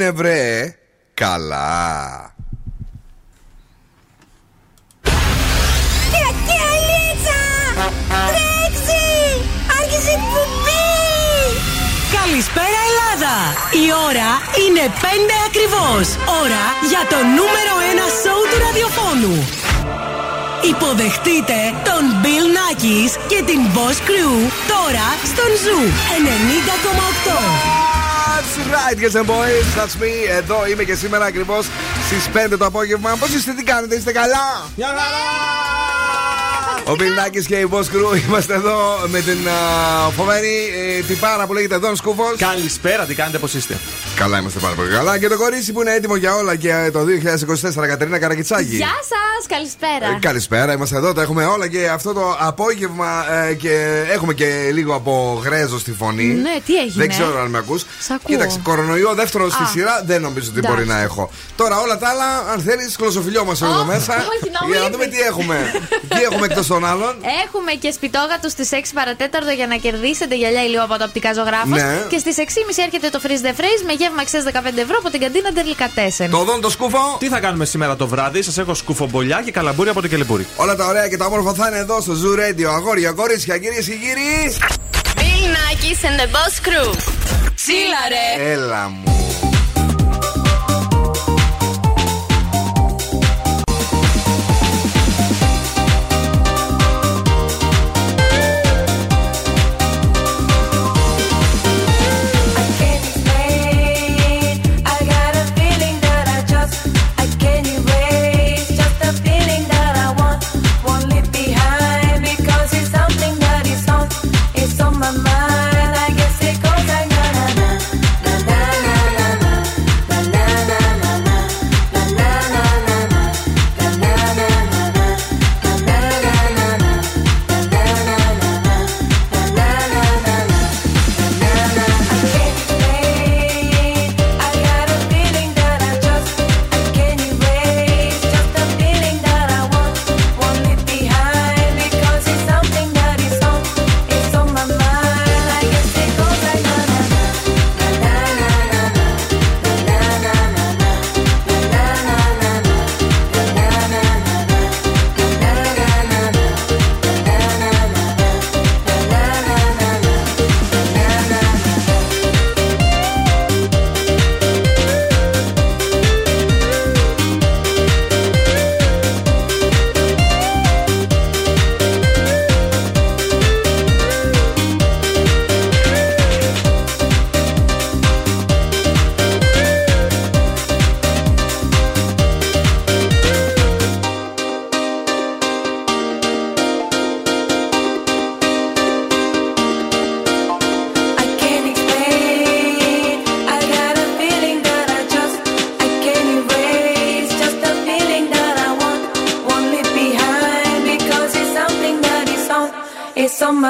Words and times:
είναι 0.00 0.10
βρε 0.10 0.74
καλά. 1.14 2.34
Καλησπέρα 12.12 12.80
Ελλάδα! 12.88 13.36
Η 13.84 13.86
ώρα 14.08 14.30
είναι 14.64 14.84
5 15.00 15.04
ακριβώς. 15.48 16.06
Ώρα 16.42 16.64
για 16.90 17.02
το 17.08 17.16
νούμερο 17.16 17.74
1 17.96 18.10
σοου 18.22 18.44
του 18.50 18.58
ραδιοφώνου. 18.64 19.36
Υποδεχτείτε 20.72 21.58
τον 21.88 22.02
Bill 22.22 22.46
Nackis 22.56 23.12
και 23.26 23.42
την 23.46 23.60
Boss 23.74 23.98
Crew 24.08 24.34
τώρα 24.72 25.06
στον 25.30 25.50
Zoo 25.62 25.84
90,8. 27.86 27.89
That's 28.60 28.72
right, 28.72 28.98
yes 28.98 29.14
and 29.14 29.26
boys, 29.26 29.74
that's 29.74 29.96
me. 29.96 30.28
Εδώ 30.28 30.66
είμαι 30.66 30.84
και 30.84 30.94
σήμερα 30.94 31.24
ακριβώς 31.24 31.66
στις 32.06 32.28
5 32.32 32.58
το 32.58 32.64
απόγευμα. 32.64 33.16
Πώς 33.20 33.34
είστε, 33.34 33.52
τι 33.52 33.62
κάνετε, 33.62 33.94
είστε 33.96 34.12
καλά; 34.12 34.68
Γεια 34.76 34.86
χαρά! 34.86 35.89
Ο 36.90 36.94
Μπιλνάκη 36.96 37.44
και 37.44 37.56
η 37.56 37.68
Boss 37.72 37.78
Crew 37.78 38.22
είμαστε 38.26 38.54
εδώ 38.54 38.78
με 39.06 39.20
την 39.20 39.38
uh, 39.46 40.10
φοβερή 40.16 40.56
ε, 40.98 41.02
τυπάρα 41.02 41.46
που 41.46 41.52
λέγεται 41.52 41.76
Δον 41.76 41.96
Σκούφος. 41.96 42.36
Καλησπέρα, 42.36 43.04
τι 43.04 43.14
κάνετε, 43.14 43.38
πώς 43.38 43.54
είστε; 43.54 43.78
Καλά, 44.16 44.38
είμαστε 44.38 44.58
πάρα 44.58 44.74
πολύ 44.74 44.90
καλά. 44.90 45.18
Και 45.18 45.28
το 45.28 45.36
κορίτσι 45.36 45.72
που 45.72 45.80
είναι 45.80 45.94
έτοιμο 45.94 46.16
για 46.16 46.34
όλα 46.34 46.56
και 46.56 46.90
το 46.92 47.00
2024, 47.80 47.86
Κατερίνα 47.86 48.18
Καρακιτσάκη. 48.18 48.76
Γεια 48.76 48.86
σας, 48.86 49.46
καλησπέρα. 49.48 50.14
Ε, 50.16 50.18
καλησπέρα, 50.20 50.72
είμαστε 50.72 50.96
εδώ, 50.96 51.12
τα 51.12 51.22
έχουμε 51.22 51.44
όλα 51.44 51.68
και 51.68 51.88
αυτό 51.88 52.12
το 52.12 52.36
απόγευμα 52.38 53.32
ε, 53.48 53.54
και 53.54 54.04
έχουμε 54.12 54.34
και 54.34 54.70
λίγο 54.72 54.94
από 54.94 55.42
γρέζο 55.44 55.78
στη 55.78 55.92
φωνή. 55.92 56.24
Ναι, 56.24 56.56
τι 56.66 56.76
έγινε; 56.76 56.94
Δεν 56.96 57.08
ξέρω 57.08 57.40
αν 57.40 57.50
με 57.50 57.58
ακούς. 57.58 57.84
Κοίταξε, 58.24 58.60
κορονοϊό 58.62 59.14
δεύτερο 59.14 59.50
στη 59.50 59.64
σειρά 59.64 60.02
δεν 60.06 60.20
νομίζω 60.20 60.50
ότι 60.50 60.60
μπορεί 60.68 60.86
να 60.86 61.00
έχω. 61.00 61.30
Τώρα 61.56 61.80
όλα 61.80 61.98
τα 61.98 62.08
άλλα, 62.08 62.52
αν 62.52 62.60
θέλεις, 62.60 62.96
κλωσοφιλιό 62.96 63.44
μας 63.44 63.62
εδώ 63.62 63.84
μέσα. 63.84 64.14
Για 64.70 64.80
να 64.80 64.90
δούμε 64.90 65.06
τι 65.06 65.20
έχουμε. 65.20 65.72
Τι 66.08 66.22
έχουμε 66.22 66.46
εκτός 66.46 66.70
των 66.80 66.90
άλλων. 66.90 67.12
Έχουμε 67.44 67.72
και 67.72 67.90
σπιτόγατο 67.90 68.48
στις 68.48 68.68
6 68.72 68.76
παρατέταρτο 68.94 69.50
για 69.50 69.66
να 69.66 69.76
κερδίσετε 69.76 70.34
γυαλιά 70.34 70.62
ηλίου 70.64 70.82
από 70.82 70.98
το 70.98 71.04
οπτικά 71.04 71.32
ζωγράφος. 71.32 71.80
Ναι. 71.82 72.06
Και 72.08 72.18
στις 72.18 72.36
6.30 72.38 72.42
έρχεται 72.86 73.08
το 73.10 73.20
freeze 73.24 73.44
the 73.46 73.54
phrase 73.60 73.82
με 73.86 73.92
γεύμα 73.92 74.20
αξία 74.20 74.42
15 74.42 74.78
ευρώ 74.86 74.96
από 74.98 75.10
την 75.10 75.20
καντίνα 75.20 75.52
Τερλικατέσεν. 75.52 76.30
Το 76.30 76.44
δόν 76.44 76.60
το 76.60 76.70
σκούφο. 76.70 77.16
Τι 77.18 77.28
θα 77.28 77.40
κάνουμε 77.40 77.64
σήμερα 77.64 77.96
το 77.96 78.06
βράδυ, 78.06 78.42
σας 78.42 78.58
έχω 78.58 78.74
σκουφομπολιά 78.74 79.42
και 79.44 79.50
καλαμπούρι 79.50 79.88
από 79.88 80.00
το 80.00 80.08
κελεμπούρι. 80.08 80.46
Όλα 80.56 80.76
τα 80.76 80.86
ωραία 80.86 81.08
και 81.08 81.16
τα 81.16 81.26
όμορφα 81.26 81.54
θα 81.54 81.68
είναι 81.68 81.78
εδώ 81.78 82.00
στο 82.00 82.12
Zoo 82.22 82.38
Radio. 82.38 82.66
Αγόρια, 82.74 83.10
κορίτσια, 83.12 83.58
κυρίες 83.58 83.84
και 83.84 83.94
κύριοι. 83.94 84.56
Bill 85.18 85.46
Nackis 85.56 86.00
and 86.08 86.16
the 86.20 86.28
Boss 86.34 86.54
Crew. 86.66 86.94
Τσίλαρε. 87.54 88.52
Έλα 88.52 88.88
μου. 88.88 89.49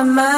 My. 0.05 0.30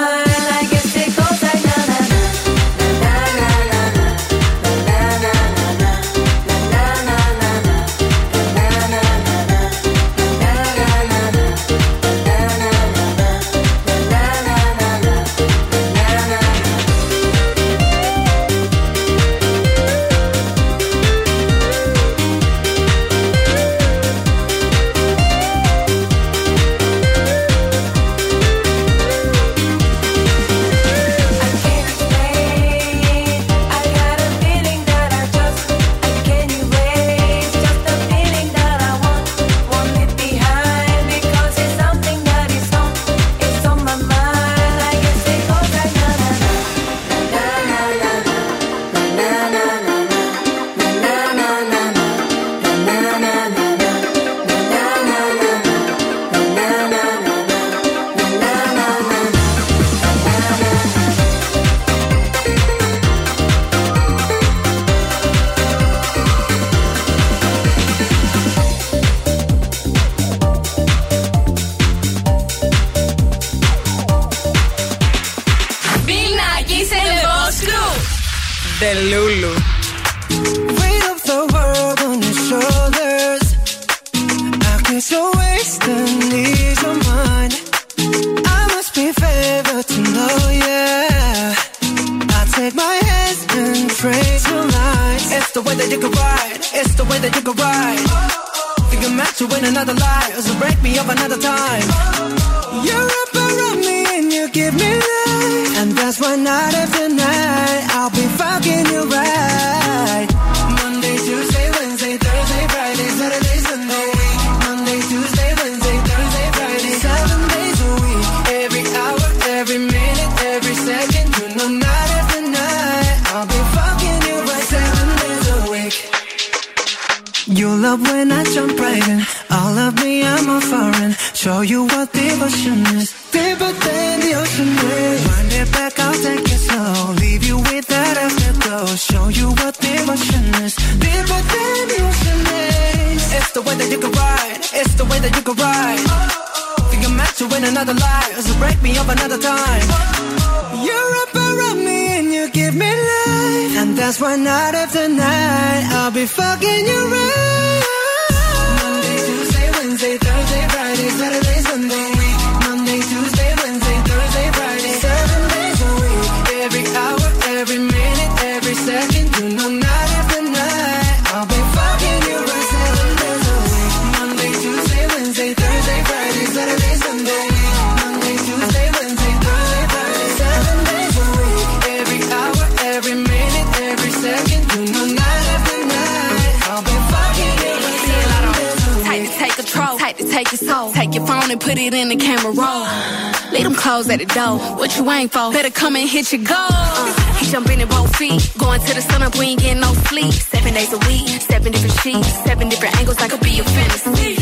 Jumping 197.50 197.80
in 197.80 197.88
both 197.88 198.16
feet. 198.16 198.40
Going 198.56 198.80
to 198.80 198.94
the 198.94 199.02
sun 199.02 199.22
up, 199.22 199.34
we 199.36 199.46
ain't 199.52 199.60
getting 199.60 199.80
no 199.80 199.92
sleep. 200.08 200.32
Seven 200.32 200.72
days 200.72 200.92
a 200.92 200.98
week, 201.08 201.28
seven 201.42 201.72
different 201.72 201.98
sheets, 202.00 202.28
seven 202.44 202.68
different 202.68 202.96
angles. 202.98 203.18
I 203.18 203.28
could 203.28 203.40
be 203.40 203.50
your 203.50 203.64
fantasy. 203.66 204.36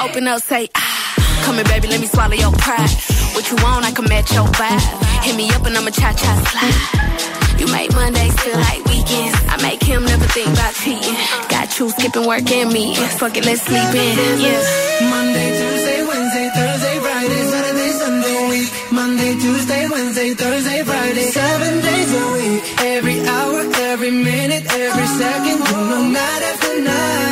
Open 0.00 0.26
up, 0.26 0.40
say 0.40 0.68
ah. 0.74 1.42
Come 1.44 1.56
here, 1.56 1.64
baby, 1.64 1.88
let 1.88 2.00
me 2.00 2.06
swallow 2.06 2.34
your 2.34 2.52
pride. 2.52 2.90
What 3.34 3.44
you 3.50 3.56
want, 3.62 3.84
I 3.84 3.92
can 3.92 4.04
match 4.08 4.32
your 4.32 4.46
vibe. 4.46 4.80
Hit 5.24 5.36
me 5.36 5.50
up 5.50 5.66
and 5.66 5.76
I'ma 5.76 5.90
cha 5.90 6.12
cha 6.12 6.32
slide. 6.48 7.60
You 7.60 7.66
make 7.72 7.92
Mondays 7.92 8.32
feel 8.40 8.56
like 8.56 8.84
weekends. 8.86 9.36
I 9.52 9.60
make 9.60 9.82
him 9.82 10.04
never 10.06 10.24
think 10.32 10.48
about 10.48 10.72
cheating. 10.74 11.16
Got 11.50 11.78
you 11.78 11.90
skipping 11.90 12.26
work 12.26 12.50
and 12.50 12.72
me. 12.72 12.94
Fuck 13.20 13.36
it, 13.36 13.44
let's 13.44 13.60
sleep 13.62 13.92
in. 13.92 14.40
Yeah. 14.40 15.10
Monday, 15.10 15.48
Tuesday, 15.60 16.00
Wednesday, 16.08 16.48
Thursday. 16.54 16.69
Monday, 19.30 19.46
Tuesday, 19.46 19.88
Wednesday, 19.88 20.34
Thursday, 20.34 20.82
Friday. 20.82 21.22
Seven 21.30 21.80
days 21.80 22.12
a 22.12 22.32
week. 22.32 22.80
Every 22.80 23.20
hour, 23.28 23.60
every 23.92 24.10
minute, 24.10 24.64
every 24.74 25.06
second. 25.06 25.60
No 25.70 26.08
night 26.08 26.42
after 26.42 26.80
night. 26.80 27.29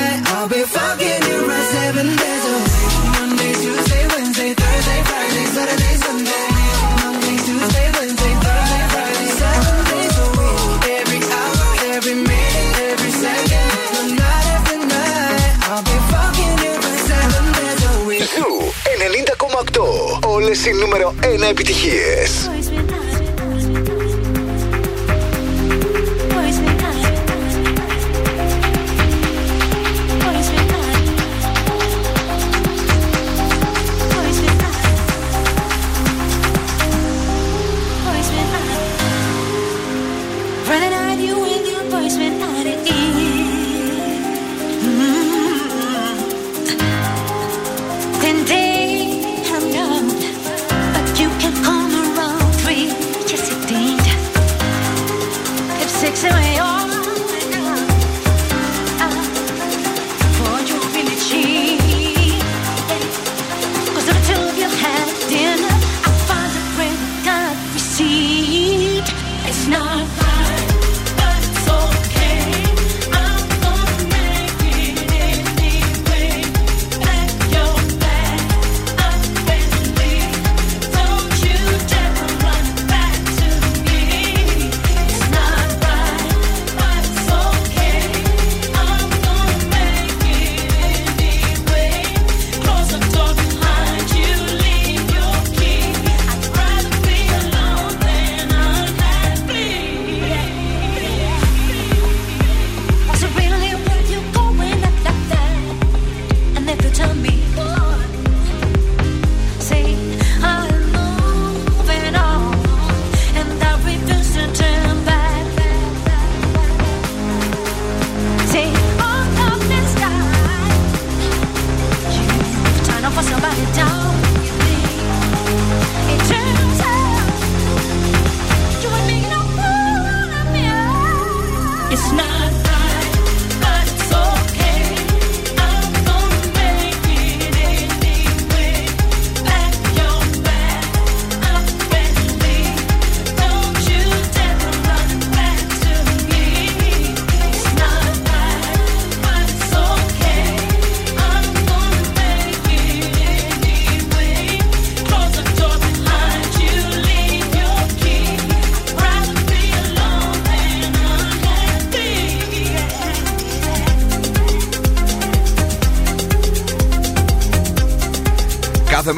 συν 20.63 20.77
νούμερο 20.77 21.15
1 21.23 21.43
επιτυχίες. 21.51 22.51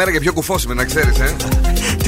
Μέρα 0.00 0.12
και 0.12 0.20
πιο 0.20 0.32
κουφός 0.32 0.64
είμαι, 0.64 0.74
να 0.74 0.84
ξέρεις, 0.84 1.18
ε. 1.18 1.59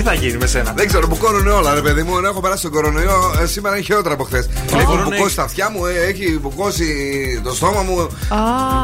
Τι 0.02 0.08
θα 0.08 0.14
γίνει 0.14 0.36
με 0.36 0.46
σένα; 0.46 0.72
Δεν 0.76 0.86
ξέρω, 0.86 1.06
μπουκώνουν 1.06 1.46
όλα, 1.46 1.74
ρε 1.74 1.80
παιδί 1.80 2.02
μου. 2.02 2.16
Ενώ 2.16 2.28
έχω 2.28 2.40
περάσει 2.40 2.62
τον 2.62 2.70
κορονοϊό, 2.70 3.34
ε, 3.42 3.46
σήμερα 3.46 3.74
είναι 3.76 3.84
χειρότερα 3.84 4.14
από 4.14 4.24
χθες. 4.24 4.48
Έχω 4.72 4.84
κορονοϊό- 4.84 5.10
μπουκώσει 5.10 5.36
τα 5.36 5.42
αυτιά 5.42 5.70
μου, 5.70 5.86
ε, 5.86 5.92
έχει 6.08 6.38
μπουκώσει 6.42 6.86
το 7.44 7.54
στόμα 7.54 7.82
μου. 7.82 8.08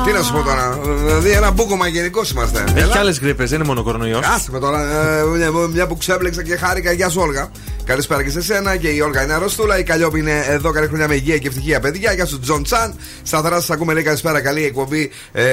Τι 0.04 0.12
να 0.12 0.22
σου 0.22 0.32
πω 0.32 0.42
τώρα. 0.42 0.78
Δηλαδή, 1.04 1.30
ένα 1.30 1.50
μπούκομα 1.50 1.86
γενικό 1.86 2.20
είμαστε. 2.32 2.64
Έχει 2.68 2.78
Έλα. 2.78 2.92
και 2.92 2.98
άλλες 2.98 3.18
γρίπες, 3.18 3.48
δεν 3.50 3.58
είναι 3.58 3.68
μόνο 3.68 3.82
κορονοϊός. 3.82 4.26
Άσε 4.26 4.50
με 4.50 4.58
τώρα, 4.58 4.80
ε, 4.82 5.24
μια, 5.24 5.50
μια 5.72 5.86
που 5.86 5.96
ξέμπλεξα 5.96 6.42
και 6.42 6.56
χάρηκα. 6.56 6.92
Γεια 6.92 7.08
σου, 7.08 7.20
Όλγα. 7.20 7.50
Καλησπέρα 7.84 8.22
και 8.22 8.30
σε 8.30 8.42
σένα 8.42 8.76
και 8.76 8.88
η 8.88 9.00
Όλγα 9.00 9.22
είναι 9.22 9.32
αρρωστούλα. 9.32 9.78
Η 9.78 9.82
Καλλιόπη 9.82 10.18
είναι 10.18 10.44
εδώ. 10.48 10.70
Καλή 10.70 10.86
χρονιά 10.86 11.08
με 11.08 11.14
υγεία 11.14 11.38
και 11.38 11.46
ευτυχία, 11.48 11.80
παιδιά. 11.80 12.12
Γεια 12.12 12.26
σου, 12.26 12.40
Τζον 12.40 12.62
Τσάν. 12.62 12.94
Σταθερά 13.22 13.54
σας 13.60 13.70
ακούμε, 13.70 13.92
λέει 13.92 14.02
καλησπέρα. 14.02 14.40
Καλή 14.40 14.64
εκπομπή. 14.64 15.10
Ε, 15.32 15.44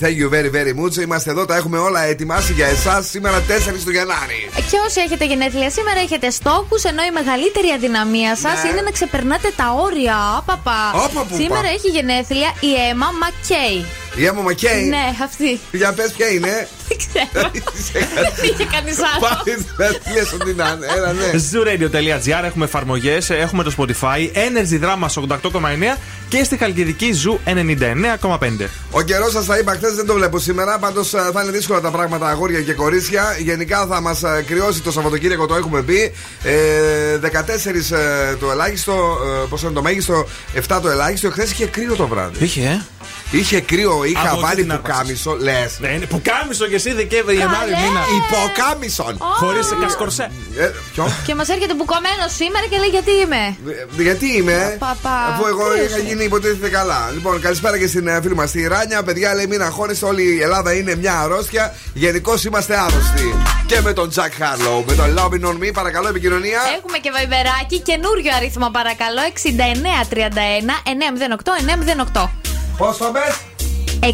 thank 0.00 0.04
you 0.04 0.34
very, 0.34 0.50
very 0.56 0.84
much. 0.84 0.96
Είμαστε 1.02 1.30
εδώ, 1.30 1.44
τα 1.44 1.56
έχουμε 1.56 1.78
όλα 1.78 2.04
ετοιμάσει 2.04 2.52
για 2.52 2.66
εσάς 2.66 3.06
σήμερα 3.08 3.40
4 3.40 3.84
του 3.84 3.90
Γενάρη. 3.90 4.48
Και 4.70 4.76
όσοι 4.86 5.00
έχετε 5.06 5.24
γενέθλια 5.24 5.70
σήμερα 5.70 6.00
έχετε 6.00 6.30
στόχους, 6.30 6.82
ενώ 6.84 7.02
η 7.02 7.10
μεγαλύτερη 7.10 7.68
αδυναμία 7.76 8.36
σας 8.36 8.62
Ναι. 8.62 8.68
είναι 8.68 8.80
να 8.80 8.90
ξεπερνάτε 8.90 9.52
τα 9.56 9.66
όρια. 9.86 10.42
Παπα. 10.46 10.80
Όπα, 10.94 11.20
πουπα. 11.22 11.34
Σήμερα 11.42 11.68
έχει 11.76 11.88
γενέθλια 11.88 12.48
η 12.60 12.70
Έμα 12.90 13.08
Μακκέι. 13.20 13.78
Η 14.16 14.26
Έμμα 14.26 14.42
Μακέι. 14.42 14.84
Ναι, 14.84 15.16
αυτή. 15.22 15.60
Για 15.72 15.92
πες 15.92 16.12
ποια 16.16 16.28
είναι. 16.28 16.68
Δεν 16.88 16.96
ξέρω. 16.98 17.50
Δεν 18.14 18.32
πήγε 18.40 18.64
κανείς 18.72 18.96
άλλο. 18.98 19.20
Πάλι 19.20 19.66
δεν 19.76 20.14
λες 20.14 20.32
ότι 20.32 20.54
να 20.54 20.76
είναι. 20.76 20.86
Έλα, 20.96 21.12
ναι. 21.12 21.30
Zooradio.gr 21.32 22.44
έχουμε 22.44 22.64
εφαρμογές, 22.64 23.30
έχουμε 23.30 23.62
το 23.62 23.72
Spotify, 23.78 24.30
Energy 24.34 24.80
Drama 24.84 25.06
88,9 25.06 25.98
και 26.28 26.44
στη 26.44 26.56
Χαλκιδική 26.56 27.10
Zoo 27.24 27.50
99,5. 28.28 28.68
Ο 28.90 29.02
καιρός 29.02 29.32
σας 29.32 29.46
τα 29.46 29.58
είπα 29.58 29.72
χθες, 29.72 29.94
δεν 29.94 30.06
το 30.06 30.14
βλέπω 30.14 30.38
σήμερα. 30.38 30.78
Πάντως 30.78 31.10
θα 31.10 31.42
είναι 31.42 31.52
δύσκολα 31.52 31.80
τα 31.80 31.90
πράγματα, 31.90 32.28
αγόρια 32.28 32.60
και 32.60 32.72
κορίτσια. 32.72 33.36
Γενικά 33.38 33.86
θα 33.86 34.00
μας 34.00 34.22
κρυώσει 34.46 34.80
το 34.82 34.92
Σαββατοκύριακο, 34.92 35.46
το 35.46 35.54
έχουμε 35.54 35.82
πει. 35.82 36.12
Ε, 36.42 37.18
14 37.18 37.90
ε, 37.92 38.36
το 38.36 38.50
ελάχιστο, 38.50 39.18
ε, 39.42 39.46
πόσο 39.48 39.66
είναι 39.66 39.74
το 39.74 39.82
μέγιστο, 39.82 40.26
7 40.68 40.78
το 40.82 40.88
ελάχιστο. 40.88 41.30
Χθες 41.30 41.50
είχε 41.50 41.66
κρύο 41.66 41.94
το 41.94 42.06
βράδυ. 42.06 42.44
Είχε, 42.44 42.60
ε. 42.60 42.84
Είχε 43.30 43.60
κρύο, 43.60 44.04
είχα 44.04 44.30
Από 44.30 44.40
βάλει 44.40 44.52
εκεί 44.52 44.62
την 44.62 44.72
άρπαξες. 44.72 45.22
πουκάμισο. 45.22 45.36
Λες. 45.46 45.78
Ναι, 45.80 45.88
είναι 45.88 46.06
που 46.06 46.20
κάμισο 46.30 46.66
και 46.66 46.74
εσύ 46.74 46.92
Δεκέμβρη, 46.92 47.34
Γενάρη, 47.36 47.70
Καλέ. 47.72 47.86
μήνα. 47.86 48.00
Υποκάμισον. 48.18 49.16
Χωρίς 49.40 49.66
κασκορσέ. 49.80 50.30
Ε, 50.58 50.70
ποιο; 50.92 51.04
Και 51.26 51.34
μας 51.34 51.48
έρχεται 51.48 51.74
μπουκωμένος 51.74 52.30
σήμερα 52.40 52.64
και 52.70 52.78
λέει 52.82 52.88
γιατί 52.96 53.10
είμαι; 53.22 53.42
Ε, 53.98 54.02
Γιατί 54.02 54.26
είμαι, 54.36 54.76
Παπα. 54.78 55.16
αφού 55.32 55.46
εγώ 55.46 55.64
Ποιος 55.72 55.86
είχα 55.86 55.98
είναι; 55.98 56.08
γίνει 56.08 56.24
υποτίθεται 56.24 56.68
καλά. 56.68 57.10
Λοιπόν, 57.14 57.40
καλησπέρα 57.40 57.78
και 57.78 57.86
στην 57.86 58.06
ε, 58.08 58.20
φίλη 58.22 58.34
μας 58.34 58.50
τη 58.50 58.66
Ράνια. 58.66 59.02
Παιδιά, 59.02 59.34
λέει 59.34 59.46
μην 59.46 59.62
αγχώνεστε, 59.62 60.06
όλη 60.06 60.22
η 60.36 60.40
Ελλάδα 60.42 60.72
είναι 60.74 60.94
μια 60.96 61.14
αρρώστια. 61.20 61.74
Γενικώς 61.94 62.44
είμαστε 62.44 62.74
άρρωστοι. 62.78 63.26
Και 63.66 63.80
με 63.80 63.92
τον 63.92 64.10
Jack 64.14 64.32
Harlow, 64.42 64.78
με 64.86 64.94
τον 64.94 65.08
Loving 65.18 65.44
on 65.50 65.56
Me, 65.64 65.70
παρακαλώ 65.72 66.08
επικοινωνία. 66.08 66.60
Έχουμε 66.78 66.98
και 66.98 67.10
βαϊμπεράκι, 67.10 67.78
καινούριο 67.80 68.32
αριθμό 68.36 68.68
παρακαλώ. 68.70 69.20
6931 69.32 70.82
908 72.14 72.22
908. 72.22 72.45
Πόσο 72.76 73.04
πε? 73.12 73.20
6931 74.00 74.12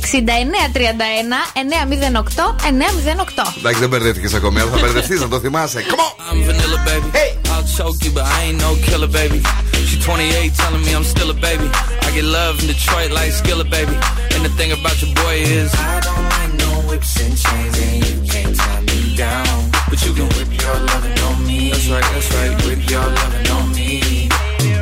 908 1.55 2.55
908. 2.71 3.55
Εντάξει, 3.59 3.81
δεν 3.81 3.89
μπερδεύτηκε 3.89 4.37
ακόμη, 4.37 4.61
αλλά 4.61 4.71
θα 4.71 4.79
μπερδευτεί 4.81 5.19
να 5.19 5.29
το 5.29 5.39
θυμάσαι. 5.41 5.85
Come 5.91 5.95
on! 5.95 6.13
I'm 6.31 6.41
vanilla, 6.49 6.79
baby. 6.89 7.09
Hey. 7.19 7.31
I'll 7.53 7.67
choke 7.77 7.99
you, 8.05 8.13
but 8.17 8.25
I 8.37 8.39
ain't 8.47 8.61
no 8.67 8.71
killer, 8.87 9.11
baby. 9.21 9.39
She 9.89 9.97
28, 9.99 10.55
telling 10.63 10.83
me 10.87 10.91
I'm 10.99 11.07
still 11.15 11.31
a 11.31 11.39
baby. 11.49 11.69
I 12.07 12.09
get 12.17 12.27
love 12.39 12.55
in 12.61 12.67
Detroit 12.73 13.11
like 13.19 13.33
Skilla, 13.41 13.67
baby. 13.79 13.97
And 14.35 14.41
the 14.47 14.53
thing 14.59 14.71
about 14.79 14.97
your 15.03 15.13
boy 15.23 15.37
is 15.59 15.69
I 15.75 16.01
don't 16.07 16.27
like 16.35 16.53
no 16.65 16.73
whips 16.89 17.13
and 17.25 17.35
chains, 17.45 17.77
and 17.85 17.95
you 18.07 18.17
can't 18.33 18.55
tie 18.63 18.83
me 18.91 19.01
down. 19.25 19.57
But 19.91 19.99
you 20.05 20.13
can 20.19 20.29
whip 20.35 20.51
your 20.63 20.77
lovin' 20.89 21.19
on 21.29 21.37
me. 21.49 21.71
That's 21.71 21.87
right, 21.93 22.07
that's 22.13 22.29
right. 22.37 22.53
Whip 22.67 22.83
your 22.95 23.07
lovin' 23.19 23.47
on 23.57 23.67
me. 23.77 24.02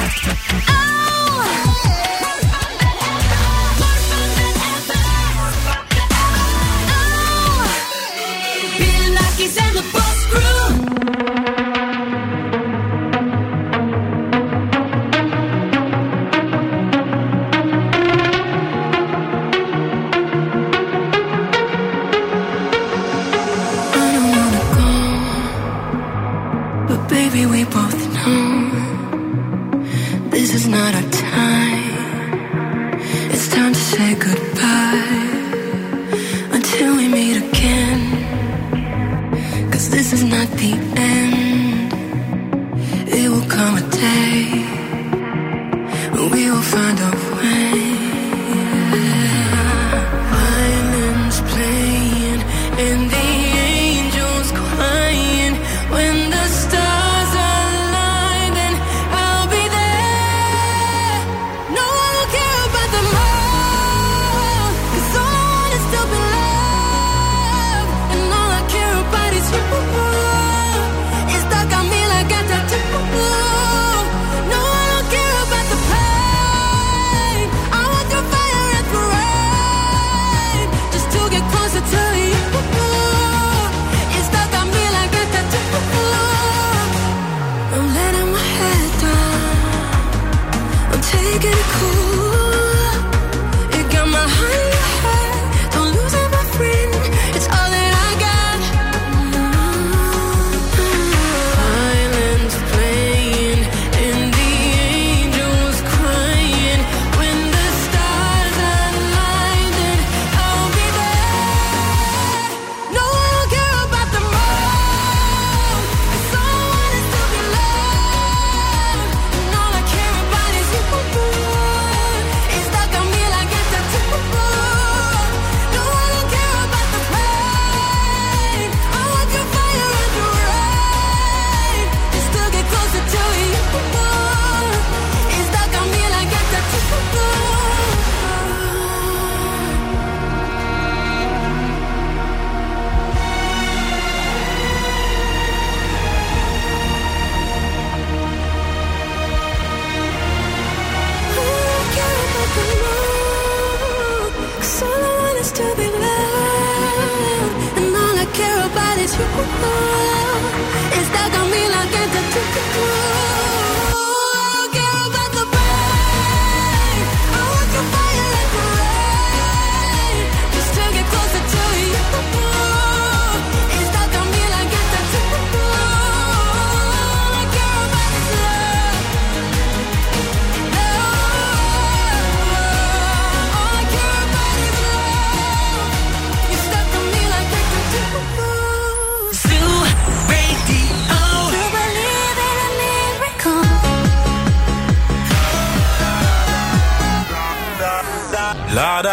Ah! 0.00 0.77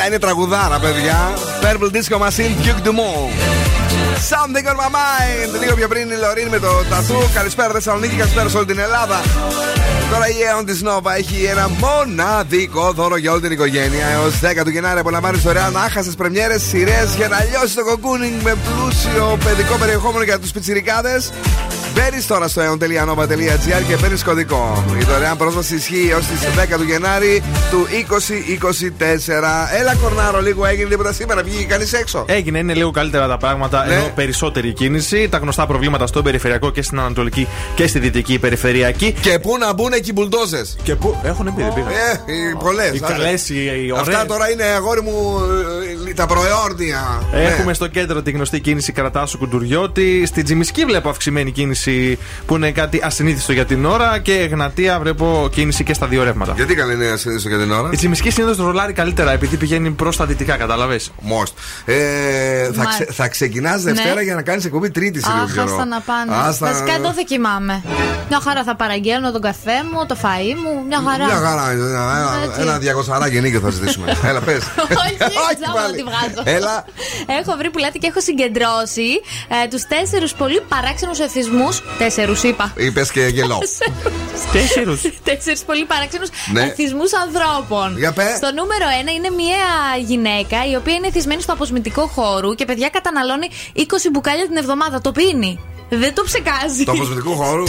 Έλα, 0.00 0.08
είναι 0.08 0.18
τραγουδάρα, 0.18 0.78
παιδιά. 0.78 1.32
Purple 1.62 1.90
Disco 1.96 2.16
Machine, 2.18 2.54
Duke 2.64 2.82
Dumont. 2.86 3.30
Something 4.30 4.66
on 4.70 4.76
my 4.82 4.90
mind. 4.98 5.60
Λίγο 5.60 5.74
πιο 5.74 5.88
πριν 5.88 6.10
η 6.10 6.14
Λωρίν 6.14 6.48
με 6.48 6.58
το 6.58 6.68
τατού. 6.90 7.18
Καλησπέρα 7.34 7.72
Θεσσαλονίκη, 7.72 8.14
καλησπέρα 8.14 8.48
σε 8.48 8.56
όλη 8.56 8.66
την 8.66 8.78
Ελλάδα. 8.78 9.20
Τώρα 10.10 10.28
η 10.28 10.32
Aeon 10.32 10.66
της 10.66 10.82
Nova 10.84 11.10
έχει 11.16 11.44
ένα 11.44 11.68
μοναδικό 11.68 12.92
δώρο 12.92 13.16
για 13.16 13.32
όλη 13.32 13.40
την 13.40 13.50
οικογένεια. 13.50 14.06
Έως 14.06 14.38
10 14.40 14.64
του 14.64 14.70
Γενάρη 14.70 14.98
απολαμβάνει 14.98 15.38
δωρεάν 15.38 15.76
άχασες 15.76 16.14
πρεμιέρες, 16.14 16.62
σειρές 16.62 17.14
για 17.16 17.28
να 17.28 17.44
λιώσεις 17.44 17.74
το 17.74 17.84
κοκκούνινγκ 17.84 18.42
με 18.42 18.54
πλούσιο 18.64 19.38
παιδικό 19.44 19.74
περιεχόμενο 19.76 20.24
για 20.24 20.38
τους 20.38 20.50
πιτσιρικάδες. 20.50 21.30
Μπαίνεις 21.94 22.26
τώρα 22.26 22.48
στο 22.48 22.62
aeon.nova.gr 22.62 23.84
και 23.88 23.96
παίρνεις 24.00 24.24
κωδικό. 24.24 24.84
Η 25.00 25.04
δωρεάν 25.04 25.36
πρόσβαση 25.36 25.74
ισχύει 25.74 26.08
έως 26.10 26.26
τις 26.26 26.38
10 26.74 26.76
του 26.76 26.82
Γενάρη 26.82 27.42
του 27.70 27.86
2024. 27.86 29.78
Έλα, 29.80 29.94
κορνάρο, 29.94 30.40
λίγο 30.40 30.66
έγινε 30.66 30.88
τίποτα 30.88 31.12
σήμερα. 31.12 31.42
Βγήκε 31.42 31.64
κανείς 31.64 31.92
έξω. 31.92 32.24
Έγινε, 32.28 32.58
είναι 32.58 32.74
λίγο 32.74 32.90
καλύτερα 32.90 33.28
τα 33.28 33.36
πράγματα. 33.36 33.86
Ναι. 33.86 33.94
Ενώ 33.94 34.10
περισσότερη 34.14 34.72
κίνηση. 34.72 35.28
Τα 35.28 35.38
γνωστά 35.38 35.66
προβλήματα 35.66 36.06
στο 36.06 36.22
περιφερειακό 36.22 36.70
και 36.70 36.82
στην 36.82 36.98
Ανατολική 36.98 37.48
και 37.74 37.86
στη 37.86 37.98
Δυτική 37.98 38.38
Περιφερειακή. 38.38 39.14
Και 39.20 39.38
πού 39.38 39.56
να 39.58 39.72
μπουν 39.72 39.92
εκεί 39.92 40.12
μπουλντόζες; 40.12 40.76
Και 40.82 40.94
πού. 40.94 41.20
Έχουν 41.22 41.52
μπει, 41.54 41.62
δεν 41.62 41.74
πήγαν. 41.74 41.90
Ε, 41.90 42.32
οι 42.32 42.56
πολλές. 42.62 42.94
Οι 42.94 43.00
καλές, 43.00 43.48
οι 43.48 43.54
ωραίες. 43.92 44.08
Αυτά 44.08 44.26
τώρα 44.26 44.50
είναι 44.50 44.64
αγόρι 44.64 45.02
μου 45.02 45.40
ε, 46.08 46.14
τα 46.14 46.26
προεόρδια. 46.26 47.22
Έχουμε 47.32 47.64
ναι. 47.64 47.74
στο 47.74 47.86
κέντρο 47.86 48.22
τη 48.22 48.30
γνωστή 48.30 48.60
κίνηση 48.60 48.92
Κρατάσου 48.92 49.38
Κουντουριώτη. 49.38 50.26
Στην 50.26 50.44
Τζιμισκή 50.44 50.84
βλέπω 50.84 51.08
αυξημένη 51.08 51.50
κίνηση 51.50 51.79
κίνηση 51.80 52.18
που 52.46 52.54
είναι 52.54 52.70
κάτι 52.70 53.00
ασυνήθιστο 53.04 53.52
για 53.52 53.64
την 53.64 53.84
ώρα 53.84 54.18
και 54.18 54.32
Εγνατία 54.32 54.98
βλέπω 55.00 55.48
κίνηση 55.52 55.84
και 55.84 55.94
στα 55.94 56.06
δύο 56.06 56.22
ρεύματα. 56.22 56.52
Γιατί 56.56 56.74
καλή 56.74 56.94
είναι 56.94 57.06
ασυνήθιστο 57.06 57.48
για 57.48 57.58
την 57.58 57.72
ώρα; 57.72 57.88
Η 57.92 57.96
τσιμισκή 57.96 58.30
συνήθως 58.30 58.56
ρολάρει 58.56 58.92
καλύτερα 58.92 59.32
επειδή 59.32 59.56
πηγαίνει 59.56 59.90
προς 59.90 60.16
τα 60.16 60.26
δυτικά, 60.26 60.56
καταλαβέ. 60.56 61.00
Μόστ. 61.20 61.58
Ε, 61.84 62.72
θα, 62.72 62.84
ξε, 62.84 63.06
θα 63.10 63.28
ξεκινάς 63.28 63.82
Δευτέρα 63.82 64.14
ναι. 64.14 64.22
για 64.22 64.34
να 64.34 64.42
κάνεις 64.42 64.64
εκπομπή 64.64 64.90
Τρίτης 64.90 65.24
σε 65.24 65.32
λίγο 65.32 65.66
καιρό. 65.66 65.84
να 65.84 66.00
πάνε. 66.00 66.48
Άστα... 66.48 66.66
Βασικά 66.66 66.92
εδώ 66.94 67.12
θα 67.12 67.22
κοιμάμαι. 67.22 67.82
Μια 68.28 68.40
χαρά 68.40 68.62
θα 68.62 68.76
παραγγέλνω 68.76 69.32
τον 69.32 69.40
καφέ 69.40 69.78
μου, 69.92 70.06
το 70.06 70.14
φα 70.14 70.28
μου. 70.28 70.84
Μια 70.88 71.02
χαρά. 71.08 71.24
Μια 71.24 71.34
χαρά. 71.34 71.64
Ένα 72.58 72.78
διακοσαράκι 72.78 73.40
νίκη 73.40 73.58
θα 73.58 73.70
ζητήσουμε. 73.70 74.16
Έλα, 74.28 74.40
πες. 74.40 74.62
Όχι, 74.76 75.16
τη 75.96 76.02
βγάζω. 76.02 76.56
Έλα. 76.56 76.84
Έχω 77.40 77.54
βρει 77.58 77.70
πουλάτη 77.70 77.98
και 77.98 78.06
έχω 78.06 78.20
συγκεντρώσει 78.20 79.10
ε, 79.64 79.68
τους 79.68 79.82
τέσσερους 79.82 80.32
πολύ 80.32 80.60
παράξενους 80.68 81.18
εθισμούς 81.18 81.69
Τέσσερους 81.98 82.42
είπα. 82.42 82.72
Είπες 82.76 83.10
και 83.10 83.20
γελό. 83.26 83.58
Τέσσερους. 84.52 85.00
Τέσσερι 85.24 85.56
πολύ 85.66 85.84
παράξενους 85.84 86.28
Ναι. 86.52 86.62
εθισμού 86.62 87.02
ανθρώπων. 87.22 87.98
Για 87.98 88.12
πε. 88.12 88.26
Στο 88.36 88.52
νούμερο 88.52 88.84
1 89.04 89.10
είναι 89.16 89.30
μια 89.30 89.66
γυναίκα 90.06 90.66
η 90.70 90.74
οποία 90.76 90.94
είναι 90.94 91.06
εθισμένη 91.06 91.42
στο 91.42 91.52
αποσμητικό 91.52 92.06
χώρο 92.06 92.54
και 92.54 92.64
παιδιά 92.64 92.88
καταναλώνει 92.88 93.48
20 93.76 93.80
μπουκάλια 94.12 94.46
την 94.46 94.56
εβδομάδα. 94.56 95.00
Το 95.00 95.12
πίνει. 95.12 95.58
Δεν 95.90 96.14
το 96.14 96.22
ψεκάζει. 96.22 96.84
Το 96.88 96.92
αποσμητικού 96.92 97.34
χώρου. 97.36 97.64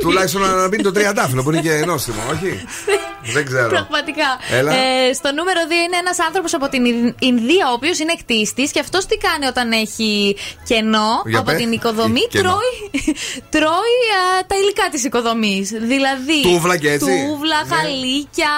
Τουλάχιστον 0.00 0.40
να 0.42 0.68
πίνει 0.68 0.82
το 0.82 0.92
τριαντάφυλλο 0.92 1.42
που 1.42 1.50
είναι 1.52 1.60
και 1.60 1.84
νόστιμο, 1.86 2.22
όχι; 2.32 2.64
Δεν 3.34 3.44
ξέρω. 3.46 3.68
Πραγματικά. 3.68 4.28
Έλα. 4.58 4.72
Ε, 4.74 5.12
στο 5.12 5.32
νούμερο 5.32 5.60
2 5.68 5.72
είναι 5.86 5.96
ένας 6.04 6.18
άνθρωπος 6.26 6.54
από 6.54 6.68
την 6.68 6.84
Ινδ- 6.84 7.14
Ινδία, 7.22 7.64
ο 7.70 7.72
οποίος 7.72 7.98
είναι 7.98 8.14
κτίστης 8.22 8.70
και 8.70 8.80
αυτός 8.80 9.06
τι 9.06 9.16
κάνει 9.16 9.46
όταν 9.46 9.72
έχει 9.72 10.36
κενό 10.68 11.10
Για 11.26 11.38
από 11.38 11.50
πες. 11.50 11.60
την 11.60 11.72
οικοδομή. 11.72 12.26
Κενό; 12.30 12.42
Τρώει, 12.50 12.72
τρώει 13.54 13.96
α, 14.20 14.46
τα 14.46 14.54
υλικά 14.60 14.86
της 14.90 15.04
οικοδομής. 15.04 15.68
Δηλαδή. 15.92 16.40
Τούβλα 16.42 16.76
και 16.76 16.90
έτσι. 16.90 17.12
Τούβλα, 17.28 17.58
Ναι. 17.64 17.74
χαλίκια, 17.74 18.52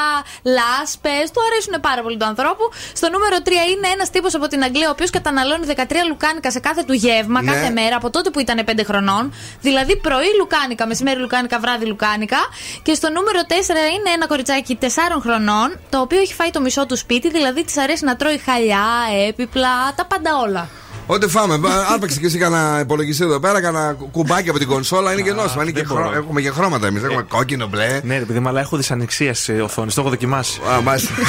λάσπες. 0.57 1.25
Του 1.33 1.41
αρέσουν 1.49 1.75
πάρα 1.89 2.03
πολύ 2.03 2.17
του 2.17 2.25
ανθρώπου. 2.33 2.65
Στο 3.01 3.07
νούμερο 3.15 3.37
3 3.45 3.49
είναι 3.73 3.89
ένας 3.97 4.11
τύπος 4.11 4.35
από 4.35 4.47
την 4.53 4.63
Αγγλία, 4.67 4.89
ο 4.89 4.91
οποίος 4.97 5.11
καταναλώνει 5.11 5.65
13 5.67 6.05
λουκάνικα 6.09 6.51
σε 6.51 6.61
κάθε 6.61 6.83
του 6.87 6.93
γεύμα, 7.05 7.43
Ναι. 7.43 7.51
κάθε 7.53 7.71
μέρα 7.79 7.97
από 7.97 8.11
τότε 8.11 8.31
που 8.31 8.41
ήταν 8.41 8.59
5 8.65 8.85
χρονών. 8.93 9.33
Δηλαδή 9.61 9.97
πρωί 9.97 10.31
λουκάνικα, 10.39 10.87
μεσημέρι 10.87 11.21
λουκάνικα, 11.21 11.59
βράδυ 11.59 11.87
λουκάνικα. 11.87 12.39
Και 12.83 12.95
στο 12.95 13.09
νούμερο 13.17 13.39
4 13.49 13.53
είναι 13.97 14.11
ένα 14.17 14.27
κοριτσάκι 14.27 14.79
4 14.81 14.87
χρονών, 15.25 15.69
το 15.91 15.99
οποίο 16.01 16.19
έχει 16.21 16.35
φάει 16.35 16.51
το 16.51 16.61
μισό 16.61 16.87
του 16.87 16.97
σπίτι, 16.97 17.31
δηλαδή 17.31 17.65
της 17.65 17.77
αρέσει 17.77 18.05
να 18.05 18.17
τρώει 18.17 18.39
χαλιά, 18.47 18.87
έπιπλα, 19.29 19.69
τα 19.97 20.05
πάντα 20.07 20.31
όλα. 20.47 20.69
Ό,τι 21.07 21.29
φάμε. 21.29 21.57
Μπα- 21.57 21.87
Άρπαξε 21.93 22.21
και 22.21 22.27
εσύ 22.27 22.39
κανένα 22.39 22.81
υπολογιστή 22.81 23.25
εδώ 23.25 23.41
πέρα, 23.41 23.61
κανένα 23.61 23.97
κουμπάκι 24.13 24.49
από 24.49 24.59
την 24.59 24.69
κονσόλα. 24.69 25.13
Είναι 25.13 25.21
και 25.23 25.33
νόστιμο. 25.33 25.63
Είναι 25.63 25.71
και 25.71 25.79
δεν 25.79 25.87
μπορώ. 25.89 26.03
χρώμα- 26.03 26.17
Έχουμε 26.17 26.41
και 26.41 26.51
χρώματα 26.51 26.87
εμείς. 26.87 27.03
Έχουμε 27.03 27.23
κόκκινο, 27.23 27.67
μπλε. 27.67 28.01
Ναι, 28.03 28.19
ρε 28.19 28.25
παιδί, 28.25 28.41
μου, 28.41 28.49
αλλά 28.49 28.61
έχω 28.61 28.77
δυσανεξία 28.77 29.35
σε 29.35 29.53
οθόνη. 29.53 29.93
Το 29.93 30.01
έχω 30.01 30.11
δοκιμάσει. 30.11 30.61
Α, 30.77 30.81
μάλιστα. 30.81 31.13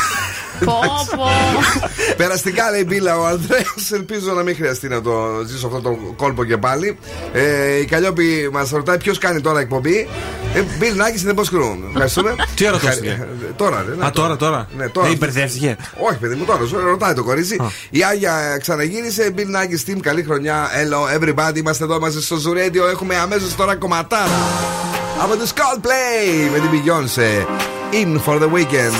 Πω, 0.65 0.79
πω. 1.15 1.27
Περαστικά 2.17 2.71
λέει 2.71 2.83
μπίλα 2.87 3.17
ο 3.19 3.25
Ανδρέας. 3.25 3.91
Ελπίζω 3.93 4.31
να 4.31 4.43
μην 4.43 4.55
χρειαστεί 4.55 4.87
να 4.87 5.01
το 5.01 5.43
ζήσω 5.47 5.67
αυτό 5.67 5.81
το 5.81 5.89
κόλπο 6.15 6.43
και 6.43 6.57
πάλι. 6.57 6.97
Ε, 7.33 7.75
η 7.79 7.85
Καλλιόπη 7.85 8.49
μας 8.51 8.69
ρωτάει 8.69 8.97
ποιος 8.97 9.17
κάνει 9.17 9.41
τώρα 9.41 9.59
εκπομπή; 9.59 10.07
Ε, 10.55 10.61
Μπιλ 10.77 10.95
Νάκης 10.95 11.23
δεν 11.23 11.33
προσκρούν. 11.35 11.83
Ευχαριστούμε. 11.89 12.35
Τι 12.55 12.63
ώρα 12.67 12.71
το 12.79 12.87
Ευχαρι- 12.87 13.05
έστειλε; 13.05 13.13
Ε, 13.49 13.51
Τώρα, 13.55 13.85
ρε, 13.89 13.95
ναι, 13.95 14.05
Α, 14.05 14.09
τώρα, 14.09 14.35
τώρα. 14.35 14.67
Ναι, 14.77 14.89
τώρα. 14.89 15.07
Ε, 15.07 15.11
υπερδεύτηκε. 15.11 15.77
Όχι, 16.09 16.17
παιδί 16.17 16.35
μου, 16.35 16.45
τώρα 16.45 16.65
σου 16.65 16.79
ρωτάει 16.79 17.13
το 17.13 17.23
κορίτσι. 17.23 17.59
Η 17.89 18.03
Άγια 18.03 18.57
ξαναγύρισε. 18.61 19.33
Bill 19.37 19.39
Nugget 19.41 19.89
Team, 19.91 19.99
καλή 20.01 20.23
χρονιά. 20.23 20.67
Hello, 20.69 21.19
everybody. 21.21 21.55
Είμαστε 21.57 21.83
εδώ 21.83 21.99
μαζί 21.99 22.21
στο 22.23 22.35
Zoo 22.45 22.57
Radio. 22.57 22.89
Έχουμε 22.91 23.15
αμέσως 23.15 23.55
τώρα 23.55 23.75
κομματάρα 23.75 24.47
από 25.23 25.35
το 25.37 25.47
Coldplay 25.55 26.49
με 26.51 26.59
την 26.59 26.69
Beyoncé. 26.71 27.45
In 27.93 28.19
for 28.25 28.37
the 28.41 28.49
weekend. 28.55 28.95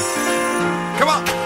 Come 1.00 1.10
on. 1.10 1.43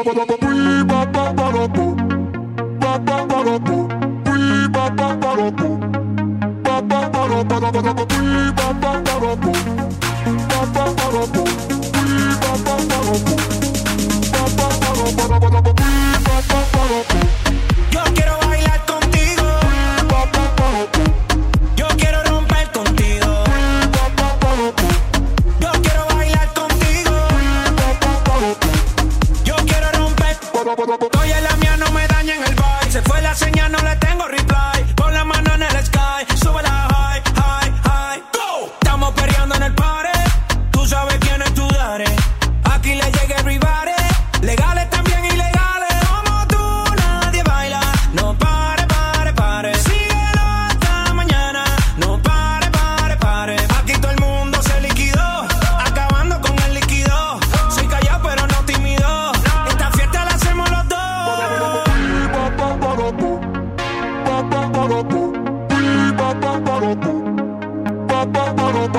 Oh, 0.00 0.04
bum, 0.04 0.14
bum. 0.14 0.47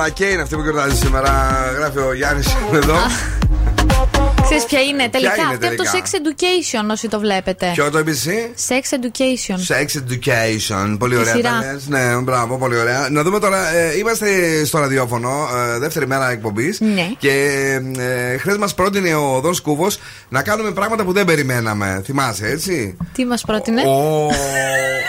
Πατάτε 0.00 0.22
Μακέ 0.22 0.24
είναι 0.32 0.42
αυτή 0.42 0.54
που 0.56 0.62
γιορτάζει 0.62 0.96
σήμερα. 0.96 1.30
Γράφει 1.76 1.98
ο 1.98 2.12
Γιάννης 2.14 2.46
εδώ. 2.82 2.96
Ξέρεις 4.42 4.64
ποια 4.64 4.80
είναι 4.80 5.08
τελικά; 5.08 5.34
είναι 5.34 5.42
αυτή 5.52 5.66
από 5.66 5.76
το 5.76 5.82
τελικά; 5.82 5.92
Sex 5.92 6.16
Education 6.16 6.90
όσοι 6.90 7.08
το 7.08 7.18
βλέπετε. 7.20 7.70
Ποιο 7.74 7.90
το 7.90 7.98
είπε 7.98 8.10
εσύ; 8.10 8.54
Sex 8.68 8.96
Education. 8.96 9.56
Sex 9.74 9.86
Education. 10.00 10.96
Πολύ 10.98 11.14
Τη 11.14 11.20
ωραία. 11.20 11.34
σειρά. 11.34 11.50
τα 11.50 11.72
λες. 11.72 11.88
Ναι, 11.88 12.20
μπράβο, 12.22 12.56
πολύ 12.58 12.78
ωραία. 12.78 13.08
Να 13.10 13.22
δούμε 13.22 13.38
τώρα. 13.38 13.74
ε, 13.74 13.98
είμαστε 13.98 14.26
στο 14.64 14.78
ραδιόφωνο, 14.78 15.48
ε, 15.74 15.78
δεύτερη 15.78 16.06
μέρα 16.06 16.30
εκπομπής. 16.30 16.80
Ναι. 16.80 17.08
Και 17.18 17.30
ε, 17.98 18.36
χθες 18.36 18.56
μας 18.56 18.74
πρότεινε 18.74 19.14
ο 19.14 19.40
Δον 19.40 19.54
Κούβος 19.62 19.98
να 20.32 20.42
κάνουμε 20.42 20.70
πράγματα 20.70 21.04
που 21.04 21.12
δεν 21.12 21.24
περιμέναμε. 21.24 22.02
Θυμάσαι, 22.04 22.46
έτσι; 22.46 22.96
Τι 23.12 23.24
μας 23.24 23.42
πρότεινε; 23.42 23.82
Ω, 23.82 24.30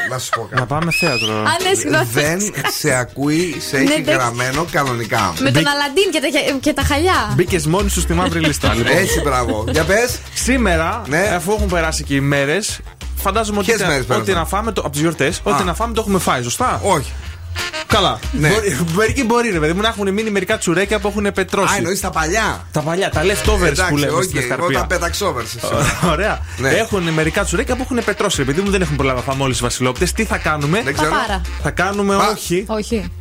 να 0.10 0.18
σου 0.18 0.30
πω 0.30 0.42
κάτι. 0.42 0.56
Να 0.56 0.66
πάμε 0.66 0.92
θέατρο. 0.92 1.34
Α, 1.34 1.44
ναι, 1.70 1.74
συγγνώμη. 1.80 2.06
Δεν 2.14 2.40
σε 2.80 2.94
ακούει, 2.94 3.56
σε 3.60 3.78
Ναι, 3.78 3.84
έχει 3.84 3.92
εντάξει. 3.94 4.12
γραμμένο 4.12 4.66
κανονικά. 4.72 5.34
Με 5.40 5.52
τον 5.52 5.64
Αλαντίν 5.68 6.12
και 6.12 6.20
τα, 6.20 6.58
και 6.60 6.74
τα 6.74 6.82
χαλιά. 6.84 7.32
Μπήκε 7.36 7.60
μόνη 7.68 7.90
σου 7.90 8.00
στη 8.02 8.14
μαύρη 8.14 8.40
λίστα. 8.40 8.74
Λοιπόν. 8.78 8.98
Έτσι, 8.98 9.22
μπράβο. 9.22 9.66
Για 9.72 9.84
πες. 9.84 10.20
Σήμερα, 10.34 11.02
Ναι. 11.08 11.32
αφού 11.36 11.52
έχουν 11.52 11.68
περάσει 11.68 12.04
και 12.04 12.16
οι 12.16 12.20
μέρες, 12.20 12.80
φαντάζομαι 13.16 13.58
ότι, 13.58 13.68
Ποιες 13.68 13.82
μέρες 13.88 14.00
ό,τι 14.00 14.08
πέρασαν; 14.08 14.34
να 14.36 14.46
φάμε 14.46 14.72
το, 14.72 14.82
από 14.82 14.90
τις 14.92 15.02
γιορτές, 15.02 15.42
ό,τι 15.44 15.64
να 15.64 15.74
φάμε 15.74 15.94
το 15.94 16.02
έχουμε 16.02 16.20
φάει, 16.20 16.42
σωστά; 16.44 16.82
Όχι. 16.84 17.12
Καλά. 17.88 18.20
Ναι. 18.32 18.50
Μπορεί, 18.50 18.78
μερικοί 18.96 19.24
μπορεί, 19.24 19.50
ρε 19.50 19.60
παιδί 19.60 19.74
μου, 19.74 19.82
να 19.82 19.88
έχουν 19.88 20.14
μείνει 20.14 20.30
μερικά 20.30 20.58
τσουρέκια 20.58 21.00
που 21.00 21.08
έχουν 21.08 21.32
πετρώσει. 21.34 21.74
Α, 21.74 21.78
εννοείς 21.78 22.00
τα 22.00 22.10
παλιά. 22.10 22.66
Τα 22.72 22.82
παλιά, 22.82 23.10
τα 23.10 23.22
leftovers 23.22 23.62
Εντάξει, 23.62 23.90
που 23.90 23.98
λέμε 23.98 24.12
οκ, 24.12 24.24
στην 24.24 24.38
εγώ 24.38 24.46
Ευκαρπία. 24.52 24.80
τα 24.80 24.86
πέταξα 24.86 25.17
over. 25.17 25.44
Ωραία. 26.12 26.40
Ναι. 26.58 26.70
Έχουν 26.70 27.04
μερικά 27.10 27.44
τσουρέκια 27.44 27.76
που 27.76 27.82
έχουν 27.82 28.04
πετρώσει. 28.06 28.42
Επειδή 28.42 28.62
μου 28.62 28.70
δεν 28.70 28.82
έχουμε 28.82 28.96
προλάβει 28.98 29.18
να 29.18 29.24
φάμε 29.26 29.44
όλες 29.44 29.56
τις 29.56 29.66
βασιλόπτε, 29.66 30.06
τι 30.16 30.24
θα 30.26 30.38
κάνουμε; 30.38 30.82
Δεν 30.84 30.94
ξέρω. 30.94 31.10
Παπάρα. 31.10 31.42
Θα 31.64 31.72
κάνουμε 31.72 32.16
Πα- 32.16 32.30
όχι. 32.38 32.64
Όχι. 32.68 33.12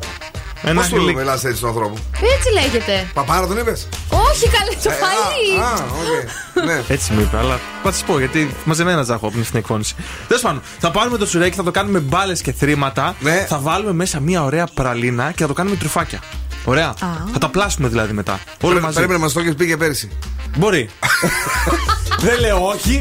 Ένα 0.62 0.80
Πώς 0.80 0.88
του 0.88 0.96
γλυκ- 0.96 1.16
μιλάς 1.16 1.44
έτσι 1.44 1.56
στον 1.56 1.68
άνθρωπο; 1.68 1.94
Έτσι 2.36 2.52
λέγεται. 2.52 3.06
Παπάρα 3.14 3.46
τον 3.46 3.58
είπες; 3.58 3.88
Όχι, 4.08 4.48
καλέ 4.48 4.76
το 4.82 4.90
Ε, 4.90 4.94
φαΐ. 4.94 5.62
Α, 5.62 5.72
οκ. 5.74 6.64
Ναι. 6.64 6.82
Έτσι 6.88 7.12
μου 7.12 7.20
είπε, 7.20 7.36
αλλά 7.36 7.60
θα 7.82 7.92
σα 7.92 8.04
πω 8.04 8.18
γιατί 8.18 8.54
μαζεμένα 8.64 9.02
τζαχόπνη 9.02 9.44
στην 9.44 9.58
εκφώνηση. 9.58 9.94
Τέλος 10.28 10.42
πάντων, 10.42 10.62
θα 10.78 10.90
πάρουμε 10.90 11.16
το 11.18 11.24
τσουρέκι, 11.24 11.56
θα 11.56 11.62
το 11.62 11.70
κάνουμε 11.70 11.98
μπάλες 11.98 12.40
και 12.40 12.52
θρήματα. 12.52 13.14
Ναι. 13.20 13.46
Θα 13.48 13.58
βάλουμε 13.58 13.92
μέσα 13.92 14.20
μια 14.20 14.44
ωραία 14.44 14.66
πραλίνα 14.74 15.30
και 15.32 15.42
θα 15.42 15.46
το 15.48 15.52
κάνουμε 15.54 15.76
τρουφάκια. 15.76 16.20
Ωραία. 16.64 16.94
Θα 17.32 17.38
τα 17.38 17.48
πλάσουμε 17.48 17.88
δηλαδή 17.88 18.12
μετά. 18.12 18.32
Όλο 18.32 18.58
Πρέπει- 18.60 18.82
μαζί. 18.82 18.96
Πρέπει 18.96 19.12
να 19.12 19.18
μας 19.18 19.32
το 19.32 19.40
έχεις 19.40 19.54
πει 19.54 19.66
και 19.66 19.76
πέρσι. 19.76 20.10
Μπορεί. 20.56 20.88
Δεν 22.26 22.40
λέω 22.40 22.66
όχι. 22.66 23.00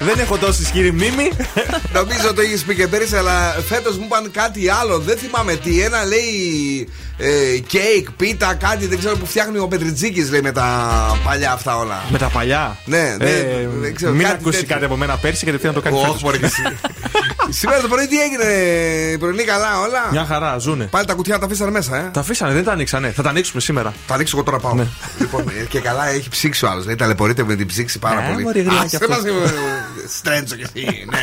Δεν 0.00 0.18
έχω 0.18 0.36
τόση 0.36 0.62
ισχυρή 0.62 0.92
μνήμη. 0.92 1.30
Νομίζω 1.92 2.34
το 2.34 2.40
έχεις 2.40 2.62
πει 2.64 2.74
και 2.74 2.86
πέρυσι, 2.86 3.16
αλλά 3.16 3.56
φέτος 3.68 3.96
μου 3.98 4.04
είπαν 4.04 4.30
κάτι 4.30 4.68
άλλο. 4.68 4.98
Δεν 4.98 5.16
θυμάμαι 5.16 5.54
τι. 5.54 5.80
Ένα 5.80 6.04
λέει 6.04 6.88
ε, 7.16 7.58
κέικ, 7.58 8.10
πίτα, 8.10 8.54
κάτι 8.54 8.86
δεν 8.86 8.98
ξέρω 8.98 9.16
που 9.16 9.26
φτιάχνει 9.26 9.58
ο 9.58 9.68
Πετριτζίκης 9.68 10.30
λέει 10.30 10.40
με 10.42 10.52
τα 10.52 10.66
παλιά 11.24 11.52
αυτά 11.52 11.76
όλα. 11.78 12.02
Με 12.10 12.18
τα 12.18 12.26
παλιά. 12.26 12.76
Ναι, 12.84 13.16
ναι, 13.18 13.30
Ε, 13.30 13.68
δεν 13.80 13.94
ξέρω, 13.94 14.12
Μην 14.12 14.22
κάτι 14.22 14.34
ακούσεις 14.40 14.58
τέτοιο. 14.60 14.74
κάτι 14.74 14.84
από 14.86 14.96
μένα 14.96 15.16
πέρσι 15.16 15.44
και 15.44 15.50
δεν 15.50 15.60
να 15.64 15.72
το 15.72 15.80
κάνεις 15.80 15.98
Όχι, 15.98 16.06
φέτος. 16.06 16.22
μπορεί 16.22 16.38
και 16.38 16.44
εσύ. 16.46 16.62
Σήμερα 17.60 17.80
το 17.80 17.88
πρωί 17.88 18.06
τι 18.06 18.20
έγινε, 18.20 18.44
η 19.12 19.18
πρωινή 19.18 19.42
καλά 19.42 19.80
όλα; 19.80 20.08
Μια 20.10 20.24
χαρά, 20.24 20.58
ζουνε. 20.58 20.84
Πάλι 20.84 21.06
τα 21.06 21.14
κουτιά 21.14 21.38
τα 21.38 21.46
αφήσανε 21.46 21.70
μέσα, 21.70 21.96
ε. 21.96 22.10
Τα 22.12 22.20
αφήσανε, 22.20 22.52
δεν 22.52 22.64
άνοιξα. 22.82 23.00
Ναι, 23.00 23.10
θα 23.10 23.22
τα 23.22 23.28
ανοίξουμε 23.28 23.60
σήμερα. 23.60 23.94
Θα 24.06 24.14
ανοίξω 24.14 24.36
εγώ 24.36 24.44
τώρα 24.44 24.58
πάω. 24.58 24.74
Ναι. 24.74 24.86
Λοιπόν, 25.18 25.48
ε, 25.48 25.64
και 25.64 25.80
καλά 25.80 26.08
έχει 26.08 26.28
ψήξει 26.28 26.64
ο 26.64 26.68
άλλος. 26.68 26.82
Δηλαδή 26.82 27.00
ταλαιπωρείται 27.00 27.44
με 27.44 27.56
την 27.56 27.66
ψήξη 27.66 27.98
πάρα 27.98 28.20
ναι, 28.20 28.28
πολύ. 28.28 28.42
Μπορεί, 28.42 28.66
Ας, 28.82 28.90
δεν 28.90 29.08
μας... 29.08 29.24
Ε, 29.24 29.32
Στρέντσο 30.08 30.56
και 30.56 30.66
εσύ, 30.74 31.06
ναι. 31.10 31.18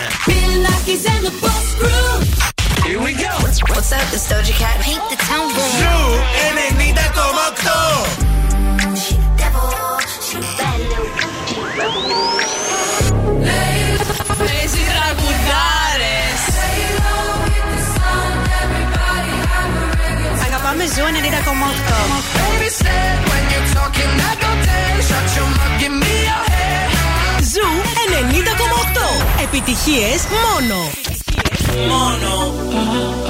90,8. 29.89 29.95
Επιτυχίες 29.95 30.27
μόνο. 30.31 30.89
Always 31.69 33.28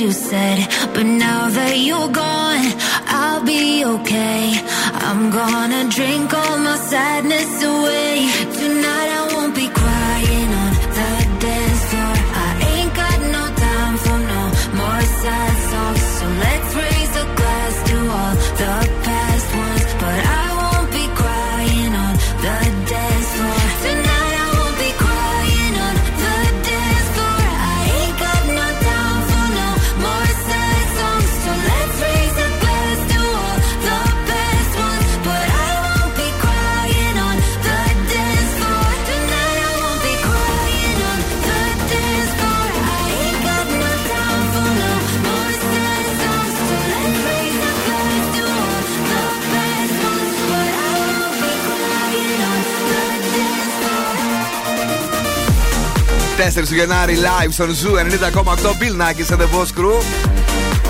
you 0.00 0.12
said. 0.12 0.67
Γενάρη 56.78 57.18
live 57.20 57.48
στον 57.52 57.70
Zoo 57.74 57.90
90,8 57.94 58.42
Bill 58.80 59.02
Nakis 59.02 59.34
and 59.34 59.40
the 59.40 59.48
Boss 59.54 59.80
Crew. 59.80 60.02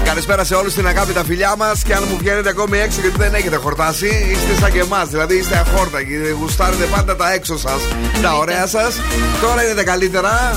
Καλησπέρα 0.05 0.45
σε 0.45 0.55
όλους 0.55 0.75
την 0.75 0.87
αγάπη 0.87 1.13
τα 1.13 1.25
φιλιά 1.25 1.55
μας. 1.57 1.83
Και 1.83 1.95
αν 1.95 2.05
μου 2.11 2.17
βγαίνετε 2.19 2.49
ακόμη 2.49 2.79
έξω 2.79 3.01
γιατί 3.01 3.17
δεν 3.19 3.35
έχετε 3.35 3.57
χορτάσει, 3.57 4.07
είστε 4.07 4.55
σαν 4.61 4.73
και 4.73 4.79
εμάς. 4.81 5.09
Δηλαδή 5.09 5.37
είστε 5.37 5.57
αχόρτακοι. 5.59 6.15
Γουστάρετε 6.41 6.85
πάντα 6.85 7.17
τα 7.17 7.33
έξω 7.33 7.59
σας, 7.59 7.81
τα 8.23 8.37
ωραία 8.37 8.67
σας. 8.67 9.01
Τώρα 9.43 9.65
είναι 9.65 9.75
τα 9.75 9.83
καλύτερα. 9.85 10.57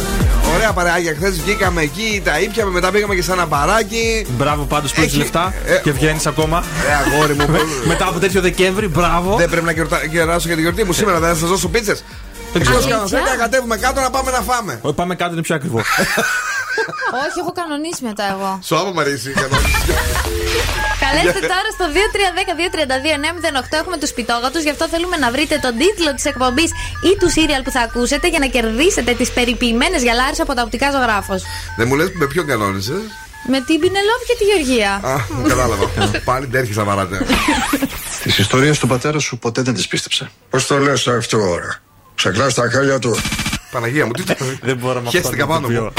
Ωραία 0.56 0.72
παρεάκια. 0.72 1.14
Χθες 1.16 1.42
βγήκαμε 1.42 1.82
εκεί, 1.82 2.22
τα 2.24 2.40
ήπιαμε, 2.40 2.72
μετά 2.72 2.92
πήγαμε 2.92 3.16
και 3.16 3.22
σε 3.22 3.32
ένα 3.32 3.46
μπαράκι. 3.46 4.26
Μπράβο 4.38 4.64
πάντως 4.64 4.94
που 4.94 5.02
έχεις 5.02 5.16
λεφτά 5.18 5.54
και 5.84 5.92
βγαίνεις 5.92 6.26
ακόμα. 6.28 6.64
Ε, 6.90 7.14
αγόρι 7.14 7.34
μου. 7.34 7.46
Μετά 7.92 8.08
από 8.08 8.20
τέτοιο 8.20 8.42
Δεκέμβρη, 8.42 8.88
μπράβο. 8.88 9.36
Δεν 9.38 9.50
πρέπει 9.50 9.66
να 9.66 9.72
γιορτα- 9.72 10.04
γιορτάσω 10.10 10.48
για 10.48 10.56
τη 10.56 10.62
γιορτή 10.62 10.84
μου 10.84 10.94
σήμερα, 10.94 11.20
δεν 11.20 11.30
θα 11.30 11.36
σας 11.36 11.50
δώσω 11.50 11.68
πίτσες. 11.68 12.04
Δεν 12.54 12.62
ξέρω. 12.62 13.08
Δεν 13.08 13.38
κατέβουμε 13.38 13.78
κάτω 13.78 14.02
να 14.02 14.10
πάμε 14.10 14.32
να 14.32 14.42
φάμε. 14.42 14.80
Όχι, 14.82 14.96
πάμε 14.96 15.16
κάτω 15.16 15.32
είναι 15.34 15.42
πιο 15.42 15.56
ακριβό. 15.56 15.78
Όχι, 17.26 17.38
έχω 17.44 17.52
κανονίσει 17.52 18.04
μετά 18.04 18.26
εγώ. 18.34 18.60
Σου 18.64 18.76
άμα 18.78 18.92
μ' 18.92 19.00
αρέσει. 19.00 19.34
Καλέστε 21.04 21.40
τώρα 21.52 21.70
στο 21.76 21.86
2310-232-908. 23.72 23.78
Έχουμε 23.82 23.98
τους 23.98 24.12
πιτόγατους. 24.12 24.62
Γι' 24.64 24.70
αυτό 24.70 24.88
θέλουμε 24.88 25.18
να 25.18 25.32
βρείτε 25.32 25.60
τον 25.62 25.78
τίτλο 25.78 26.14
της 26.16 26.26
εκπομπής 26.26 26.72
ή 27.10 27.18
του 27.20 27.30
σύριαλ 27.30 27.62
που 27.62 27.72
θα 27.72 27.82
ακούσετε 27.82 28.28
για 28.28 28.40
να 28.40 28.46
κερδίσετε 28.46 29.14
τις 29.14 29.32
περιποιημένες 29.32 30.02
γυαλάρες 30.02 30.40
από 30.40 30.54
τα 30.54 30.62
οπτικά 30.62 30.92
ζωγράφος. 30.92 31.44
Δεν 31.78 31.88
μου 31.88 31.96
λες 31.96 32.12
με 32.14 32.26
ποιον 32.28 32.46
κανόνισες; 32.48 33.02
Με 33.48 33.60
την 33.68 33.80
Πινελόπη 33.80 34.24
και 34.30 34.36
τη 34.40 34.44
Γεωργία. 34.44 34.92
Α, 35.04 35.16
κατάλαβα. 35.48 35.86
Πάλι 36.24 36.46
δεν 36.46 36.60
έρχεσαι 36.62 36.80
να 36.80 36.86
βαράτε. 36.86 37.26
Τις 38.24 38.38
ιστορίες 38.38 38.80
του 38.80 38.88
πατέρα 38.88 39.20
σου 39.20 39.38
ποτέ 39.38 39.62
δεν 39.62 39.74
τις 39.74 39.88
πίστεψε. 39.88 40.32
Πώς 40.50 40.68
το 40.68 40.78
λες 40.78 41.08
αυτό 41.08 41.38
ώρα. 41.38 41.82
Ξεκλάς 42.24 42.54
τα 42.54 42.70
χέρια 42.70 43.00
του. 43.00 43.18
Παναγία 43.72 44.06
μου, 44.06 44.12
τι 44.12 44.24
το 44.24 44.36
Δεν 44.62 44.78
μπορώ 44.78 45.02
να 45.02 45.10
Χαίστηκα 45.10 45.48
πάνω 45.48 45.70
μου. 45.70 45.92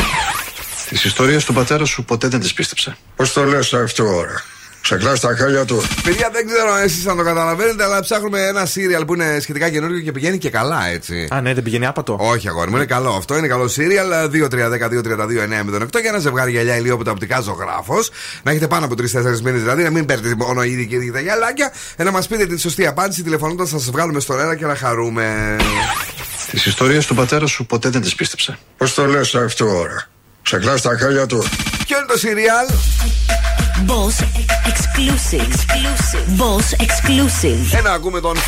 Τις 0.88 1.04
ιστορίες 1.04 1.44
του 1.44 1.52
πατέρα 1.52 1.84
σου 1.84 2.04
ποτέ 2.04 2.28
δεν 2.28 2.40
τις 2.40 2.52
πίστεψε. 2.52 2.96
Πώς 3.16 3.32
το 3.32 3.44
λες 3.44 3.74
αυτό 3.74 4.04
ώρα. 4.04 4.42
Ξεκλάς 4.82 5.20
τα 5.20 5.36
χέρια 5.36 5.64
του. 5.64 5.82
Παιδιά, 6.02 6.28
δεν 6.32 6.46
ξέρω 6.46 6.72
αν 6.72 6.82
εσείς 6.82 7.06
αν 7.06 7.16
το 7.16 7.22
καταλαβαίνετε, 7.22 7.84
αλλά 7.84 8.00
ψάχνουμε 8.00 8.40
ένα 8.46 8.66
σύριαλ 8.66 9.04
που 9.04 9.14
είναι 9.14 9.38
σχετικά 9.40 9.70
καινούριο 9.70 10.00
και 10.00 10.12
πηγαίνει 10.12 10.38
και 10.38 10.50
καλά, 10.50 10.86
έτσι. 10.86 11.28
Α, 11.30 11.40
ναι, 11.40 11.54
δεν 11.54 11.62
πηγαίνει 11.62 11.86
άπατο. 11.86 12.16
Όχι, 12.20 12.48
αγόρι 12.48 12.70
μου, 12.70 12.76
είναι 12.76 12.84
καλό 12.84 13.10
αυτό. 13.10 13.36
Είναι 13.36 13.46
καλό 13.46 13.68
σύριαλ. 13.68 14.08
2-3-10-2-32-9-08 14.10 16.00
για 16.02 16.12
να 16.12 16.18
ζευγάρι 16.18 16.50
γυαλιά 16.50 16.76
ηλίου 16.76 16.94
από 16.94 17.04
τα 17.04 17.10
οπτικά 17.10 17.40
ζωγράφος. 17.40 18.10
Να 18.42 18.50
έχετε 18.50 18.66
πάνω 18.66 18.84
από 18.84 18.94
3-4 18.94 19.40
μήνες 19.40 19.60
δηλαδή, 19.60 19.82
να 19.82 19.90
μην 19.90 20.06
παίρνετε 20.06 20.34
μόνο 20.36 20.62
ήδη 20.62 20.86
και 20.86 20.94
ήδη 20.94 21.12
τα 21.12 21.20
γυαλάκια. 21.20 21.72
Ε, 21.96 22.02
να 22.02 22.10
μας 22.10 22.26
πείτε 22.26 22.46
τη 22.46 22.60
σωστή 22.60 22.86
απάντηση 22.86 23.22
τηλεφωνώντας, 23.22 23.70
θα 23.70 23.78
σας 23.78 23.90
βγάλουμε 23.90 24.20
στον 24.20 24.38
αέρα 24.38 24.56
και 24.56 24.66
να 24.66 24.76
χαρούμε. 24.76 25.56
Τι 26.52 26.68
ιστορίε 26.68 27.00
του 27.00 27.14
πατέρα 27.14 27.46
σου 27.46 27.66
ποτέ 27.66 27.88
δεν 27.88 28.00
τι 28.00 28.10
πίστεψε. 28.16 28.58
Πώ 28.76 28.90
το 28.90 29.06
λε 29.06 29.20
αυτό 29.20 29.78
ώρα. 29.78 30.08
Ξεκλά 30.42 30.80
τα 30.80 30.96
χέρια 30.98 31.26
του. 31.26 31.44
Ποιο 31.86 31.98
είναι 31.98 32.06
το 32.06 32.18
σύριαλ? 32.18 32.66
Boss 33.86 34.16
exclusive. 34.70 35.48
exclusive. 35.48 36.26
Boss 36.40 36.66
exclusive. 36.86 37.78
Ένα 37.78 37.92
ακούμε 37.92 38.20
τον 38.20 38.36
50. 38.36 38.40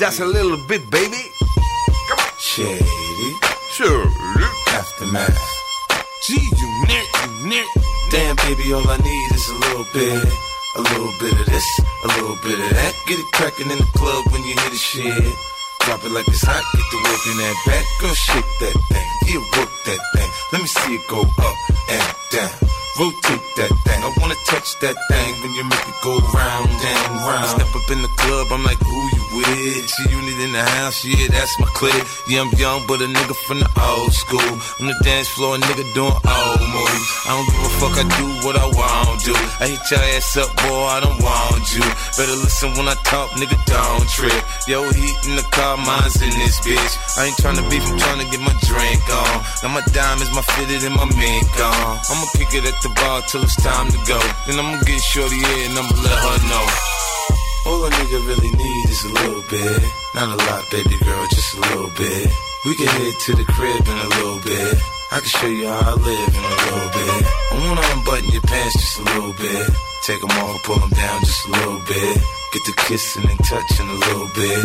Just 0.00 0.18
a 0.20 0.26
little 0.36 0.58
bit, 0.68 0.82
baby. 0.90 1.22
Shady. 2.48 3.30
Sure. 3.76 4.06
Aftermath. 4.80 5.42
Gee, 6.24 6.46
you 6.60 6.68
nick, 6.88 7.08
you 7.22 7.30
nick. 7.50 7.68
Damn, 8.12 8.36
baby, 8.44 8.66
all 8.76 8.88
I 8.96 8.98
need 9.08 9.28
is 9.38 9.46
a 9.54 9.56
little 9.64 9.86
bit. 9.96 10.24
A 10.80 10.82
little 10.90 11.14
bit 11.22 11.34
of 11.40 11.46
this, 11.52 11.68
a 12.06 12.08
little 12.16 12.38
bit 12.46 12.58
of 12.64 12.70
that. 12.78 12.92
Get 13.08 13.18
it 13.24 13.28
cracking 13.36 13.70
in 13.74 13.78
the 13.84 13.90
club 13.98 14.22
when 14.32 14.40
you 14.46 14.54
hear 14.60 14.70
the 14.76 14.82
shit. 14.90 15.53
Drop 15.84 16.00
it 16.04 16.12
like 16.12 16.26
it's 16.28 16.40
hot, 16.40 16.64
get 16.72 16.86
the 16.88 16.98
work 17.04 17.22
in 17.28 17.36
that 17.44 17.56
back. 17.68 17.84
Girl, 18.00 18.16
shake 18.16 18.52
that 18.64 18.76
thing, 18.88 19.08
yeah, 19.28 19.42
work 19.52 19.68
that 19.84 20.00
thing. 20.16 20.30
Let 20.52 20.62
me 20.64 20.68
see 20.68 20.94
it 20.96 21.04
go 21.08 21.20
up 21.20 21.58
and 21.92 22.04
down. 22.32 22.56
Rotate 22.96 23.44
that 23.60 23.72
thing, 23.84 24.00
I 24.00 24.08
wanna 24.16 24.38
touch 24.48 24.68
that 24.80 24.96
thing 25.12 25.30
when 25.42 25.52
you 25.52 25.64
make 25.68 25.84
it 25.84 25.98
go 26.00 26.16
round 26.32 26.72
and 26.72 27.10
round. 27.28 27.52
Step 27.52 27.68
up 27.68 27.90
in 27.92 28.00
the 28.00 28.12
club, 28.16 28.48
I'm 28.48 28.64
like, 28.64 28.80
who 28.80 28.96
you 29.12 29.23
with? 29.36 29.88
See 29.90 30.10
unit 30.10 30.38
in 30.40 30.52
the 30.52 30.62
house, 30.62 31.04
yeah, 31.04 31.28
that's 31.28 31.58
my 31.58 31.66
clique. 31.74 32.06
Yeah, 32.28 32.42
I'm 32.42 32.52
young, 32.54 32.86
but 32.86 33.02
a 33.02 33.06
nigga 33.06 33.34
from 33.46 33.60
the 33.60 33.70
old 33.74 34.12
school. 34.12 34.52
On 34.80 34.86
the 34.86 34.96
dance 35.02 35.28
floor, 35.28 35.56
a 35.56 35.58
nigga 35.58 35.84
doing 35.94 36.14
old 36.14 36.62
moves. 36.62 37.06
I 37.26 37.30
don't 37.34 37.48
give 37.50 37.64
a 37.64 37.72
fuck, 37.80 37.94
I 37.98 38.04
do 38.18 38.26
what 38.46 38.56
I 38.56 38.66
want 38.66 39.20
to. 39.26 39.34
I 39.60 39.66
hit 39.72 39.84
your 39.90 40.02
ass 40.14 40.36
up, 40.36 40.50
boy, 40.62 40.84
I 40.96 40.98
don't 41.00 41.20
want 41.22 41.64
you. 41.74 41.84
Better 42.16 42.36
listen 42.38 42.70
when 42.78 42.88
I 42.88 42.96
talk, 43.04 43.30
nigga, 43.38 43.58
don't 43.66 44.08
trip. 44.10 44.42
Yo, 44.66 44.84
heat 44.92 45.18
in 45.28 45.36
the 45.36 45.46
car, 45.50 45.76
mine's 45.76 46.20
in 46.22 46.30
this 46.38 46.60
bitch. 46.60 46.94
I 47.18 47.26
ain't 47.26 47.36
tryna 47.36 47.68
beef, 47.70 47.84
I'm 47.84 47.98
tryna 47.98 48.30
get 48.30 48.40
my 48.40 48.54
drink 48.64 49.04
on. 49.10 49.34
Now 49.62 49.70
my 49.74 49.84
diamonds, 49.92 50.32
my 50.34 50.42
fitted, 50.54 50.84
and 50.84 50.94
my 50.94 51.06
mink 51.16 51.50
on. 51.60 51.98
I'ma 52.10 52.26
kick 52.36 52.54
it 52.54 52.64
at 52.64 52.78
the 52.82 52.90
bar 52.96 53.22
till 53.28 53.42
it's 53.42 53.56
time 53.62 53.90
to 53.90 53.98
go. 54.06 54.20
Then 54.46 54.58
I'ma 54.58 54.80
get 54.82 55.00
shorty 55.00 55.36
in 55.36 55.70
and 55.70 55.78
I'ma 55.78 55.94
let 56.02 56.18
her 56.18 56.38
know. 56.48 57.03
All 57.66 57.84
a 57.84 57.90
nigga 57.90 58.26
really 58.28 58.50
need 58.50 58.84
is 58.90 59.04
a 59.04 59.12
little 59.12 59.42
bit. 59.50 59.82
Not 60.14 60.28
a 60.28 60.36
lot, 60.36 60.70
baby 60.70 60.96
girl, 61.02 61.26
just 61.30 61.54
a 61.56 61.60
little 61.60 61.90
bit. 61.96 62.28
We 62.66 62.76
can 62.76 62.86
head 62.86 63.14
to 63.26 63.32
the 63.36 63.44
crib 63.44 63.88
in 63.88 63.98
a 63.98 64.08
little 64.20 64.40
bit. 64.40 64.78
I 65.12 65.20
can 65.20 65.28
show 65.28 65.46
you 65.46 65.68
how 65.68 65.92
I 65.92 65.94
live 65.94 66.28
in 66.28 66.44
a 66.44 66.56
little 66.64 66.90
bit. 66.92 67.20
I 67.52 67.54
wanna 67.64 67.84
unbutton 67.96 68.30
your 68.30 68.42
pants 68.42 68.74
just 68.74 68.98
a 68.98 69.04
little 69.04 69.32
bit. 69.32 69.70
Take 70.04 70.20
them 70.20 70.36
off, 70.44 70.62
pull 70.64 70.78
them 70.78 70.90
down 70.90 71.20
just 71.20 71.46
a 71.48 71.50
little 71.52 71.80
bit. 71.88 72.16
Get 72.52 72.62
the 72.66 72.74
kissing 72.86 73.28
and 73.30 73.38
touching 73.44 73.88
a 73.88 73.98
little 74.06 74.28
bit. 74.34 74.64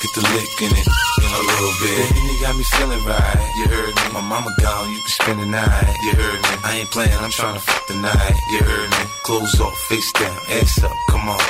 Get 0.00 0.14
the 0.14 0.22
lick 0.32 0.62
in 0.62 0.72
it 0.72 0.86
in 0.86 1.30
a 1.30 1.42
little 1.44 1.74
bit. 1.82 2.08
Baby, 2.08 2.20
you 2.32 2.40
got 2.40 2.56
me 2.56 2.64
feeling 2.64 3.04
right. 3.04 3.52
You 3.56 3.68
heard 3.68 3.94
me. 3.94 4.02
My 4.14 4.22
mama 4.22 4.50
gone, 4.58 4.90
you 4.90 4.98
can 4.98 5.08
spend 5.08 5.40
the 5.40 5.46
night. 5.46 5.96
You 6.02 6.12
heard 6.12 6.40
me. 6.40 6.48
I 6.64 6.78
ain't 6.80 6.90
playing, 6.90 7.12
I'm 7.18 7.30
trying 7.30 7.54
to 7.54 7.60
fuck 7.60 7.86
the 7.86 7.96
night. 7.96 8.36
You 8.50 8.62
heard 8.62 8.90
me. 8.90 8.96
Clothes 9.24 9.60
off, 9.60 9.76
face 9.90 10.10
down, 10.12 10.38
ass 10.48 10.82
up, 10.82 10.96
come 11.10 11.28
on. 11.28 11.40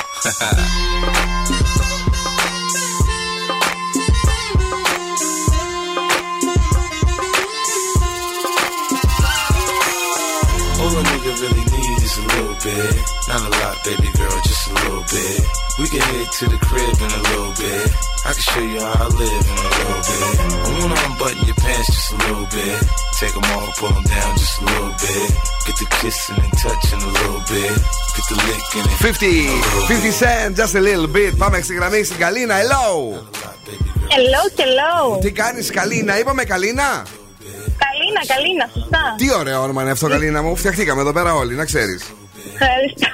nigga 11.30 11.32
really 11.42 11.66
need 11.74 11.98
is 12.08 12.16
a 12.22 12.24
little 12.32 12.56
bit. 12.66 12.94
Not 13.28 13.40
a 13.48 13.50
lot, 13.60 13.76
baby 13.86 14.10
girl, 14.18 14.38
just 14.48 14.62
a 14.70 14.72
little 14.80 15.04
bit. 15.14 15.40
We 15.80 15.86
can 15.92 16.02
head 16.10 16.28
to 16.38 16.44
the 16.52 16.60
crib 16.66 16.96
in 17.06 17.10
a 17.20 17.22
little 17.30 17.54
bit. 17.62 17.86
I 18.28 18.30
can 18.36 18.44
show 18.50 18.64
you 18.72 18.80
how 18.86 19.06
I 19.06 19.08
live 19.22 19.44
in 19.52 19.58
a 19.66 19.70
little 19.78 20.02
bit. 20.08 20.22
I 20.64 20.68
wanna 20.78 20.98
unbutton 21.06 21.42
your 21.48 21.58
pants 21.64 21.88
just 21.96 22.10
a 22.14 22.16
little 22.24 22.48
bit. 22.56 22.78
Take 23.20 23.34
them 23.36 23.48
off, 23.56 23.70
pull 23.80 23.92
them 23.96 24.06
down 24.14 24.32
just 24.42 24.56
a 24.62 24.64
little 24.70 24.94
bit. 25.04 25.28
Get 25.66 25.76
the 25.82 25.88
kissing 25.98 26.40
and 26.44 26.54
touching 26.64 27.02
a 27.08 27.12
little 27.18 27.42
bit. 27.52 27.74
Get 28.16 28.26
the 28.30 28.36
lick 28.46 28.64
in 28.78 28.84
it. 28.92 28.98
50, 29.08 29.46
50 29.88 30.10
cent, 30.22 30.56
just 30.60 30.74
a 30.74 30.80
little 30.80 31.08
bit. 31.16 31.36
Πάμε 31.38 31.60
στη 31.60 31.74
γραμμή 31.74 32.02
στην 32.02 32.18
Καλίνα. 32.18 32.54
Hello! 32.54 32.86
Hello, 34.16 34.42
hello. 34.56 35.20
Τι 35.20 35.30
κάνει, 35.32 35.64
Καλίνα, 35.64 36.18
είπαμε 36.18 36.44
Καλίνα. 36.44 37.02
Καλίνα, 37.85 38.21
καλίνα, 38.33 38.65
σωστά. 38.73 39.03
Τι 39.17 39.33
ωραίο 39.39 39.61
όνομα 39.61 39.81
είναι 39.81 39.91
αυτό, 39.91 40.07
Καλίνα 40.07 40.41
μου. 40.41 40.55
Φτιαχτήκαμε 40.55 41.01
εδώ 41.01 41.13
πέρα 41.13 41.33
όλοι, 41.33 41.53
να 41.55 41.65
ξέρεις. 41.65 42.01
Ευχαριστώ. 42.53 43.09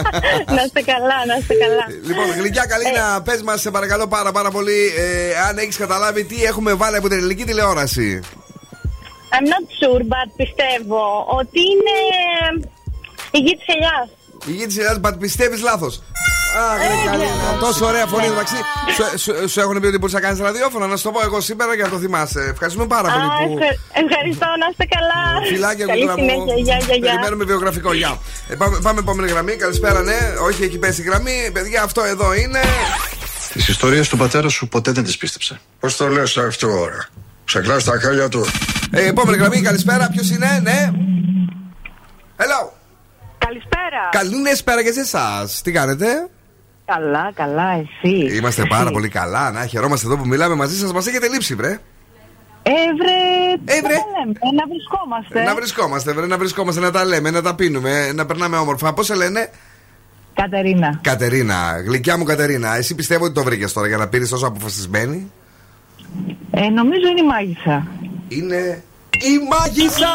να 0.56 0.62
είστε 0.62 0.82
καλά, 0.92 1.18
να 1.26 1.36
είστε 1.36 1.54
καλά. 1.54 1.84
Λοιπόν, 2.06 2.26
γλυκιά 2.38 2.66
Καλίνα, 2.66 3.22
πες 3.22 3.42
μας, 3.42 3.60
σε 3.60 3.70
παρακαλώ 3.70 4.06
πάρα 4.06 4.32
πάρα 4.32 4.50
πολύ, 4.50 4.92
ε, 4.96 5.38
αν 5.48 5.58
έχεις 5.58 5.76
καταλάβει 5.76 6.24
τι 6.24 6.44
έχουμε 6.44 6.72
βάλει 6.74 6.96
από 6.96 7.08
την 7.08 7.18
ελληνική 7.18 7.44
τηλεόραση. 7.44 8.20
I'm 9.34 9.46
not 9.54 9.66
sure, 9.80 10.02
but 10.14 10.28
πιστεύω 10.36 11.26
ότι 11.40 11.60
είναι 11.60 11.96
η 13.30 13.38
γη 13.38 13.56
της 13.56 13.66
ελιάς. 13.74 14.08
Η 14.46 14.52
γη 14.52 14.66
της 14.66 14.78
Ελλάδα, 14.78 15.00
but 15.08 15.18
πιστεύεις 15.18 15.62
λάθος. 15.62 16.02
Αχ, 16.56 16.80
Ε, 16.84 16.86
ρε 16.88 16.94
Καλίνα, 17.10 17.52
ναι. 17.52 17.58
τόσο 17.60 17.86
ωραία 17.86 18.06
φωνή 18.06 18.26
εντάξει. 18.26 18.54
Σου, 18.96 19.18
σου, 19.22 19.48
σου 19.48 19.60
έχουν 19.60 19.80
πει 19.80 19.86
ότι 19.86 19.98
μπορείς 19.98 20.14
να 20.14 20.20
κάνεις 20.20 20.38
ραδιόφωνο, 20.40 20.86
να 20.86 20.96
σου 20.96 21.02
το 21.02 21.10
πω 21.10 21.20
εγώ 21.24 21.40
σήμερα 21.40 21.74
για 21.74 21.84
να 21.84 21.90
το 21.90 21.98
θυμάσαι. 21.98 22.42
Ευχαριστούμε 22.52 22.86
πάρα 22.86 23.08
Α, 23.08 23.12
πολύ 23.12 23.26
που. 23.48 23.58
ευχα- 23.62 23.78
ευχαριστώ, 24.04 24.46
να 24.62 24.66
είστε 24.70 24.84
καλά. 24.96 25.46
Φιλάκια 25.52 25.86
Καλή 25.86 26.00
κουτρά 26.00 26.16
μου. 26.18 26.28
συνέχεια, 26.28 26.54
γεια, 26.66 26.76
γεια, 26.86 26.96
γεια. 26.96 27.10
Περιμένουμε 27.10 27.44
βιογραφικό. 27.44 27.92
Γεια. 27.92 28.18
Ε, 28.48 28.54
πάμε, 28.54 28.78
πάμε 28.82 28.98
επόμενη 29.00 29.28
γραμμή. 29.32 29.52
Καλησπέρα, 29.56 30.00
ναι. 30.02 30.18
Όχι, 30.46 30.64
έχει 30.64 30.78
πέσει 30.78 31.00
η 31.00 31.04
γραμμή. 31.04 31.50
Παιδιά, 31.52 31.82
αυτό 31.82 32.02
εδώ 32.02 32.34
είναι. 32.34 32.60
Τις 33.52 33.68
ιστορίες 33.68 34.08
του 34.08 34.16
πατέρα 34.16 34.48
σου 34.48 34.68
ποτέ 34.68 34.90
δεν 34.92 35.04
τις 35.04 35.16
πίστεψε. 35.16 35.60
Πώς 35.80 35.96
το 35.96 36.08
λες 36.08 36.36
αυτό 36.36 36.68
ώρα. 36.80 37.06
Σε 37.44 37.60
κλάσει 37.60 37.86
τα 37.86 37.98
χάλια 38.02 38.28
του. 38.28 38.46
Ε, 38.90 39.06
επόμενη 39.06 39.36
γραμμή, 39.36 39.60
καλησπέρα. 39.60 40.08
Ποιος 40.12 40.30
είναι, 40.30 40.60
ναι. 40.62 40.90
Hello. 42.36 42.70
Καλησπέρα. 43.38 44.08
Καλησπέρα 44.10 44.82
και 44.84 44.92
σε 44.92 45.00
εσάς. 45.00 45.60
Τι 45.62 45.72
κάνετε; 45.72 46.06
Καλά, 46.94 47.30
καλά, 47.34 47.70
εσύ. 47.70 48.36
Είμαστε 48.36 48.64
πάρα 48.68 48.90
πολύ 48.90 49.08
καλά. 49.08 49.50
Να 49.50 49.66
χαιρόμαστε 49.66 50.06
εδώ 50.06 50.16
που 50.16 50.26
μιλάμε 50.26 50.54
μαζί 50.54 50.76
σας. 50.78 50.92
Μας 50.92 51.06
έχετε 51.06 51.28
λείψει, 51.28 51.54
βρε. 51.54 51.78
Εύρε, 52.62 53.16
Ε, 53.64 53.80
βρε. 53.80 53.94
τι 53.94 54.00
να 54.14 54.18
λέμε, 54.18 54.32
να 54.56 54.66
βρισκόμαστε. 54.68 55.42
Να 55.42 55.54
βρισκόμαστε, 55.54 56.12
βρε, 56.12 56.26
να 56.26 56.38
βρισκόμαστε, 56.38 56.80
να 56.80 56.90
τα 56.90 57.04
λέμε, 57.04 57.30
να 57.30 57.42
τα 57.42 57.54
πίνουμε, 57.54 58.12
να 58.12 58.26
περνάμε 58.26 58.56
όμορφα. 58.56 58.92
Πώς 58.92 59.06
σε 59.06 59.14
λένε, 59.14 59.50
Κατερίνα. 60.34 60.98
Κατερίνα. 61.02 61.80
Γλυκιά 61.86 62.18
μου 62.18 62.24
Κατερίνα. 62.24 62.76
Εσύ 62.76 62.94
πιστεύω 62.94 63.24
ότι 63.24 63.34
το 63.34 63.42
βρήκες 63.42 63.72
τώρα 63.72 63.86
για 63.88 63.96
να 63.96 64.08
πήρε 64.08 64.26
τόσο 64.26 64.46
αποφασισμένη; 64.46 65.30
Ε, 66.50 66.68
νομίζω 66.68 67.06
είναι 67.10 67.20
η 67.20 67.26
μάγισσα. 67.26 67.86
Είναι 68.28 68.82
η 69.10 69.48
μάγισσα! 69.50 70.10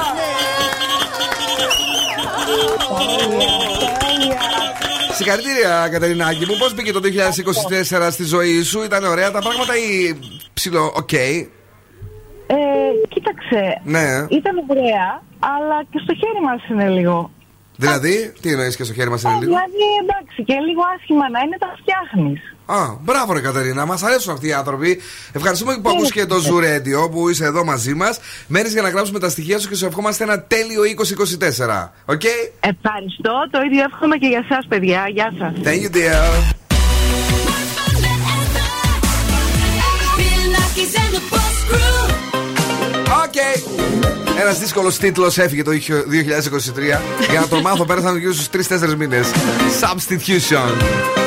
Συγχαρητήρια, 5.17 5.87
Κατερινάκη 5.91 6.45
μου. 6.45 6.55
Πώς 6.59 6.73
πήγε 6.73 6.91
το 6.91 6.99
2024 7.03 8.07
στη 8.11 8.23
ζωή 8.23 8.61
σου, 8.63 8.83
ήταν 8.83 9.03
ωραία 9.03 9.31
τα 9.31 9.39
πράγματα 9.39 9.73
ή 9.77 10.19
ψηλό, 10.53 10.93
οκ. 10.95 11.13
Ε, 11.13 12.55
κοίταξε, 13.09 13.81
Ναι. 13.83 14.25
ήταν 14.29 14.55
ωραία, 14.69 15.21
αλλά 15.39 15.83
και 15.91 15.99
στο 16.03 16.13
χέρι 16.13 16.41
μας 16.45 16.61
είναι 16.69 16.89
λίγο. 16.89 17.31
Δηλαδή, 17.79 18.33
τι 18.41 18.51
εννοείς 18.51 18.75
και 18.75 18.83
στο 18.83 18.93
χέρι 18.93 19.09
μας 19.09 19.21
είναι 19.21 19.31
Ε, 19.33 19.35
λίγο; 19.39 19.45
δηλαδή, 19.51 19.83
εντάξει, 20.03 20.43
και 20.43 20.53
λίγο 20.67 20.81
άσχημα 20.97 21.29
να 21.29 21.39
είναι, 21.39 21.57
τα 21.59 21.69
φτιάχνεις. 21.81 22.39
Α, 22.65 22.95
μπράβο 23.01 23.33
ρε 23.33 23.41
Κατερίνα, 23.41 23.85
μας 23.85 24.03
αρέσουν 24.03 24.33
αυτοί 24.33 24.47
οι 24.47 24.53
άνθρωποι. 24.53 25.01
Ευχαριστούμε 25.33 25.77
που 25.81 25.89
ακούς 25.89 26.11
και 26.11 26.25
το 26.25 26.35
Zoo 26.35 26.59
Radio 26.63 27.11
που 27.11 27.29
είσαι 27.29 27.45
εδώ 27.45 27.63
μαζί 27.63 27.93
μας. 27.93 28.19
Μένεις 28.47 28.73
για 28.73 28.81
να 28.81 28.89
γράψουμε 28.89 29.19
τα 29.19 29.29
στοιχεία 29.29 29.59
σου 29.59 29.69
και 29.69 29.75
σου 29.75 29.85
ευχόμαστε 29.85 30.23
ένα 30.23 30.41
τέλειο 30.41 30.81
2024. 30.83 31.93
Οκ; 32.05 32.21
Ευχαριστώ, 32.59 33.33
το 33.51 33.59
ίδιο 33.61 33.83
εύχομαι 33.83 34.17
και 34.17 34.27
για 34.27 34.45
εσάς, 34.49 34.65
παιδιά. 34.67 35.07
Γεια 35.13 35.33
σας. 35.39 35.51
Thank 35.63 35.81
you, 35.83 35.95
dear. 35.95 36.55
Οκ. 43.23 43.96
Ένας 44.39 44.59
δύσκολος 44.59 44.97
τίτλος 44.97 45.37
έφυγε 45.37 45.63
το 45.63 45.71
2023. 45.71 47.01
Για 47.29 47.39
να 47.39 47.47
το 47.47 47.61
μάθω, 47.61 47.85
πέρασαν 47.85 48.17
γύρω 48.17 48.33
στους 48.33 48.47
3-4 48.47 48.95
μήνες. 48.95 49.27
Substitution. 49.81 51.26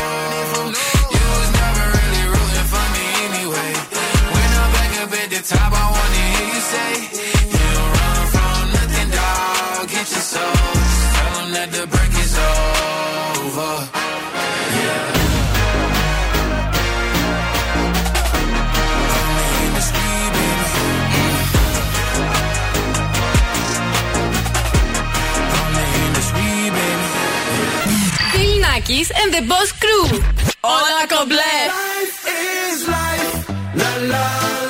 the 5.40 5.40
top, 5.50 5.72
I 5.72 5.84
wanna 5.96 6.22
hear 6.32 6.48
you 6.54 6.60
say, 6.72 6.92
You 7.52 7.62
don't 7.76 7.92
run 7.98 8.22
from 8.34 8.62
nothing, 8.76 9.10
dog. 9.18 9.88
Get 9.94 10.06
your 10.14 10.26
soul. 10.32 10.56
Just 10.76 11.04
tell 11.16 11.34
'em 11.40 11.48
that 11.56 11.68
the 11.76 11.84
break 11.92 12.12
is 12.24 12.34
over. 12.50 13.74
Yeah. 14.76 15.14
Only 18.16 19.48
in 19.64 19.70
the 19.76 19.84
street, 19.88 20.30
baby. 20.36 20.66
Only 25.60 25.86
in 26.04 26.10
the 26.18 26.24
street, 26.30 26.70
baby. 26.78 27.08
Bill 28.34 28.54
Nackis 28.64 29.08
and 29.20 29.28
the 29.34 29.42
Boss 29.50 29.70
Crew. 29.82 30.06
Όλα 30.60 31.02
κομπλέ. 31.12 31.56
Life 31.80 32.20
is 32.42 32.80
life. 32.94 33.36
La 33.80 33.90
la 34.10 34.12
la 34.12 34.24
la 34.54 34.62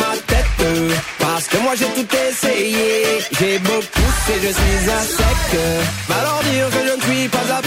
Ma 0.00 0.12
tête. 0.26 0.46
Parce 1.18 1.46
que 1.48 1.56
moi 1.58 1.74
j'ai 1.76 1.86
tout 1.86 2.08
essayé. 2.28 3.18
J'ai 3.38 3.58
beau 3.58 3.80
pousser, 3.92 4.38
je 4.42 4.48
suis 4.48 4.90
à 4.90 5.00
sec. 5.00 5.36
Que 5.50 6.72
je 6.72 6.94
ne 6.96 7.00
suis 7.02 7.28
pas 7.28 7.38
à 7.38 7.60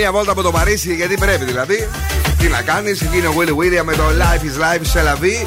μία 0.00 0.12
βόλτα 0.12 0.32
από 0.32 0.42
το 0.42 0.50
Παρίσι 0.50 0.94
γιατί 0.94 1.14
πρέπει 1.14 1.44
δηλαδή. 1.44 1.88
Τι 2.38 2.48
να 2.48 2.62
κάνεις, 2.62 3.02
εκεί 3.02 3.16
είναι 3.16 3.26
ο 3.26 3.34
Willy 3.38 3.50
William 3.50 3.84
με 3.84 3.92
το 3.92 4.02
Life 4.02 4.44
is 4.44 4.76
Life 4.76 4.80
σε 4.82 5.02
λαβή. 5.02 5.42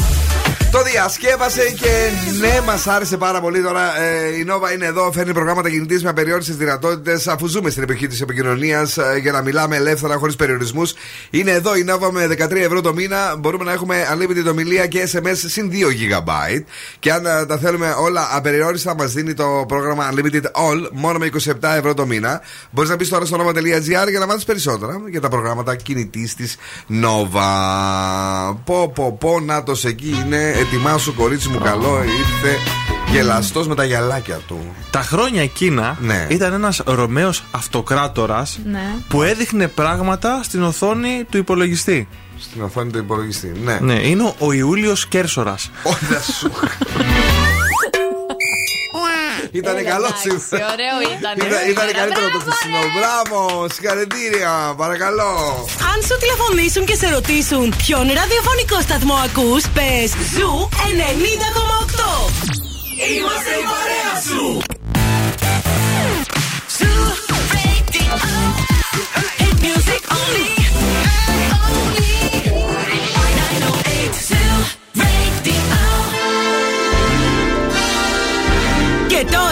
Το 0.73 0.83
διασκεύασε 0.83 1.61
και 1.61 2.09
ναι, 2.39 2.61
μας 2.65 2.87
άρεσε 2.87 3.17
πάρα 3.17 3.41
πολύ. 3.41 3.61
Τώρα 3.61 4.01
ε, 4.01 4.27
η 4.27 4.45
Nova 4.49 4.73
είναι 4.73 4.85
εδώ, 4.85 5.11
φέρνει 5.11 5.33
προγράμματα 5.33 5.69
κινητής 5.69 6.03
με 6.03 6.09
απεριόριστες 6.09 6.55
δυνατότητες, 6.55 7.27
αφού 7.27 7.47
ζούμε 7.47 7.69
στην 7.69 7.83
εποχή 7.83 8.07
της 8.07 8.21
επικοινωνίας 8.21 8.97
ε, 8.97 9.17
για 9.21 9.31
να 9.31 9.41
μιλάμε 9.41 9.75
ελεύθερα, 9.75 10.17
χωρίς 10.17 10.35
περιορισμούς. 10.35 10.93
Είναι 11.29 11.51
εδώ 11.51 11.75
η 11.75 11.85
Nova 11.89 12.09
με 12.11 12.27
13 12.27 12.55
ευρώ 12.55 12.81
το 12.81 12.93
μήνα. 12.93 13.35
Μπορούμε 13.37 13.63
να 13.63 13.71
έχουμε 13.71 14.07
unlimited 14.13 14.49
ομιλία 14.49 14.87
και 14.87 15.09
SMS 15.11 15.35
συν 15.35 15.71
2 15.71 15.73
GB. 15.73 16.63
Και 16.99 17.11
αν 17.11 17.25
ε, 17.25 17.45
τα 17.45 17.57
θέλουμε 17.57 17.95
όλα 17.99 18.27
απεριόριστα, 18.31 18.95
μας 18.95 19.13
δίνει 19.13 19.33
το 19.33 19.65
πρόγραμμα 19.67 20.09
Unlimited 20.13 20.43
All 20.43 20.89
μόνο 20.91 21.19
με 21.19 21.29
27 21.45 21.53
ευρώ 21.77 21.93
το 21.93 22.05
μήνα. 22.05 22.41
Μπορείς 22.71 22.89
να 22.89 22.95
μπεις 22.95 23.09
τώρα 23.09 23.25
στο 23.25 23.37
nova.gr 23.37 24.09
για 24.09 24.19
να 24.19 24.25
μάθεις 24.25 24.43
περισσότερα 24.43 25.01
για 25.09 25.21
τα 25.21 25.29
προγράμματα 25.29 25.75
κινητής 25.75 26.35
της 26.35 26.57
Nova. 26.89 28.55
Πω, 28.65 28.91
πω, 28.95 29.17
πω, 29.19 29.39
να 29.39 29.63
το 29.63 29.75
εκεί 29.83 30.23
είναι. 30.25 30.62
Ετοιμάσου, 30.67 31.13
κορίτσι 31.13 31.49
μου, 31.49 31.59
καλό. 31.59 31.97
Ήρθε 32.03 32.57
γελαστός 33.11 33.67
με 33.67 33.75
τα 33.75 33.83
γυαλάκια 33.85 34.35
του. 34.47 34.75
Τα 34.89 35.01
χρόνια 35.01 35.41
εκείνα 35.41 35.97
Ναι. 36.01 36.27
ήταν 36.29 36.53
ένας 36.53 36.81
Ρωμαίος 36.85 37.43
αυτοκράτορας 37.51 38.59
Ναι. 38.71 38.95
που 39.07 39.23
έδειχνε 39.23 39.67
πράγματα 39.67 40.39
στην 40.43 40.63
οθόνη 40.63 41.23
του 41.31 41.37
υπολογιστή. 41.37 42.07
Στην 42.39 42.61
οθόνη 42.61 42.91
του 42.91 42.97
υπολογιστή, 42.97 43.51
ναι. 43.63 43.77
Ναι, 43.81 43.93
είναι 44.07 44.23
ο- 44.23 44.35
ο 44.39 44.51
Ιούλιος 44.53 45.07
Κέρσορας. 45.07 45.71
Όχι, 45.83 46.05
θα 46.05 46.19
σου. 46.33 46.49
Ήταν 49.59 49.75
καλό 49.91 50.09
σήμερα. 50.23 50.65
Ωραίο 50.73 50.97
ήταν. 51.15 51.33
Ήταν, 51.47 51.61
ήταν 51.73 51.87
καλύτερο 51.99 52.27
το 52.35 52.39
χθεσινό. 52.43 52.81
Μπράβο, 52.95 53.37
συγχαρητήρια, 53.73 54.73
παρακαλώ. 54.77 55.31
Αν 55.91 55.97
σου 56.07 56.15
τηλεφωνήσουν 56.21 56.85
και 56.85 56.95
σε 56.95 57.07
ρωτήσουν 57.09 57.73
ποιον 57.77 58.05
ραδιοφωνικό 58.19 58.77
σταθμό 58.81 59.17
ακούς, 59.27 59.63
πες 59.75 60.09
Zoo 60.33 60.69
90,8. 60.71 62.31
Είμαστε 63.15 63.51
η 63.61 63.65
παρέα 63.71 64.13
σου. 64.27 64.61
Και 71.93 72.12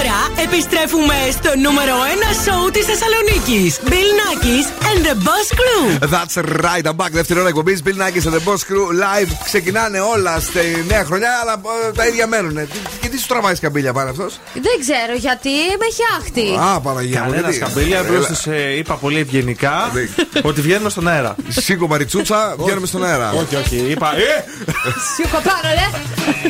τώρα 0.01 0.30
επιστρέφουμε 0.53 1.13
στο 1.31 1.51
νούμερο 1.65 1.93
1 1.95 2.33
σοου 2.45 2.69
της 2.75 2.85
Θεσσαλονίκης. 2.89 3.79
Bill 3.91 4.09
Nackis 4.21 4.65
and 4.89 4.99
the 5.07 5.15
Boss 5.27 5.47
Crew. 5.59 5.83
That's 6.15 6.35
right, 6.65 6.85
I'm 6.89 6.95
back. 7.01 7.11
Δεύτερη 7.11 7.39
ώρα 7.39 7.47
εκπομπής. 7.47 7.81
Bill 7.85 7.97
Nackis 8.01 8.25
and 8.29 8.33
the 8.37 8.43
Boss 8.47 8.61
Crew 8.69 8.85
live. 9.05 9.29
Ξεκινάνε 9.43 9.99
όλα 9.99 10.39
στη 10.39 10.85
νέα 10.87 11.03
χρονιά, 11.05 11.29
αλλά 11.41 11.53
ε, 11.87 11.91
τα 11.91 12.07
ίδια 12.07 12.27
μένουν. 12.27 12.55
Τι- 12.55 12.77
Και 13.01 13.07
τι 13.09 13.19
σου 13.19 13.27
τραβάει 13.27 13.55
σκαμπίλια 13.55 13.93
πάνω 13.93 14.09
αυτός; 14.09 14.39
Δεν 14.53 14.75
ξέρω 14.79 15.13
γιατί 15.17 15.49
με 15.49 15.85
έχει 15.91 16.01
άχτη. 16.19 16.57
Α, 16.75 16.79
Παναγία 16.79 17.23
μου. 17.23 17.29
Κανένα 17.29 17.49
γιατί- 17.49 17.65
σκαμπίλια, 17.71 17.99
απλώς 17.99 18.25
Έλα. 18.25 18.55
τη 18.57 18.77
είπα 18.77 18.93
πολύ 18.95 19.19
ευγενικά 19.19 19.91
ότι 20.41 20.61
βγαίνουμε 20.61 20.89
στον 20.89 21.07
αέρα. 21.07 21.35
Σήκω 21.47 21.87
μαριτσούτσα, 21.87 22.55
βγαίνουμε 22.57 22.87
στον 22.87 23.05
αέρα. 23.05 23.31
Όχι, 23.31 23.55
όχι, 23.55 23.75
είπα. 23.75 24.15
Ε! 24.15 24.43
Σήκω 25.15 25.37
πάνω, 25.43 25.67
ρε. 25.77 25.87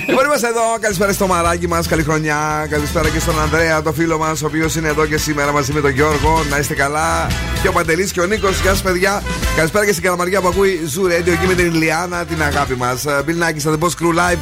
Λοιπόν, 0.07 0.25
είμαστε 0.25 0.47
εδώ. 0.47 0.61
Καλησπέρα 0.79 1.13
στο 1.13 1.27
μαράκι 1.27 1.67
μας. 1.67 1.87
Καλή 1.87 2.03
χρονιά. 2.03 2.67
Καλησπέρα 2.69 3.09
και 3.09 3.19
στον 3.19 3.41
Ανδρέα, 3.41 3.81
το 3.91 3.97
φίλο 3.97 4.17
μας, 4.17 4.41
ο 4.41 4.45
οποίος 4.45 4.75
είναι 4.75 4.87
εδώ 4.87 5.05
και 5.05 5.17
σήμερα 5.17 5.51
μαζί 5.51 5.71
με 5.73 5.81
τον 5.81 5.89
Γιώργο. 5.89 6.43
Να 6.49 6.57
είστε 6.57 6.73
καλά. 6.73 7.27
Και 7.61 7.67
ο 7.67 7.71
Παντελής 7.71 8.11
και 8.11 8.21
ο 8.21 8.25
Νίκος. 8.25 8.59
Γεια 8.61 8.69
σας, 8.69 8.81
παιδιά. 8.81 9.23
Καλησπέρα 9.55 9.85
και 9.85 9.91
στην 9.91 10.03
Καλαμαριά 10.03 10.41
που 10.41 10.47
ακούει 10.47 10.79
Zoo 10.95 11.05
Radio 11.05 11.31
εκεί 11.31 11.47
με 11.47 11.53
την 11.53 11.65
Ιλιάνα, 11.65 12.25
την 12.25 12.43
αγάπη 12.43 12.75
μας. 12.75 13.03
Bill 13.07 13.43
Nike 13.43 13.59
στα 13.59 13.71
The 13.71 13.83
Boss 13.83 13.87
Crew 13.87 14.13
Live 14.19 14.39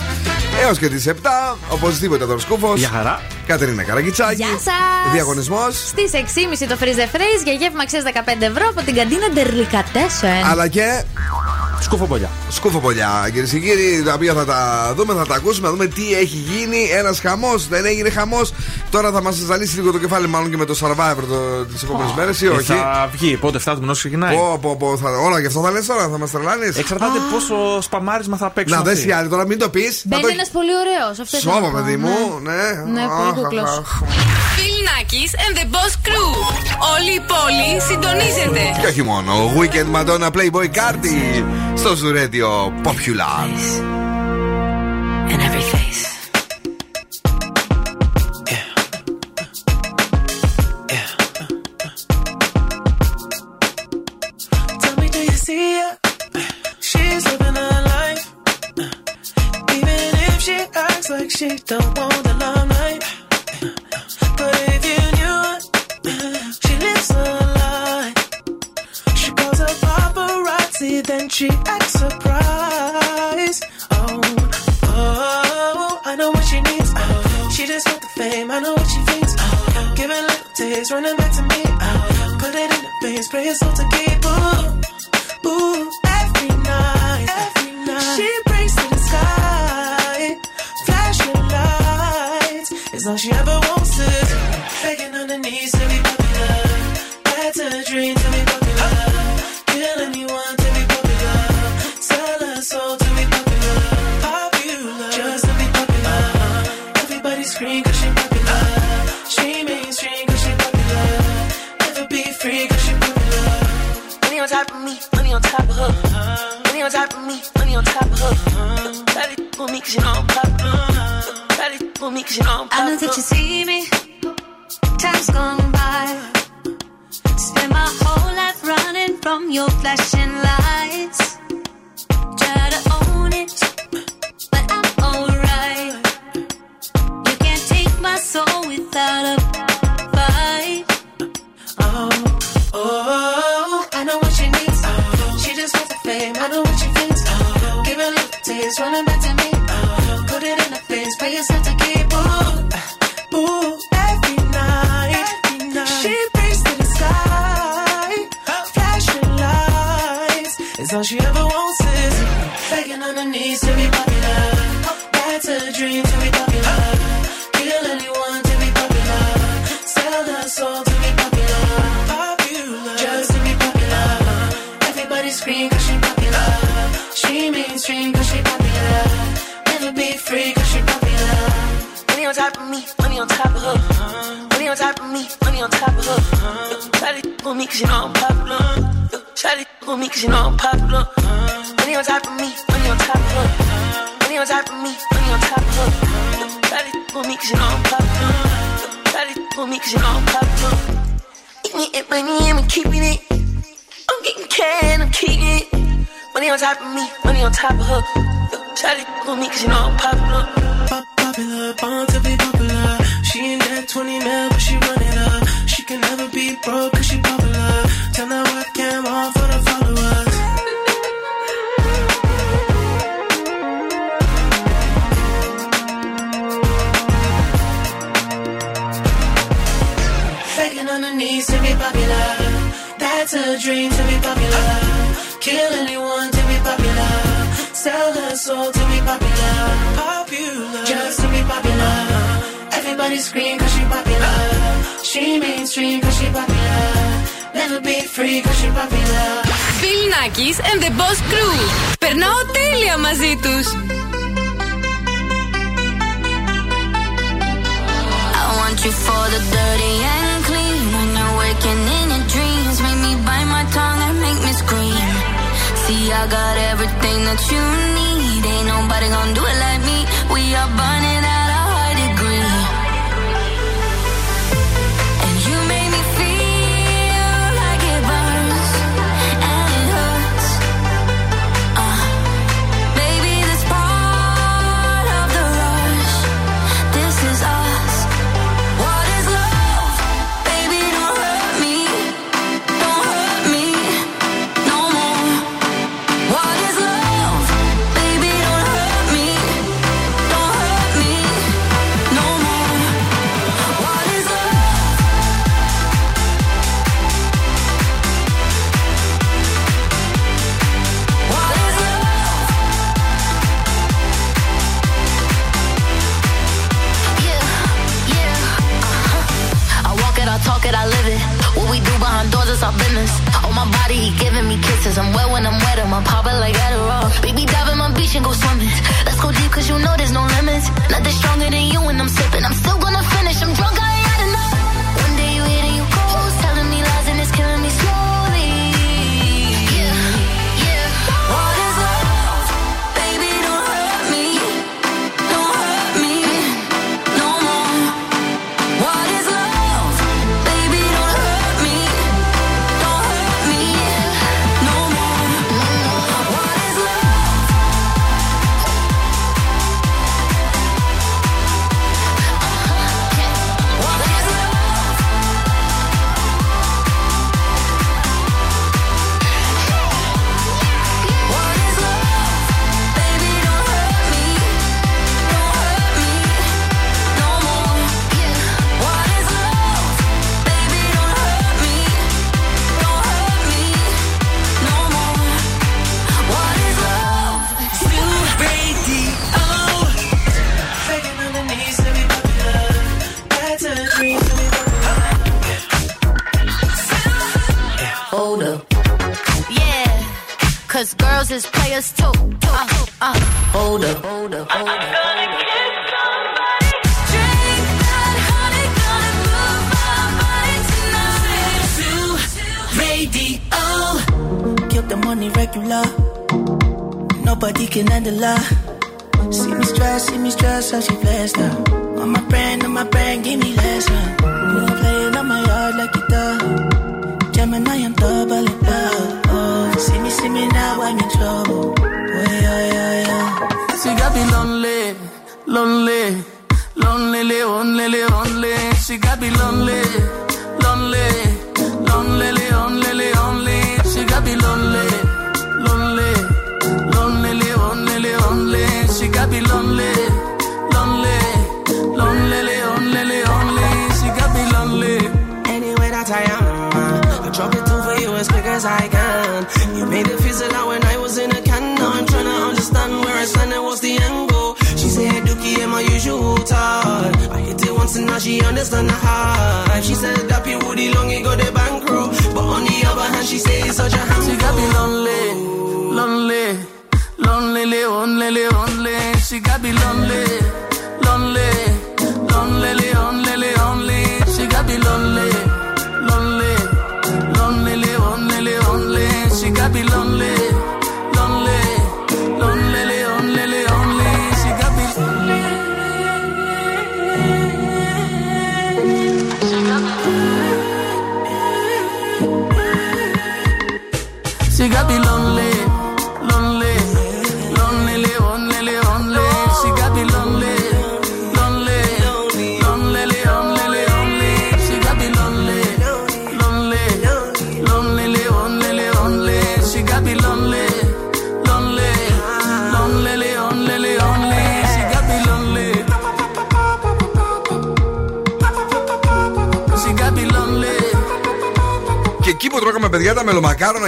έως 0.63 0.77
και 0.77 0.89
τις 0.89 1.07
7. 1.07 1.57
Οπωσδήποτε 1.69 2.25
τον 2.25 2.39
Σκούφος. 2.39 2.79
Γεια 2.79 2.89
χαρά. 2.89 3.21
Κατερίνα 3.47 3.83
Καραγκιτσάκη. 3.83 4.35
Γεια 4.35 4.47
σας. 4.47 5.13
Διαγωνισμός. 5.13 5.87
Στις 5.87 6.11
6.30 6.13 6.67
το 6.67 6.77
Freeze 6.81 6.99
the 6.99 7.15
Phrase 7.15 7.43
για 7.43 7.53
γεύμα 7.53 7.81
αξίας 7.81 8.03
15 8.03 8.45
ευρώ 8.45 8.67
από 8.69 8.81
την 8.85 8.95
καντίνα 8.95 9.29
Ντερλικατέσεν. 9.33 10.45
Αλλά 10.51 10.67
και 10.67 11.03
Σκουφοπολιά. 11.81 12.29
σκούφοπολιά, 12.49 13.29
κυρίες 13.33 13.49
και 13.49 13.59
κύριοι, 13.59 14.03
τα 14.05 14.13
οποία 14.13 14.33
θα 14.33 14.45
τα 14.45 14.93
δούμε, 14.95 15.13
θα 15.13 15.25
τα 15.25 15.35
ακούσουμε, 15.35 15.67
θα 15.67 15.73
δούμε 15.73 15.85
τι 15.87 16.13
έχει 16.13 16.35
γίνει. 16.35 16.89
Ένας 16.97 17.19
χαμός, 17.19 17.67
δεν 17.67 17.85
έγινε 17.85 18.09
χαμός. 18.09 18.53
Τώρα 18.89 19.11
θα 19.11 19.21
μας 19.21 19.38
ζαλίσει 19.45 19.75
λίγο 19.75 19.91
το 19.91 19.97
κεφάλι, 19.99 20.27
μάλλον 20.27 20.49
και 20.49 20.57
με 20.57 20.65
το 20.65 20.75
survivor 20.81 21.23
τις 21.73 21.83
επόμενες 21.83 22.13
μέρες 22.15 22.41
ή 22.41 22.45
Ε, 22.45 22.49
όχι; 22.49 22.63
Θα 22.63 23.09
βγει, 23.11 23.37
πότε 23.37 23.59
φτάσουμε 23.59 23.83
ενώ 23.83 23.93
ξεκινάει; 23.93 24.35
Πω, 24.35 24.57
πω, 24.61 24.75
πω, 24.75 24.97
θα... 24.97 25.09
Όλα 25.09 25.39
γι' 25.39 25.45
αυτό 25.45 25.61
θα 25.61 25.71
λες 25.71 25.85
τώρα, 25.85 26.07
θα 26.09 26.17
μας 26.17 26.31
τρελάνεις. 26.31 26.77
Εξαρτάται 26.77 27.19
πόσο 27.31 27.81
σπαμάρισμα 27.81 28.37
θα 28.37 28.49
παίξουν. 28.49 28.77
Να 28.77 28.83
δες 28.83 28.93
αυτοί. 28.97 29.07
οι 29.07 29.11
άλλοι 29.11 29.29
τώρα, 29.29 29.45
μην 29.45 29.59
το 29.59 29.69
πεις. 29.69 30.01
Μπαίνει 30.05 30.31
ένας 30.31 30.49
πολύ 30.49 30.71
ωραίος. 30.81 31.29
Σώμα, 31.41 31.69
παιδί 31.71 31.97
μου, 31.97 32.15
ναι. 32.41 32.91
Ναι, 32.93 33.07
πολύ 33.07 33.29
Αχ, 33.29 33.33
κούκλος. 33.35 33.69
αχ. 33.77 33.99
Bill 34.57 34.79
Nackis 34.89 35.31
and 35.43 35.53
the 35.59 35.65
Boss 35.75 35.93
Crew. 36.07 36.29
Όλη 36.95 37.11
η 37.15 37.21
πόλη 37.31 37.81
συντονίζεται. 37.87 38.79
Και 38.81 38.87
όχι 38.87 39.03
μόνο. 39.03 39.31
Weekend 39.59 39.95
Madonna 39.97 40.27
Playboy 40.31 40.65
Cardi 40.65 41.43
στο 41.75 41.89
Zoo 41.91 42.15
Radio 42.17 42.47
Popular. 42.87 43.47
in 45.33 45.39
every 45.47 45.61
She 61.39 61.47
don't 61.47 61.97
wanna 61.97 62.37
love. 62.37 62.58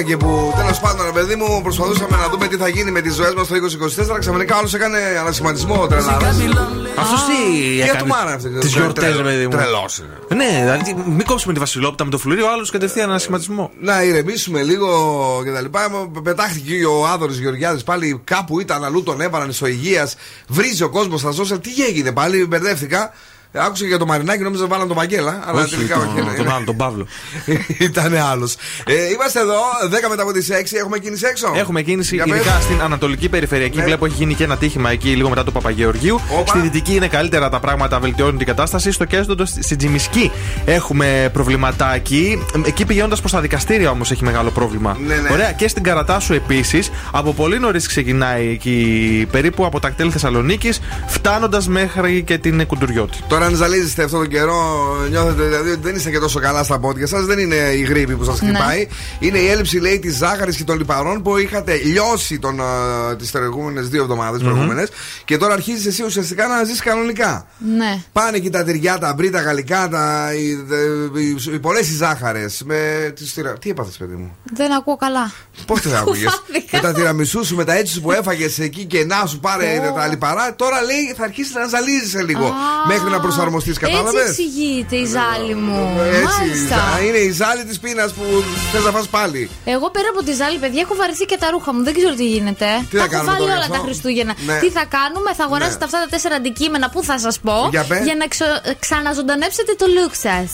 Και 0.04 0.18
που 0.18 0.54
τέλος 0.58 0.80
πάντων, 0.80 1.06
ρε 1.06 1.12
παιδί 1.12 1.36
μου, 1.36 1.62
προσπαθούσαμε 1.62 2.18
να 2.18 2.30
δούμε 2.30 2.48
τι 2.48 2.58
θα 2.58 2.68
γίνει 2.68 2.92
με 2.92 3.02
τις 3.02 3.14
ζωές 3.14 3.34
μας 3.34 3.48
το 3.48 3.56
2024, 4.16 4.20
ξαφνικά 4.20 4.56
άλλο 4.56 4.70
έκανε 4.76 5.00
ανασχηματισμό 5.20 5.88
τρελάρα. 5.88 6.28
Αυτός 6.98 7.26
τι 7.26 7.74
Για 7.76 7.86
έκανε; 7.86 8.00
του 8.00 8.08
μάρα 8.08 8.34
αυτή. 8.34 8.50
Τις 8.50 8.74
γιορτές, 8.74 9.16
ρε 9.16 9.24
παιδί 9.24 9.44
μου. 9.44 9.50
Τρελός. 9.52 10.02
Ναι, 10.36 10.60
δηλαδή 10.64 11.04
μην 11.06 11.26
κόψουμε 11.26 11.54
τη 11.54 11.60
Βασιλόπιτα 11.60 12.04
με 12.04 12.10
το 12.10 12.18
φλουρί, 12.18 12.42
ο 12.42 12.52
άλλος 12.52 12.72
κατευθείαν 12.72 13.10
ένα 13.10 13.20
σχηματισμό. 13.20 13.72
Να 13.80 14.04
ηρεμήσουμε 14.04 14.62
λίγο 14.62 15.42
και 15.44 15.52
τα 15.52 15.62
λοιπά. 15.62 16.10
Πετάχτηκε 16.24 16.86
ο 16.86 17.08
Άδωρο 17.08 17.32
Γεωργιάδης 17.32 17.84
πάλι 17.84 18.22
κάπου 18.24 18.60
ήταν 18.60 18.84
αλλού, 18.84 19.04
τον 19.04 19.22
έβαλαν 19.22 19.50
ισοηγεία. 19.50 20.10
Βρίζει 20.48 20.84
ο 20.84 20.90
κόσμος 20.90 21.20
στα 21.20 21.30
social. 21.30 21.60
Τι 21.62 21.84
έγινε 21.90 22.12
πάλι, 22.12 22.46
μπερδεύτηκα. 22.46 23.14
Άκουσα 23.54 23.86
για 23.86 23.98
το 23.98 24.06
Μαρινάκι, 24.06 24.42
νόμιζα 24.44 24.68
βάλαν 24.68 24.88
τον 24.88 24.96
Βαγγέλα. 24.98 25.40
Αλλά 25.46 25.62
Όχι, 25.62 25.76
τελικά 25.76 25.94
τον- 25.96 26.08
όχι. 26.08 26.26
ναι. 26.30 26.34
τον 26.34 26.52
άλλο, 26.52 26.66
τον 26.66 26.76
Παύλο. 26.76 27.08
Ήταν 27.90 28.16
άλλος. 28.16 28.56
Ε, 28.86 29.10
είμαστε 29.14 29.40
εδώ, 29.40 29.54
10 30.06 30.10
μετά 30.10 30.22
από 30.24 30.32
τις 30.32 30.50
6. 30.52 30.78
Έχουμε 30.78 30.98
κίνηση 30.98 31.26
έξω; 31.30 31.52
Έχουμε 31.56 31.82
κίνηση 31.82 32.16
Για 32.16 32.24
ειδικά 32.28 32.52
πες. 32.52 32.64
στην 32.64 32.82
Ανατολική 32.82 33.30
Περιφερειακή. 33.30 33.78
Ναι. 33.78 33.84
Βλέπω 33.84 34.06
έχει 34.06 34.16
γίνει 34.16 34.34
και 34.34 34.44
ένα 34.44 34.58
τύχημα 34.58 34.92
εκεί 34.92 35.10
λίγο 35.16 35.30
μετά 35.30 35.44
του 35.44 35.52
Παπαγεωργίου. 35.52 36.20
Στη 36.46 36.60
Δυτική 36.60 36.96
είναι 36.96 37.08
καλύτερα 37.08 37.50
τα 37.50 37.60
πράγματα, 37.60 38.00
βελτιώνουν 38.00 38.38
την 38.38 38.48
κατάσταση. 38.48 38.92
Στο 38.92 39.06
Κέστοντο, 39.06 39.46
στην 39.46 39.78
Τζιμισκή 39.78 40.32
έχουμε 40.66 41.30
προβληματάκι. 41.34 42.44
Εκεί 42.66 42.86
πηγαίνοντας 42.86 43.20
προς 43.20 43.32
τα 43.32 43.40
δικαστήρια 43.42 43.90
όμως 43.90 44.12
έχει 44.12 44.24
μεγάλο 44.24 44.50
πρόβλημα. 44.50 44.98
Ναι, 45.08 45.16
ναι. 45.16 45.30
Ωραία. 45.32 45.52
Και 45.52 45.68
στην 45.68 45.84
Καρατάσου 45.84 46.34
επίσης. 46.34 46.92
Από 47.12 47.34
πολύ 47.34 47.60
νωρίς 47.60 47.88
ξεκινάει 47.88 48.48
εκεί, 48.50 49.28
περίπου 49.32 49.66
από 49.66 49.80
τα 49.80 49.90
κτέλ 49.90 50.10
Θεσσαλονίκης, 50.12 50.80
φτάνοντας 51.08 51.68
μέχρι 51.68 52.24
και 52.24 52.38
την 52.38 52.66
Κουντουριώτη. 52.68 53.18
Τώρα, 53.42 53.54
αν 53.54 53.60
ζαλίζεστε 53.60 54.04
αυτόν 54.04 54.20
τον 54.20 54.30
καιρό, 54.30 54.96
νιώθετε 55.10 55.44
δηλαδή 55.44 55.70
ότι 55.70 55.80
δεν 55.82 55.96
είστε 55.96 56.10
και 56.10 56.20
τόσο 56.20 56.40
καλά 56.40 56.64
στα 56.64 56.80
πόδια 56.80 57.08
σας. 57.08 57.26
Δεν 57.26 57.40
είναι 57.40 57.56
η 57.56 57.82
γρήπη 57.82 58.16
που 58.16 58.24
σας 58.24 58.40
χτυπάει. 58.40 58.88
Είναι 59.20 59.38
η 59.38 59.48
έλλειψη, 59.48 59.80
λέει, 59.80 60.00
της 60.00 60.16
ζάχαρης 60.18 60.56
και 60.56 60.64
των 60.64 60.78
λιπαρών 60.78 61.22
που 61.22 61.38
είχατε 61.38 61.76
λιώσει 61.76 62.40
τις 63.18 63.32
προηγούμενες 63.32 63.88
δύο 63.90 64.02
εβδομάδες 64.02 64.42
Μμμ. 64.42 64.50
προηγούμενες, 64.50 64.90
και 65.26 65.38
τώρα 65.38 65.54
αρχίζεις 65.54 65.86
εσύ 65.86 66.04
ουσιαστικά 66.04 66.48
να 66.48 66.64
ζεις 66.64 66.82
κανονικά. 66.82 67.48
Ναι. 67.78 68.04
Πάνε 68.12 68.38
εκεί 68.38 68.50
τα 68.50 68.64
τυριά, 68.64 68.98
τα 68.98 69.14
μπρί, 69.14 69.30
τα 69.30 69.42
γαλλικά, 69.42 69.88
τα, 69.90 70.30
οι, 70.34 70.50
οι, 71.20 71.54
οι 71.54 71.60
πολλές 71.60 71.90
οι 71.90 71.96
ζάχαρες. 71.96 72.62
Με 72.66 73.12
τις 73.16 73.34
τυρα... 73.34 73.54
Τι 73.54 73.70
έπαθες, 73.70 73.98
παιδί 73.98 74.16
μου; 74.16 74.36
Δεν 74.54 74.74
ακούω 74.74 74.96
καλά. 74.96 75.32
Πώς 75.66 75.82
δεν 75.82 75.96
άκουγες; 76.02 76.42
Φάνηκα. 76.48 76.78
με 76.78 76.80
τα 76.80 76.94
τυραμισούς 76.94 77.48
σου, 77.48 77.56
με 77.56 77.64
τα 77.64 77.74
έτσι 77.74 77.94
σου 77.94 78.02
που 78.02 78.12
έφαγες 78.12 78.60
εκεί 78.60 78.86
και 78.86 79.06
να 79.06 79.26
σου 79.26 79.40
πάρε 79.40 79.90
Ω. 79.92 79.94
τα 79.94 80.08
λιπαρά. 80.08 80.56
Τώρα 80.56 80.82
λέει 80.82 81.14
θα 81.18 81.24
αρχίσεις 81.24 81.54
να 81.54 81.68
ζαλίζει 81.68 82.18
λίγο. 82.18 82.46
Α, 82.46 82.52
μέχρι 82.88 83.10
να 83.10 83.20
προσαρμοστεί, 83.32 83.72
κατάλαβε. 83.86 84.20
Έτσι 84.20 84.30
εξηγείται 84.32 84.96
η 85.04 85.06
ζάλη 85.16 85.56
μου. 85.66 85.82
Έτσι, 86.22 86.24
Μάλιστα. 86.40 86.76
ζα- 86.76 87.02
είναι 87.06 87.18
η 87.30 87.32
ζάλη 87.42 87.64
της 87.70 87.78
πείνας 87.84 88.10
που 88.18 88.24
θες 88.72 88.84
να 88.88 88.92
φας 88.96 89.08
πάλι. 89.18 89.42
Εγώ 89.76 89.88
πέρα 89.96 90.08
από 90.14 90.22
τη 90.28 90.34
ζάλη, 90.40 90.58
παιδιά, 90.64 90.82
έχω 90.86 90.96
βαρεθεί 91.02 91.26
και 91.32 91.38
τα 91.44 91.48
ρούχα 91.54 91.70
μου. 91.74 91.82
Δεν 91.88 91.94
ξέρω 91.98 92.14
τι 92.20 92.26
γίνεται. 92.34 92.70
Τι 92.90 92.98
θα 92.98 92.98
τα 92.98 93.04
έχω 93.04 93.12
κάνουμε 93.16 93.32
βάλει 93.32 93.42
τώρα 93.44 93.54
όλα 93.58 93.66
γι' 93.66 93.72
τα 93.72 93.78
αυτό; 93.78 93.88
Χριστούγεννα. 93.88 94.34
Ναι. 94.50 94.58
Τι 94.64 94.70
θα 94.78 94.84
κάνουμε, 94.98 95.30
θα 95.40 95.44
αγοράσετε 95.48 95.78
Ναι. 95.84 95.90
αυτά 95.90 95.98
τα 96.04 96.08
τέσσερα 96.14 96.36
αντικείμενα 96.42 96.86
που 96.94 97.00
θα 97.10 97.16
σας 97.26 97.36
πω; 97.46 97.58
Για 97.76 97.84
πες. 97.90 98.00
να 98.22 98.28
ξο- 98.34 98.62
ξαναζωντανέψετε 98.80 99.72
το 99.82 99.86
look 99.98 100.14
σας. 100.28 100.50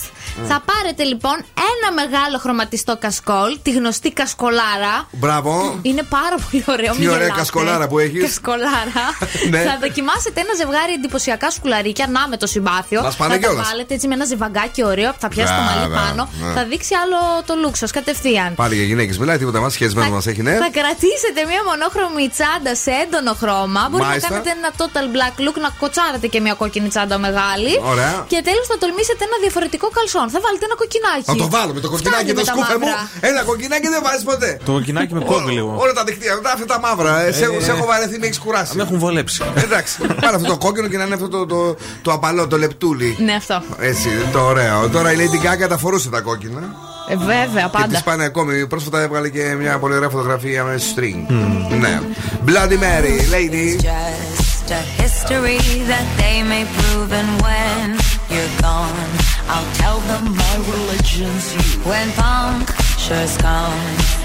Θα 0.50 0.58
πάρετε 0.70 1.02
λοιπόν 1.12 1.36
ένα 1.72 1.88
μεγάλο 2.00 2.36
χρωματιστό 2.44 2.94
κασκόλ, 3.04 3.50
τη 3.62 3.70
γνωστή 3.78 4.10
κασκολάρα. 4.12 4.94
Μπράβο. 5.10 5.78
Είναι 5.82 6.02
πάρα 6.02 6.36
πολύ 6.44 6.64
ωραίο. 6.68 6.92
Τι 6.92 6.98
μην 6.98 7.08
ωραία 7.08 7.20
γελάτε. 7.22 7.40
κασκολάρα 7.40 7.88
που 7.88 7.98
έχεις. 7.98 8.22
Κασκολάρα. 8.22 9.04
Ναι. 9.52 9.62
Θα 9.62 9.78
δοκιμάσετε 9.80 10.40
ένα 10.40 10.54
ζευγάρι 10.60 10.92
εντυπωσιακά 10.92 11.50
σκουλαρίκια, 11.50 12.06
να 12.10 12.28
με 12.28 12.36
το 12.36 12.46
συμπάθειο. 12.68 13.00
Να 13.06 13.10
σπάνε 13.16 13.34
θα 13.34 13.40
τα 13.40 13.46
κιόλας. 13.46 13.66
βάλετε 13.68 13.92
έτσι 13.96 14.06
με 14.10 14.14
ένα 14.18 14.24
ζευγάκι 14.30 14.82
ωραίο, 14.92 15.10
θα 15.22 15.28
πιάσει 15.32 15.52
το 15.58 15.62
μαλλί 15.68 15.86
Μπράβο, 15.88 16.06
πάνω. 16.06 16.22
ναι. 16.42 16.52
Θα 16.56 16.62
δείξει 16.70 16.92
άλλο 17.02 17.18
το 17.48 17.54
look 17.62 17.74
σα 17.82 17.86
κατευθείαν. 17.98 18.50
Πάλι 18.62 18.74
για 18.78 18.86
γυναίκες 18.90 19.16
μιλάει, 19.20 19.38
τίποτα 19.42 19.60
μας 19.64 19.72
σχεσμένο 19.76 20.10
μας 20.18 20.26
έχει, 20.32 20.42
ναι. 20.48 20.54
Θα 20.64 20.70
κρατήσετε 20.78 21.40
μια 21.50 21.60
μονόχρωμη 21.68 22.24
τσάντα 22.34 22.72
σε 22.84 22.90
έντονο 23.04 23.32
χρώμα. 23.42 23.80
Μπορείτε 23.90 24.08
Μάλιστα. 24.08 24.28
να 24.28 24.34
κάνετε 24.34 24.50
ένα 24.60 24.70
total 24.80 25.06
black 25.16 25.34
look, 25.44 25.56
να 25.66 25.70
κοτσάρετε 25.82 26.26
και 26.32 26.40
μια 26.46 26.54
κόκκινη 26.62 26.88
τσάντα 26.92 27.16
μεγάλη. 27.26 27.72
Ωραία. 27.92 28.14
Και 28.32 28.38
τέλος 28.48 28.64
θα 28.72 28.76
τολμήσετε 28.82 29.22
ένα 29.28 29.36
διαφορετικό 29.44 29.86
καλσόν. 29.98 30.26
Θα 30.34 30.38
βάλετε 30.44 30.64
ένα 30.68 30.76
κοκκινάκι. 30.82 31.26
Θα 31.32 31.36
το 31.42 31.46
βάλω 31.54 31.72
με 31.76 31.80
το 31.84 31.88
κοκκινάκι 31.94 32.16
Φτάνει 32.24 32.32
το 32.32 32.40
με 32.40 32.44
τα 32.48 32.52
σκούφε 32.52 32.74
μου. 32.80 32.86
μαύρα. 32.86 33.02
Ένα 33.30 33.40
κοκκινάκι 33.50 33.88
δεν 33.94 34.00
βάζεις 34.06 34.24
ποτέ. 34.30 34.50
Το 34.68 34.72
κοκκινάκι 34.76 35.12
με 35.18 35.22
κόβει 35.30 35.50
λίγο. 35.58 35.70
Όλα 35.84 35.92
τα 35.98 36.02
δικτύα, 36.08 36.32
αυτά 36.36 36.50
αυτά 36.56 36.66
τα 36.72 36.78
μαύρα. 36.84 37.12
ε, 37.26 37.32
σε, 37.38 37.44
έχω- 37.48 37.60
σε 37.66 37.70
έχω 37.74 37.84
βαρεθεί, 37.90 38.16
με 38.22 38.26
έχεις 38.28 38.38
κουράσει. 38.44 38.72
Με 38.78 38.82
έχουν 38.86 38.98
βολέψει. 39.04 39.38
Εντάξει, 39.66 39.92
πάρε 40.22 40.34
αυτό 40.38 40.48
το 40.54 40.58
κόκκινο 40.64 40.88
και 40.92 40.98
να 41.00 41.04
είναι 41.06 41.14
αυτό 41.18 41.28
το, 41.34 41.40
το, 41.52 41.60
το 42.02 42.10
απαλό, 42.16 42.42
το 42.52 42.56
λεπτούλι. 42.58 43.16
Ναι, 43.18 43.32
αυτό. 43.32 43.62
Έτσι, 43.80 44.08
το 44.32 44.40
ωραίο. 44.40 44.88
Τώρα 44.88 45.12
η 45.12 45.16
Lady 45.18 45.46
Gaga 45.64 45.68
τα 45.68 45.78
φορούσε 45.78 46.08
τα 46.10 46.20
κόκκινα. 46.20 46.74
Ε, 47.10 47.16
βέβαια, 47.16 47.62
Και 47.62 47.68
πάντα. 47.72 47.86
τη 47.96 48.02
πάνε 48.04 48.24
ακόμη. 48.24 48.66
Πρόσφατα 48.66 49.00
έβγαλε 49.00 49.28
και 49.28 49.54
μια 49.60 49.78
πολύ 49.78 49.94
ωραία 49.94 50.08
φωτογραφία 50.08 50.64
με 50.64 50.74
string. 50.94 51.32
Ναι. 51.80 52.00
Bloody 52.46 52.78
Mary, 52.84 53.16
Lady. 53.34 53.76
just 53.82 54.70
a 54.70 54.82
history 55.02 55.60
that 55.92 56.06
they 56.20 56.36
may 56.52 56.64
prove 56.76 57.10
and 57.20 57.30
when 57.44 57.84
you're 58.32 58.54
gone 58.68 59.10
I'll 59.52 59.70
tell 59.82 59.98
them 60.10 60.24
my 60.44 60.54
religion's 60.74 61.46
you 61.56 61.66
when 61.90 62.06
punctures 62.26 63.34
come 63.48 63.80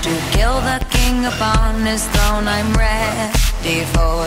to 0.06 0.12
kill 0.36 0.58
the 0.70 0.80
king 0.96 1.18
upon 1.34 1.70
his 1.92 2.04
throne 2.14 2.46
I'm 2.58 2.72
ready 2.88 3.80
for 3.96 4.18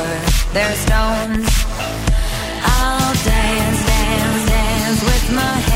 their 0.56 0.72
stones 0.84 1.48
I'll 2.78 3.14
dance, 3.30 3.80
dance, 3.90 3.90
dance 3.90 3.90
with 3.90 3.95
my 5.30 5.42
head. 5.42 5.75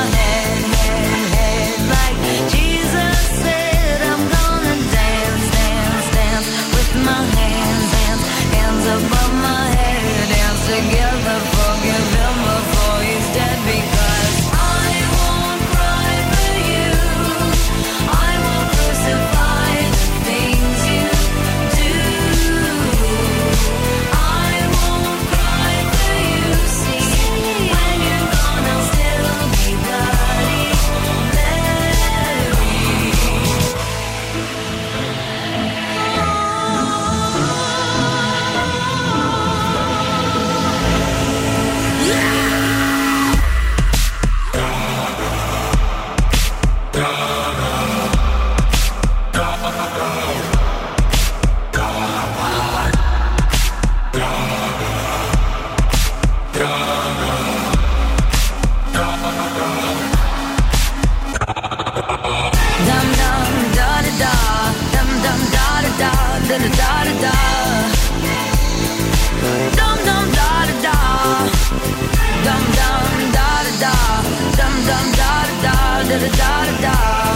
da 76.41 76.65
da 76.65 76.81
da. 76.81 77.30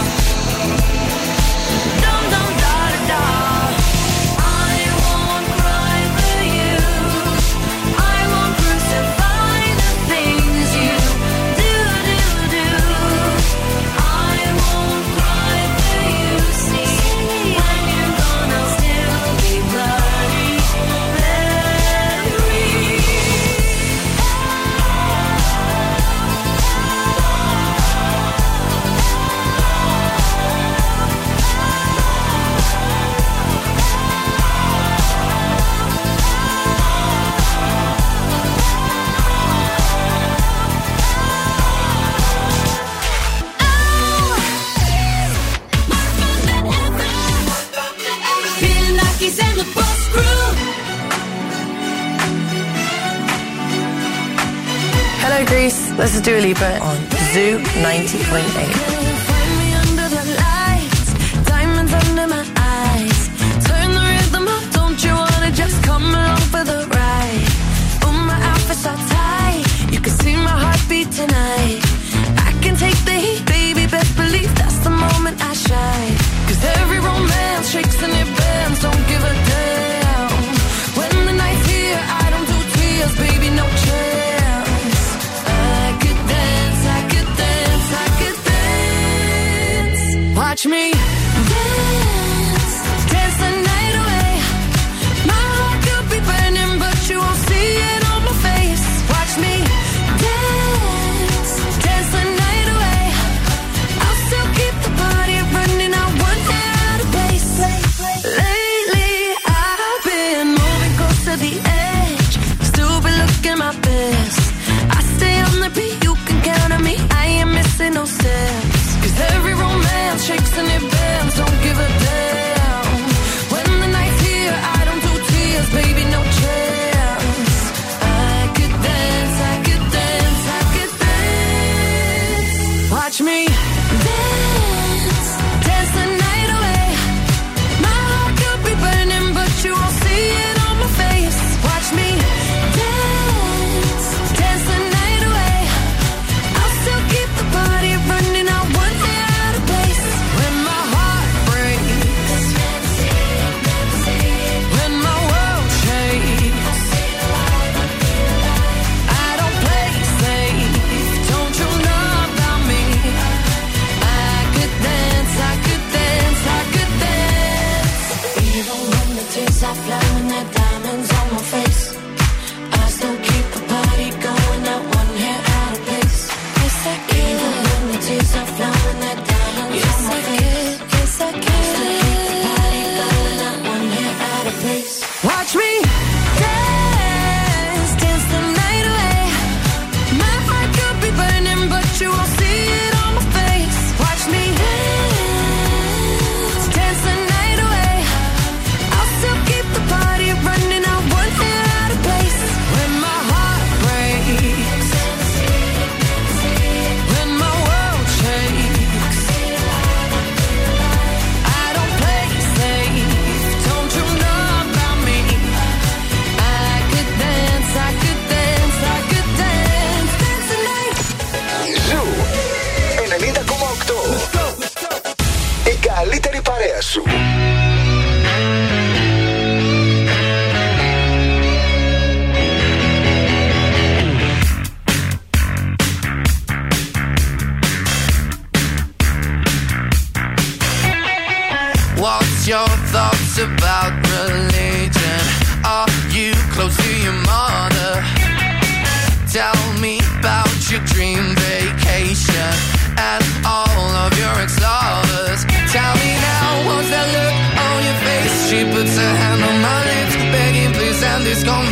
This 56.06 56.14
is 56.14 56.22
Dua 56.22 56.38
Lipa 56.38 56.78
on 56.78 56.96
Zoo 57.34 57.58
90.8. 57.82 58.95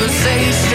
conversation. 0.07 0.74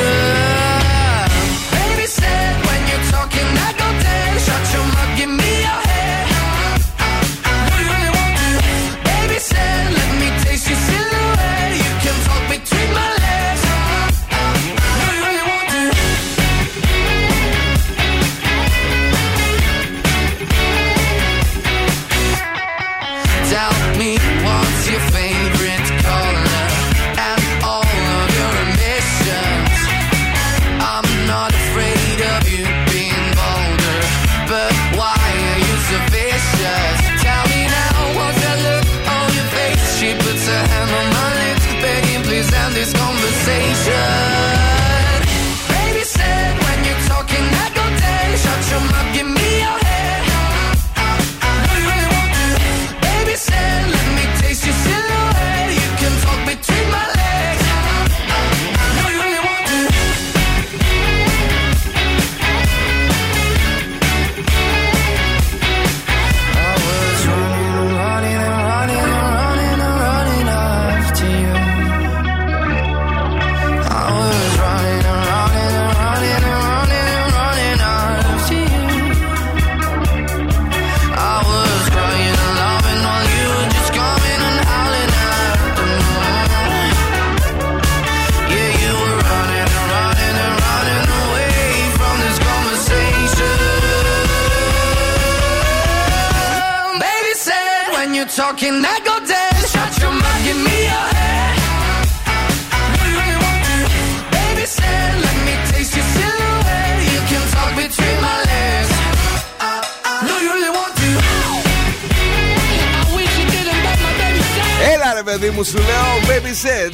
Said. 116.63 116.91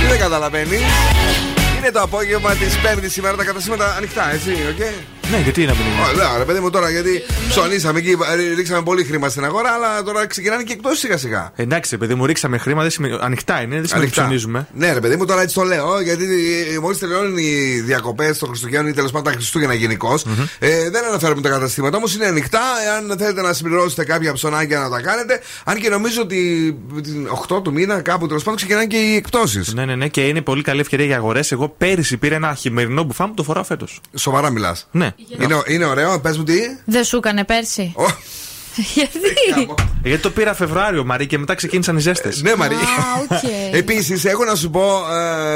Τι 0.00 0.06
δεν 0.08 0.18
καταλαβαίνει. 0.18 0.78
Είναι 1.78 1.90
το 1.90 2.00
απόγευμα 2.00 2.54
της 2.54 2.78
Πέμπτης 2.78 3.12
σήμερα, 3.12 3.36
τα 3.36 3.44
καταστήματα 3.44 3.94
ανοιχτά, 3.96 4.32
έτσι, 4.32 4.50
οκ. 4.50 5.17
Ναι, 5.30 5.38
γιατί 5.38 5.64
να 5.64 5.72
μην 5.74 5.80
είναι. 5.86 6.00
Ωραία, 6.14 6.38
ρε 6.38 6.44
παιδί 6.44 6.60
μου 6.60 6.70
τώρα, 6.70 6.90
γιατί 6.90 7.22
ψωνίσαμε 7.48 7.98
εκεί, 7.98 8.10
ε, 8.50 8.54
ρίξαμε 8.54 8.82
πολύ 8.82 9.04
χρήμα 9.04 9.28
στην 9.28 9.44
αγορά, 9.44 9.70
αλλά 9.70 10.02
τώρα 10.02 10.26
ξεκινάνε 10.26 10.62
και 10.62 10.72
εκπτώσεις 10.72 10.94
σιγά 10.94 11.16
σιγά. 11.16 11.52
Εντάξει, 11.56 11.98
παιδί 11.98 12.14
μου, 12.14 12.26
ρίξαμε 12.26 12.58
χρήμα, 12.58 12.82
δεν 12.82 12.90
σημαίνει- 12.90 13.18
ανοιχτά 13.20 13.60
είναι, 13.62 13.74
δεν 13.74 13.86
σημαίνει 13.86 13.86
ότι 13.86 13.96
Ανοιχτά. 14.20 14.20
ψωνίζουμε. 14.22 14.66
Ναι, 14.74 14.92
ρε 14.92 15.00
παιδί 15.00 15.16
μου, 15.16 15.24
τώρα 15.24 15.42
έτσι 15.42 15.54
το 15.54 15.62
λέω, 15.62 16.00
γιατί 16.00 16.26
μόλις 16.82 16.98
τελειώνουν 16.98 17.36
οι 17.36 17.80
διακοπές 17.84 18.38
των 18.38 18.48
Χριστουγέννων 18.48 18.90
ή 18.90 18.94
τέλος 18.94 19.10
πάντων 19.10 19.32
τα 19.32 19.38
Χριστούγεννα 19.38 19.74
γενικώς, 19.74 20.24
ε, 20.58 20.90
δεν 20.90 21.04
αναφέρουμε 21.04 21.40
τα 21.40 21.48
καταστήματα, 21.48 21.96
όμως 21.96 22.14
είναι 22.14 22.26
ανοιχτά. 22.26 22.60
Εάν 22.86 23.18
θέλετε 23.18 23.42
να 23.42 23.52
συμπληρώσετε 23.52 24.04
κάποια 24.04 24.32
ψωνάκια 24.32 24.78
να 24.78 24.90
τα 24.90 25.00
κάνετε, 25.00 25.40
αν 25.64 25.76
και 25.80 25.88
νομίζω 25.88 26.22
ότι 26.22 26.38
την 27.02 27.28
8 27.30 27.60
του 27.62 27.72
μήνα 27.72 28.00
κάπου 28.00 28.26
τέλος 28.26 28.42
πάντων 28.42 28.56
ξεκινάνε 28.56 28.86
και 28.86 28.96
οι 28.96 29.14
εκπτώσεις. 29.14 29.74
Ναι, 29.74 29.84
ναι, 29.84 29.94
ναι, 29.94 30.08
και 30.08 30.20
είναι 30.26 30.40
πολύ 30.40 30.62
καλή 30.62 30.80
ευκαιρία 30.80 31.06
για 31.06 31.16
αγορές. 31.16 31.52
Εγώ 31.52 31.68
πέρυσι 31.78 32.16
πήρα 32.16 32.34
ένα 32.34 32.54
χειμερινό 32.54 33.02
μπουφάν 33.02 33.26
μου, 33.26 33.34
το 33.34 33.42
φοράω 33.42 33.64
φέτος. 33.64 34.00
Σοβαρά 34.14 34.50
μιλάς. 34.50 34.88
Ναι. 34.90 35.10
Είναι, 35.38 35.62
είναι 35.66 35.84
ωραίο, 35.84 36.20
πες 36.20 36.36
μου 36.36 36.44
τι. 36.44 36.58
Δεν 36.84 37.04
σου 37.04 37.16
έκανε 37.16 37.44
πέρσι. 37.44 37.94
Γιατί; 38.94 39.68
Γιατί 40.02 40.22
το 40.22 40.30
πήρα 40.30 40.54
Φεβρουάριο, 40.54 41.04
μαρή, 41.04 41.26
και 41.26 41.38
μετά 41.38 41.54
ξεκίνησαν 41.54 41.96
οι 41.96 42.00
ζέστες. 42.00 42.42
Ναι, 42.42 42.56
μαρή. 42.56 42.74
οκ. 43.30 43.38
Επίσης, 43.80 44.24
έχω 44.24 44.44
να 44.44 44.54
σου 44.54 44.70
πω, 44.70 44.82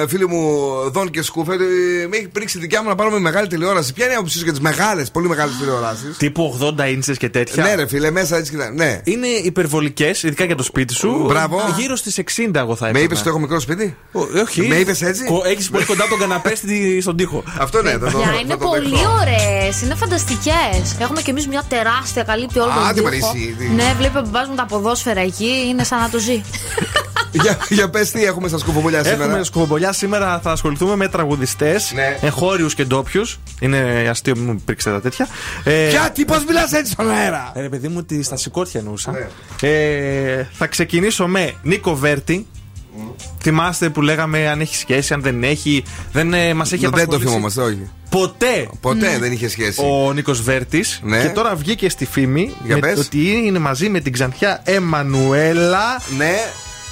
ε, 0.02 0.06
φίλοι 0.08 0.28
μου, 0.28 0.60
Δον 0.90 1.22
Σκούφε, 1.22 1.52
ότι 1.52 1.64
με 2.10 2.16
έχει 2.16 2.28
πρίξει 2.28 2.58
δικιά 2.58 2.82
μου 2.82 2.88
να 2.88 2.94
πάρουμε 2.94 3.18
μεγάλη 3.18 3.46
τηλεόραση. 3.46 3.92
Ποια 3.92 4.04
είναι 4.04 4.14
η 4.14 4.16
άποψή 4.16 4.36
σου 4.38 4.42
για 4.44 4.52
τις 4.52 4.60
μεγάλες, 4.60 5.10
πολύ 5.10 5.28
μεγάλες 5.28 5.56
τηλεοράσεις; 5.58 6.16
Τύπου 6.16 6.58
80 6.78 6.88
ίντσες 6.90 7.16
και 7.16 7.28
τέτοια. 7.28 7.62
Ναι, 7.64 7.74
ρε 7.74 7.86
φίλε, 7.86 8.10
μέσα 8.10 8.36
έτσι 8.36 8.50
κοιτά. 8.50 8.70
Ναι. 8.70 9.00
Είναι 9.04 9.26
υπερβολικές, 9.26 10.22
ειδικά 10.22 10.44
για 10.44 10.56
το 10.56 10.62
σπίτι 10.62 10.94
σου. 10.94 11.24
Μπράβο. 11.28 11.60
Γύρω 11.78 11.96
στις 11.96 12.18
60, 12.18 12.60
εγώ 12.60 12.76
θα 12.76 12.84
Με 12.84 12.88
έπαιρνα. 12.90 13.00
είπες 13.06 13.18
ότι 13.20 13.28
έχω 13.28 13.38
μικρό 13.38 13.60
σπίτι; 13.60 13.96
όχι. 14.42 14.66
Με 14.66 14.74
είπες 14.76 15.02
έτσι; 15.02 15.22
Έχεις 15.46 15.70
πολύ 15.70 15.84
κοντά 15.84 16.06
τον 16.08 16.18
καναπέ 16.18 16.54
στη- 16.54 17.00
στον 17.00 17.16
τοίχο. 17.16 17.42
Αυτό 17.58 17.82
ναι, 17.82 17.90
θα 17.90 17.98
το 17.98 18.18
Για 18.18 18.26
θα 18.26 18.34
είναι 18.42 18.56
το 18.56 18.66
πολύ 18.66 18.88
δεχτώ. 18.90 19.10
ωραίες, 19.20 19.82
είναι 19.82 19.94
φανταστικές. 19.94 20.96
Έχουμε 21.00 21.22
κι 21.22 21.30
εμείς 21.30 21.46
μια 21.48 21.62
τεράστια 21.68 22.22
καλύπτει 22.22 22.58
όλο 22.58 22.70
Α, 22.70 22.74
τον 22.94 23.04
τι 23.12 23.18
τοίχο. 23.18 23.26
μαρίσει, 23.32 23.54
τι. 23.58 23.68
Ναι, 23.68 23.94
βλέπει 23.98 24.22
που 24.22 24.30
βάζουν 24.30 24.56
τα 24.56 24.66
ποδόσφαιρα 24.66 25.20
εκεί, 25.20 25.50
είναι 25.68 25.84
σαν 25.84 26.00
να 26.00 26.08
το 26.10 26.18
ζει. 26.18 26.42
για 27.42 27.58
για 27.68 27.90
πες 27.90 28.10
τι 28.10 28.24
έχουμε 28.24 28.48
στα 28.48 28.58
σκουφοβολιά 28.58 29.04
σήμερα. 29.04 29.24
Έχουμε 29.24 29.44
σκουφομπολιά 29.44 29.92
σήμερα, 29.92 30.40
θα 30.42 30.50
ασχοληθούμε 30.50 30.96
με 30.96 31.08
τραγουδιστές, 31.08 31.92
Ναι. 31.94 32.18
εγχώριους 32.20 32.74
και 32.74 32.84
ντόπιους. 32.84 33.38
Είναι 33.60 34.06
αστείο, 34.10 34.36
μου 34.36 34.62
πρίξτε 34.64 34.90
τα 34.90 35.00
τέτοια. 35.00 35.28
Ε, 35.64 35.90
Γιατί, 35.90 36.24
πώς 36.24 36.44
μιλάς 36.44 36.72
έτσι 36.72 36.92
στον 36.92 37.10
αέρα; 37.10 37.52
Ε, 37.54 37.60
ρε 37.60 37.68
παιδί 37.68 37.88
μου, 37.88 37.96
ότι 37.98 38.22
στα 38.22 38.36
σηκώτια 38.36 38.80
εννοούσα. 38.80 39.10
Ναι. 39.10 39.68
Ε, 39.68 40.48
θα 40.52 40.66
ξεκινήσω 40.66 41.26
με 41.26 41.52
Νίκο 41.62 41.94
Βέρτη. 41.94 42.46
Θυμάστε 43.40 43.90
που 43.90 44.02
λέγαμε 44.02 44.48
αν 44.48 44.60
έχει 44.60 44.76
σχέση, 44.76 45.14
αν 45.14 45.22
δεν 45.22 45.42
έχει. 45.42 45.84
Δεν 46.12 46.34
ε, 46.34 46.54
μας 46.54 46.72
έχει 46.72 46.82
Δεν 46.82 46.90
το 46.90 46.96
απασχολήσει. 46.96 47.28
θυμόμαστε, 47.28 47.60
όχι. 47.62 47.88
Ποτέ. 48.10 48.68
Ποτέ 48.80 49.18
δεν 49.18 49.32
είχε 49.32 49.48
σχέση. 49.48 49.80
Ο 49.84 50.12
Νίκος 50.12 50.42
Βέρτης. 50.42 51.00
Ναι. 51.02 51.22
Και 51.22 51.28
τώρα 51.28 51.54
βγήκε 51.54 51.88
στη 51.88 52.04
φήμη 52.06 52.54
Για 52.64 52.74
με- 52.74 52.80
πες. 52.80 52.98
ότι 52.98 53.30
είναι 53.46 53.58
μαζί 53.58 53.88
με 53.88 54.00
την 54.00 54.12
ξανθιά 54.12 54.60
Εμμανουέλα 54.64 56.00
Ναι. 56.16 56.34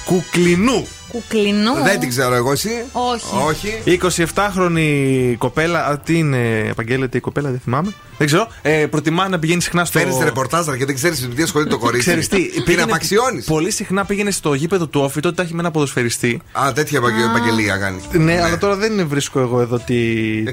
Κουκλινού. 0.05 0.87
Κουκλινού. 1.11 1.73
Δεν 1.83 1.99
την 1.99 2.09
ξέρω 2.09 2.33
εγώ, 2.35 2.51
εσύ; 2.51 2.69
Όχι. 2.91 3.25
Όχι. 3.85 3.99
27χρονη 4.35 5.35
κοπέλα. 5.37 5.85
Α, 5.85 5.97
τι 5.99 6.17
είναι, 6.17 6.59
επαγγέλλεται 6.69 7.17
η 7.17 7.21
κοπέλα, 7.21 7.49
δεν 7.49 7.59
θυμάμαι. 7.63 7.93
Δεν 8.17 8.27
ξέρω. 8.29 8.47
Ε, 8.61 8.85
προτιμά 8.85 9.27
να 9.27 9.39
πηγαίνει 9.39 9.61
συχνά 9.61 9.85
στο. 9.85 9.99
Φέρνει 9.99 10.17
ρεπορτάζ 10.23 10.65
και 10.77 10.85
δεν 10.85 10.95
ξέρεις 10.95 11.27
με 11.27 11.33
τι 11.33 11.41
ασχολείται 11.43 11.69
το 11.69 11.77
κορίτσι. 11.77 12.05
Ξέρεις 12.07 12.27
τι, 12.27 12.49
Την 12.49 12.63
πήγαινε- 12.63 12.83
απαξιώνεις. 12.89 13.45
Πολύ 13.45 13.71
συχνά 13.71 14.05
πήγαινε 14.05 14.31
στο 14.31 14.53
γήπεδο 14.53 14.87
του 14.87 15.01
Όφη, 15.01 15.19
τότε 15.19 15.35
τα 15.35 15.41
έχει 15.41 15.53
με 15.53 15.59
ένα 15.59 15.71
ποδοσφαιριστή. 15.71 16.41
Α, 16.51 16.71
τέτοια 16.73 16.97
επαγγε- 16.97 17.25
επαγγελία 17.35 17.77
κάνει. 17.77 18.01
Ναι, 18.11 18.41
αλλά 18.43 18.57
τώρα 18.57 18.75
δεν 18.75 19.07
βρίσκω 19.07 19.39
εγώ 19.39 19.61
εδώ 19.61 19.77
τι, 19.79 19.95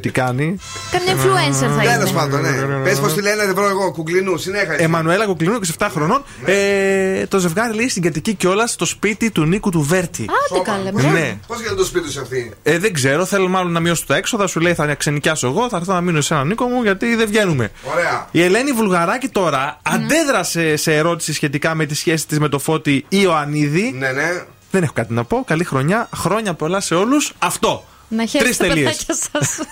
τι 0.00 0.08
κάνει. 0.10 0.56
Καμιά 0.90 1.12
influencer 1.14 1.68
θα 1.76 1.82
Τέλος 1.82 2.10
είναι. 2.10 2.18
πάντων, 2.18 2.40
ναι. 2.40 2.50
Πες 2.84 2.98
πω 2.98 3.06
τη 3.08 3.22
λένε, 3.22 3.44
δεν 3.44 3.54
βρω 3.54 3.68
εγώ, 3.68 3.92
κουκλινού, 3.92 4.36
συνέχεια. 4.36 4.74
Εμμανουέλα 4.78 5.26
Κουκλινού, 5.26 5.58
27 5.78 5.88
χρονών. 5.92 6.24
Ε, 6.44 7.26
το 7.26 7.38
ζευγάρι 7.38 7.74
λέει 7.74 7.88
συγκατοικεί 7.88 8.34
κιόλας 8.34 8.70
στο 8.70 8.84
σπίτι 8.84 9.30
του 9.30 9.44
Νίκου 9.44 9.70
του 9.70 9.80
Βέρτη. 9.82 10.24
Άντε 10.54 10.62
καλέ. 10.70 11.10
Ναι. 11.12 11.38
Πώς 11.46 11.56
γίνεται 11.58 11.74
το 11.74 11.84
σπίτι 11.84 12.10
σου 12.10 12.20
αυτή; 12.20 12.52
Ε, 12.62 12.78
δεν 12.78 12.92
ξέρω, 12.92 13.24
θέλω 13.24 13.48
μάλλον 13.48 13.72
να 13.72 13.80
μειώσω 13.80 14.04
τα 14.06 14.16
έξοδα. 14.16 14.46
Σου 14.46 14.60
λέει 14.60 14.74
θα 14.74 14.94
ξενικιάσω 14.94 15.46
εγώ, 15.46 15.68
θα 15.68 15.76
έρθω 15.76 15.92
να 15.92 16.00
μείνω 16.00 16.20
σε 16.20 16.34
έναν 16.34 16.50
οίκο 16.50 16.66
μου 16.66 16.82
γιατί 16.82 17.14
δεν 17.14 17.26
βγαίνουμε. 17.26 17.70
Ωραία. 17.92 18.26
Η 18.30 18.42
Ελένη 18.42 18.72
Βουλγαράκη 18.72 19.28
τώρα 19.28 19.80
αντέδρασε 19.82 20.76
σε 20.76 20.94
ερώτηση 20.94 21.32
σχετικά 21.32 21.74
με 21.74 21.86
τη 21.86 21.94
σχέση 21.94 22.26
της 22.26 22.38
με 22.38 22.48
το 22.48 22.58
Φώτη 22.58 23.04
Ιωαννίδη. 23.08 23.94
Ναι, 23.98 24.12
ναι. 24.12 24.42
Δεν 24.70 24.82
έχω 24.82 24.92
κάτι 24.92 25.12
να 25.12 25.24
πω. 25.24 25.44
Καλή 25.46 25.64
χρονιά. 25.64 26.08
Χρόνια 26.16 26.54
πολλά 26.54 26.80
σε 26.80 26.94
όλους. 26.94 27.32
Αυτό. 27.38 27.84
Να 28.08 28.16
Τρεις 28.16 28.30
χαίρεστε 28.30 28.66
τα 28.66 28.74
τελείες. 28.74 29.04
παιδάκια 29.04 29.28
σας. 29.32 29.58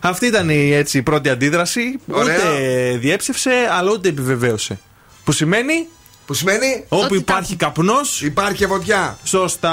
Αυτή 0.00 0.26
ήταν 0.26 0.48
η, 0.50 0.72
έτσι, 0.72 0.98
η 0.98 1.02
πρώτη 1.02 1.28
αντίδραση. 1.28 1.98
Ωραία. 2.10 2.36
Ούτε 2.36 2.96
διέψευσε, 2.98 3.50
αλλά 3.78 3.90
ούτε 3.90 4.08
επιβεβαίωσε. 4.08 4.78
Που 5.24 5.32
σημαίνει. 5.32 5.86
Που 6.30 6.36
σημαίνει; 6.36 6.84
Όπου 6.88 7.04
Ότι 7.04 7.16
υπάρχει 7.16 7.56
καπνός. 7.56 8.22
Υπάρχει 8.22 8.56
και 8.56 8.66
φωτιά. 8.66 9.18
Σωστά. 9.24 9.70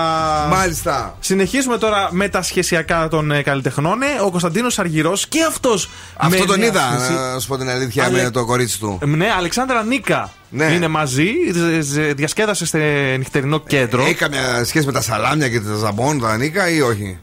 Μάλιστα. 0.49 1.17
Συνεχίζουμε 1.19 1.77
τώρα 1.77 2.07
με 2.11 2.29
τα 2.29 2.41
σχεσιακά 2.41 3.07
των 3.07 3.31
ε, 3.31 3.41
καλλιτεχνών. 3.41 4.01
Ε, 4.01 4.05
Ο 4.23 4.29
Κωνσταντίνος 4.29 4.79
Αργυρός 4.79 5.27
και 5.27 5.43
αυτός. 5.43 5.89
Αυτό 6.17 6.45
τον 6.45 6.61
είδα, 6.61 6.97
να 7.33 7.39
σου 7.39 7.47
πω 7.47 7.57
την 7.57 7.69
αλήθεια, 7.69 8.05
Ale- 8.07 8.23
με 8.23 8.29
το 8.29 8.45
κορίτσι 8.45 8.79
του. 8.79 8.99
Ναι, 9.05 9.27
Αλεξάνδρα 9.37 9.83
Νίκα. 9.83 10.31
Ναι. 10.49 10.65
Είναι 10.65 10.87
μαζί, 10.87 11.27
ζ- 11.53 11.81
ζ- 11.81 12.15
διασκέδασε 12.15 12.65
σε 12.65 12.77
νυχτερινό 13.17 13.59
κέντρο. 13.59 14.01
Έχει 14.03 14.13
καμιά 14.13 14.63
σχέση 14.65 14.85
με 14.85 14.91
τα 14.91 15.01
σαλάμια 15.01 15.49
και 15.49 15.59
τα 15.59 15.75
ζαμπόν, 15.75 16.19
τα 16.19 16.29
ανήκα 16.29 16.69
ή 16.69 16.81
όχι; 16.81 17.17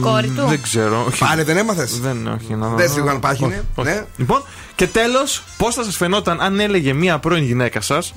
Κόρη 0.00 0.28
του. 0.28 0.46
Δεν 0.46 0.62
ξέρω. 0.62 1.04
όχι. 1.08 1.18
Πάλι 1.18 1.42
δεν 1.42 1.56
έμαθες; 1.56 2.00
Δεν, 2.00 2.26
όχι. 2.26 2.54
Να... 2.54 2.68
Δεν 2.68 2.92
λίγο 2.94 3.10
αν 3.10 3.20
πάχινε. 3.20 3.46
Όχι, 3.74 3.88
όχι. 3.88 3.88
Ναι. 3.88 4.04
Λοιπόν, 4.16 4.42
και 4.74 4.86
τέλος, 4.86 5.42
πώς 5.56 5.74
θα 5.74 5.84
σας 5.84 5.96
φαινόταν 5.96 6.40
αν 6.40 6.60
έλεγε 6.60 6.92
μία 6.92 7.18
πρώην 7.18 7.44
γυναίκα 7.44 7.80
σας, 7.80 8.14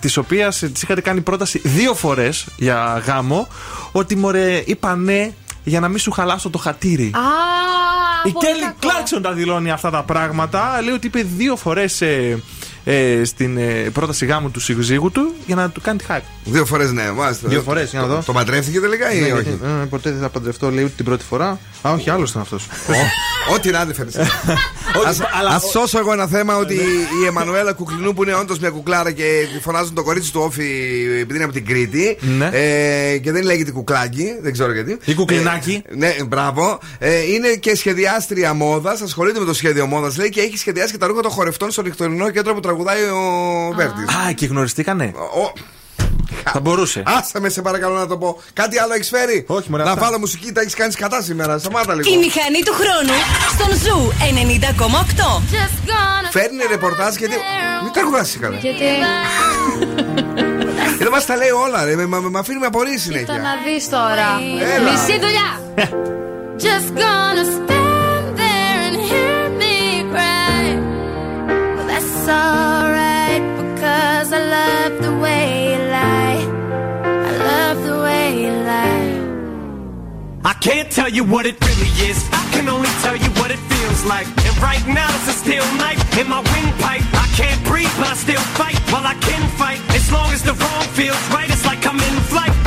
της 0.00 0.16
οποίας 0.16 0.58
της 0.58 0.82
είχατε 0.82 1.00
κάνει 1.00 1.20
πρόταση 1.20 1.60
δύο 1.64 1.94
φορές 1.94 2.46
για 2.56 3.02
γάμο, 3.06 3.48
ότι 3.92 4.16
μωρέ, 4.16 4.62
είπα 4.66 4.96
ναι 4.96 5.32
για 5.64 5.80
να 5.80 5.88
μην 5.88 5.98
σου 5.98 6.10
χαλάσω 6.10 6.50
το 6.50 6.58
χατήρι. 6.58 7.10
Α, 7.14 7.20
Η 8.24 8.30
πολύ 8.30 8.46
Κέλλη 8.46 8.60
κακό. 8.60 8.76
Κλάξον 8.80 9.22
τα 9.22 9.32
δηλώνει 9.32 9.70
αυτά 9.70 9.90
τα 9.90 10.02
πράγματα. 10.02 10.80
Λέει 10.84 10.94
ότι 10.94 11.06
είπε 11.06 11.26
δύο 11.36 11.56
φορές 11.56 12.00
ε, 12.00 12.38
στην 13.24 13.56
ε, 13.56 13.90
πρόταση 13.92 14.26
γάμου 14.26 14.50
του 14.50 14.60
συζύγου 14.60 15.10
του 15.10 15.34
για 15.46 15.54
να 15.54 15.70
του 15.70 15.80
κάνει 15.80 15.98
τη 15.98 16.04
χάρη. 16.04 16.22
Δύο 16.44 16.64
φορές 16.64 16.92
ναι, 16.92 17.10
μάλιστα. 17.10 17.48
Δύο 17.48 17.62
φορές, 17.62 17.90
για 17.90 18.00
να 18.00 18.06
δω. 18.06 18.22
Το 18.26 18.32
παντρεύτηκε 18.32 18.80
τελικά 18.80 19.12
ή 19.12 19.20
Ναι, 19.20 19.32
όχι; 19.32 19.42
γιατί, 19.42 19.64
ε, 19.64 19.84
ποτέ 19.90 20.10
δεν 20.10 20.20
θα 20.20 20.28
παντρευτώ, 20.28 20.70
λέει 20.70 20.84
ούτε 20.84 20.92
την 20.96 21.04
πρώτη 21.04 21.24
φορά. 21.24 21.58
Α, 21.82 21.92
όχι, 21.92 22.10
άλλος 22.10 22.30
ήταν 22.30 22.42
αυτός. 22.42 22.66
Ό,τι 23.54 23.70
να 23.70 23.86
φέρει. 23.92 24.10
Α 25.54 25.60
σώσω 25.72 25.98
εγώ 25.98 26.12
ένα 26.12 26.26
θέμα 26.26 26.56
ότι 26.56 26.74
η 27.22 27.26
Εμμανουέλα 27.26 27.72
Κουκλινού 27.72 28.14
που 28.14 28.22
είναι 28.22 28.34
όντως 28.34 28.58
μια 28.58 28.70
κουκλάρα 28.70 29.10
και 29.10 29.46
τη 29.54 29.60
φωνάζουν 29.60 29.94
το 29.94 30.02
κορίτσι 30.02 30.32
του 30.32 30.40
όφη 30.44 30.64
επειδή 31.20 31.34
είναι 31.34 31.44
από 31.44 31.52
την 31.52 31.66
Κρήτη. 31.66 32.18
Ναι. 32.38 32.50
Ε, 32.52 33.18
και 33.18 33.32
δεν 33.32 33.42
λέγεται 33.42 33.70
κουκλάκι, 33.70 34.26
δεν 34.42 34.52
ξέρω 34.52 34.72
γιατί. 34.72 34.96
Ή 35.04 35.14
κουκλινάκι. 35.14 35.82
Ε, 35.86 35.94
ναι, 35.96 36.14
μπράβο. 36.26 36.78
Ε, 36.98 37.32
είναι 37.32 37.48
και 37.48 37.76
σχεδιάστρια 37.76 38.52
μόδας, 38.52 39.00
ασχολείται 39.00 39.38
με 39.38 39.44
το 39.44 39.54
σχέδιο 39.54 39.86
μόδας 39.86 40.16
λέει 40.16 40.28
και 40.28 40.40
έχει 40.40 40.56
σχεδιάσει 40.56 40.92
και 40.92 40.98
τα 40.98 41.06
ρούχα 41.06 41.20
των 41.20 41.30
χορευτών 41.30 41.70
στο 41.70 41.82
νυχτερινό 41.82 42.30
κέντρο 42.30 42.54
που 42.54 42.60
τραγουδάει 42.76 43.02
ο 43.02 43.72
Βέρτης. 43.74 44.14
Α, 44.14 44.32
και 44.32 44.46
γνωριστήκανε. 44.46 45.14
Θα 46.52 46.60
μπορούσε. 46.60 47.02
Άσε 47.06 47.40
με, 47.40 47.48
σε 47.48 47.62
παρακαλώ 47.62 47.94
να 47.94 48.06
το 48.06 48.16
πω. 48.16 48.40
Κάτι 48.52 48.78
άλλο 48.78 48.92
έχεις 48.94 49.08
φέρει; 49.08 49.44
Όχι, 49.48 49.70
μωρέ, 49.70 49.82
Να 49.84 49.90
αυτά. 49.90 50.04
βάλω 50.04 50.18
μουσική, 50.18 50.52
τα 50.52 50.60
έχεις 50.60 50.74
κάνει 50.74 50.92
κατά 50.92 51.22
σήμερα. 51.22 51.58
Σταμάτα 51.58 51.94
λίγο. 51.94 52.14
Η 52.14 52.16
μηχανή 52.16 52.62
του 52.64 52.72
χρόνου 52.72 53.14
στον 53.54 53.76
Ζου 53.78 54.12
90,8. 54.18 55.42
Φέρνει 56.30 56.62
ρεπορτάζ 56.70 57.14
γιατί. 57.16 57.34
Μην 57.82 57.92
τραγουδάσει 57.92 58.38
καλά. 58.38 58.56
Γιατί; 58.58 58.84
Εδώ 61.00 61.10
μας 61.10 61.26
τα 61.26 61.36
λέει 61.36 61.50
όλα, 61.50 61.84
ρε. 61.84 61.96
Με, 61.96 62.06
με, 62.06 62.20
με 62.20 62.38
αφήνει 62.38 62.58
με 62.58 62.66
απορρεί 62.66 62.98
συνέχεια. 62.98 63.26
Κοίτα 63.26 63.38
να 63.38 63.54
δεις 63.64 63.88
τώρα. 63.88 64.28
Έλα. 64.76 64.90
Μισή 64.90 65.18
δουλειά. 65.20 65.50
Just 66.64 66.88
gonna 66.98 67.75
Well, 72.26 72.34
that's 72.34 72.82
alright 72.82 73.42
because 73.56 74.32
I 74.32 74.40
love 74.58 75.02
the 75.02 75.16
way 75.18 75.72
you 75.72 75.78
lie. 75.78 76.42
I 77.04 77.32
love 77.50 77.84
the 77.84 77.98
way 78.02 78.42
you 78.42 78.50
lie. 78.50 79.14
I 80.44 80.52
can't 80.54 80.90
tell 80.90 81.08
you 81.08 81.24
what 81.24 81.46
it 81.46 81.56
really 81.64 81.92
is. 82.08 82.28
I 82.32 82.50
can 82.52 82.68
only 82.68 82.90
tell 83.02 83.16
you 83.16 83.30
what 83.40 83.50
it 83.50 83.58
feels 83.70 84.04
like. 84.06 84.26
And 84.26 84.58
right 84.58 84.84
now 84.88 85.08
it's 85.14 85.28
a 85.28 85.32
steel 85.32 85.64
knife 85.78 86.00
in 86.18 86.28
my 86.28 86.40
windpipe. 86.40 87.02
I 87.14 87.28
can't 87.36 87.62
breathe, 87.64 87.92
but 87.98 88.08
I 88.08 88.14
still 88.14 88.40
fight. 88.58 88.78
While 88.90 89.06
I 89.06 89.14
can 89.14 89.48
fight, 89.56 89.80
as 89.94 90.10
long 90.10 90.32
as 90.32 90.42
the 90.42 90.54
wrong 90.54 90.82
feels 90.98 91.22
right, 91.30 91.48
it's 91.48 91.64
like 91.64 91.86
I'm 91.86 92.00
in 92.00 92.20
flight. 92.26 92.65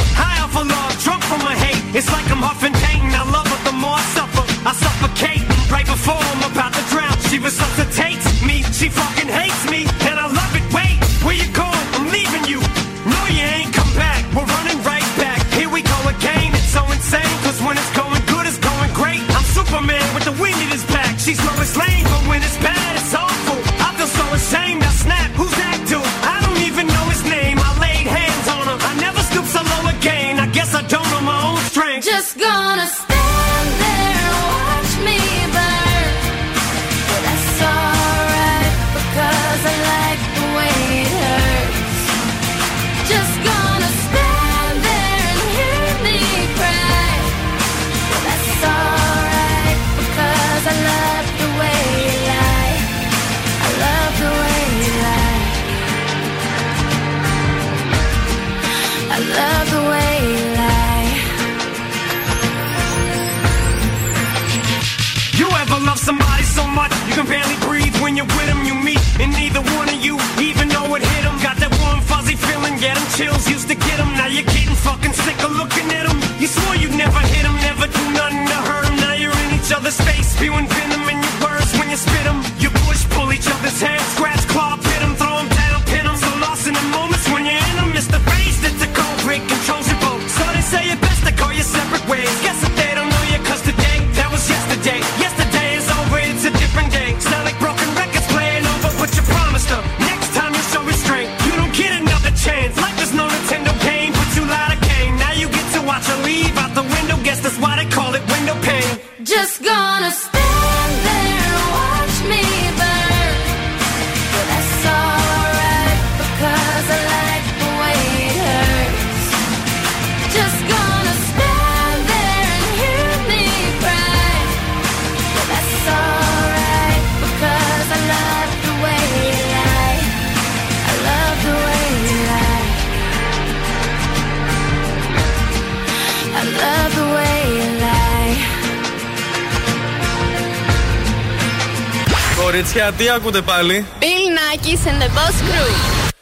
Ωραία, 142.89 143.01
τι 143.01 143.09
ακούτε 143.09 143.41
πάλι. 143.41 143.85
Bill 143.99 144.05
Nackis 144.37 144.87
and 144.89 145.01
the 145.01 145.09
Boss 145.15 145.37
Crew. 145.47 145.71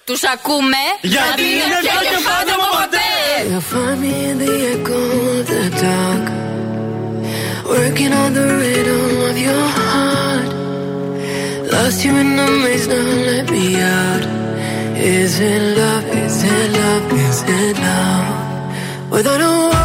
Τους 0.03 0.23
ακούμε 0.23 0.83
γιατί 1.01 1.41
είναι 1.41 1.77
πιο 1.81 1.99
και 2.11 2.19
πάντα 2.27 2.53
από 2.57 2.67
ποτέ. 2.77 3.09
Working 7.75 8.13
on 8.23 8.29
the 8.37 8.45
rhythm 8.59 9.03
of 9.29 9.37
your 9.47 9.65
heart. 9.77 10.49
Lost 11.71 11.99
you 12.05 12.13
in 12.21 12.29
the 12.39 12.47
maze, 12.61 12.87
now 12.91 13.07
let 13.29 13.47
me 13.55 13.65
out. 13.99 14.23
Is 15.15 15.33
it 15.51 15.61
love? 15.77 16.05
Is 16.23 16.37
it 16.55 16.67
love? 16.77 17.05
Is 17.27 17.39
it 17.59 17.75
love? 17.85 18.27
Without 19.13 19.41
a 19.49 19.76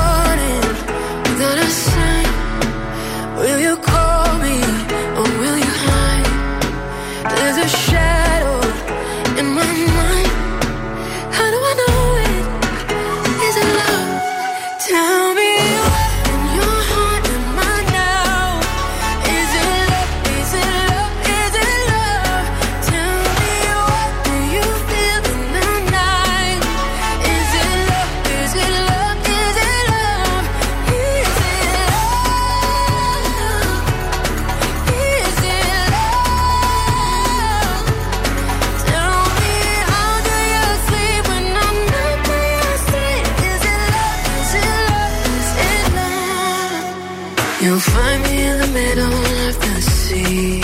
middle 48.73 49.19
of 49.49 49.55
the 49.61 49.83
sea. 49.83 50.61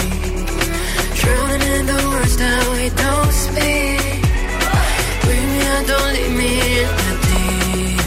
Drowning 1.20 1.62
in 1.76 1.86
the 1.86 2.00
words 2.10 2.36
that 2.38 2.62
we 2.72 2.88
don't 3.02 3.32
speak. 3.32 3.98
Don't 5.86 6.36
me 6.36 6.54
deep. 7.26 8.00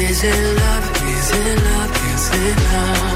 Is 0.00 0.24
it 0.24 0.42
love? 0.60 0.86
Is 1.14 1.30
it 1.30 1.58
love? 1.62 1.92
Is 2.14 2.30
it 2.34 2.56
love? 2.72 3.11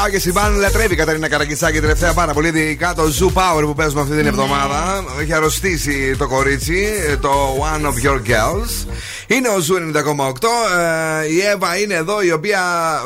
Μπράβο 0.00 0.18
και 0.18 0.60
λατρεύει 0.60 0.92
η 0.92 0.96
Καταρίνα 0.96 1.28
Καραγκιτσάκη 1.28 1.80
τελευταία 1.80 2.12
πάρα 2.12 2.32
πολύ. 2.32 2.48
Ειδικά 2.48 2.94
το 2.94 3.02
Zoo 3.02 3.26
Power 3.26 3.62
που 3.62 3.74
παίζουμε 3.74 4.00
αυτή 4.00 4.14
την 4.14 4.22
ναι. 4.22 4.28
εβδομάδα. 4.28 5.04
Έχει 5.20 5.32
αρρωστήσει 5.32 6.16
το 6.16 6.28
κορίτσι, 6.28 6.88
το 7.20 7.30
One 7.74 7.86
of 7.86 8.06
Your 8.06 8.16
Girls. 8.16 8.86
Είναι 9.32 9.48
ο 9.48 9.58
Zoo 9.60 9.74
90,8. 9.74 10.48
Ε, 11.22 11.32
η 11.32 11.40
Εύα 11.40 11.78
είναι 11.78 11.94
εδώ, 11.94 12.22
η 12.22 12.32
οποία 12.32 12.60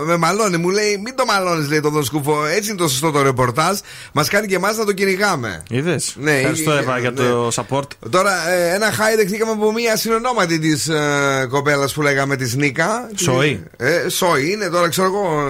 με 0.07 0.17
μαλώνει. 0.17 0.57
Μου 0.57 0.69
λέει: 0.71 1.01
Μην 1.05 1.15
το 1.17 1.25
μαλώνεις, 1.25 1.69
λέει 1.69 1.81
τον 1.81 1.93
Δον 1.93 2.05
Σκούφο. 2.05 2.47
Έτσι 2.57 2.69
είναι 2.71 2.79
το 2.79 2.89
σωστό 2.89 3.11
το 3.11 3.23
ρεπορτάζ. 3.23 3.79
Μας 4.13 4.29
κάνει 4.29 4.47
και 4.47 4.55
εμάς 4.55 4.77
να 4.77 4.85
το 4.85 4.93
κυνηγάμε. 4.93 5.63
Είδες. 5.71 6.15
Ναι, 6.21 6.33
Ευχαριστώ, 6.37 6.73
ε, 6.73 6.79
Εύα, 6.79 6.99
για 6.99 7.11
ναι. 7.11 7.17
το 7.17 7.49
support. 7.55 7.83
Τώρα, 8.11 8.49
ε, 8.51 8.75
ένα 8.75 8.93
χάι 8.93 9.17
δεχτήκαμε 9.17 9.53
από 9.53 9.73
μία 9.73 9.97
συνονόματη 9.97 10.59
της 10.59 10.89
ε, 10.89 11.47
κοπέλας 11.51 11.93
που 11.93 12.03
λέγαμε 12.03 12.37
της 12.37 12.55
Νίκα. 12.55 13.09
Σόι. 13.15 13.63
Ε, 13.77 14.09
σόι 14.09 14.51
είναι 14.51 14.69
τώρα, 14.69 14.89
ξέρω 14.89 15.07
εγώ. 15.07 15.49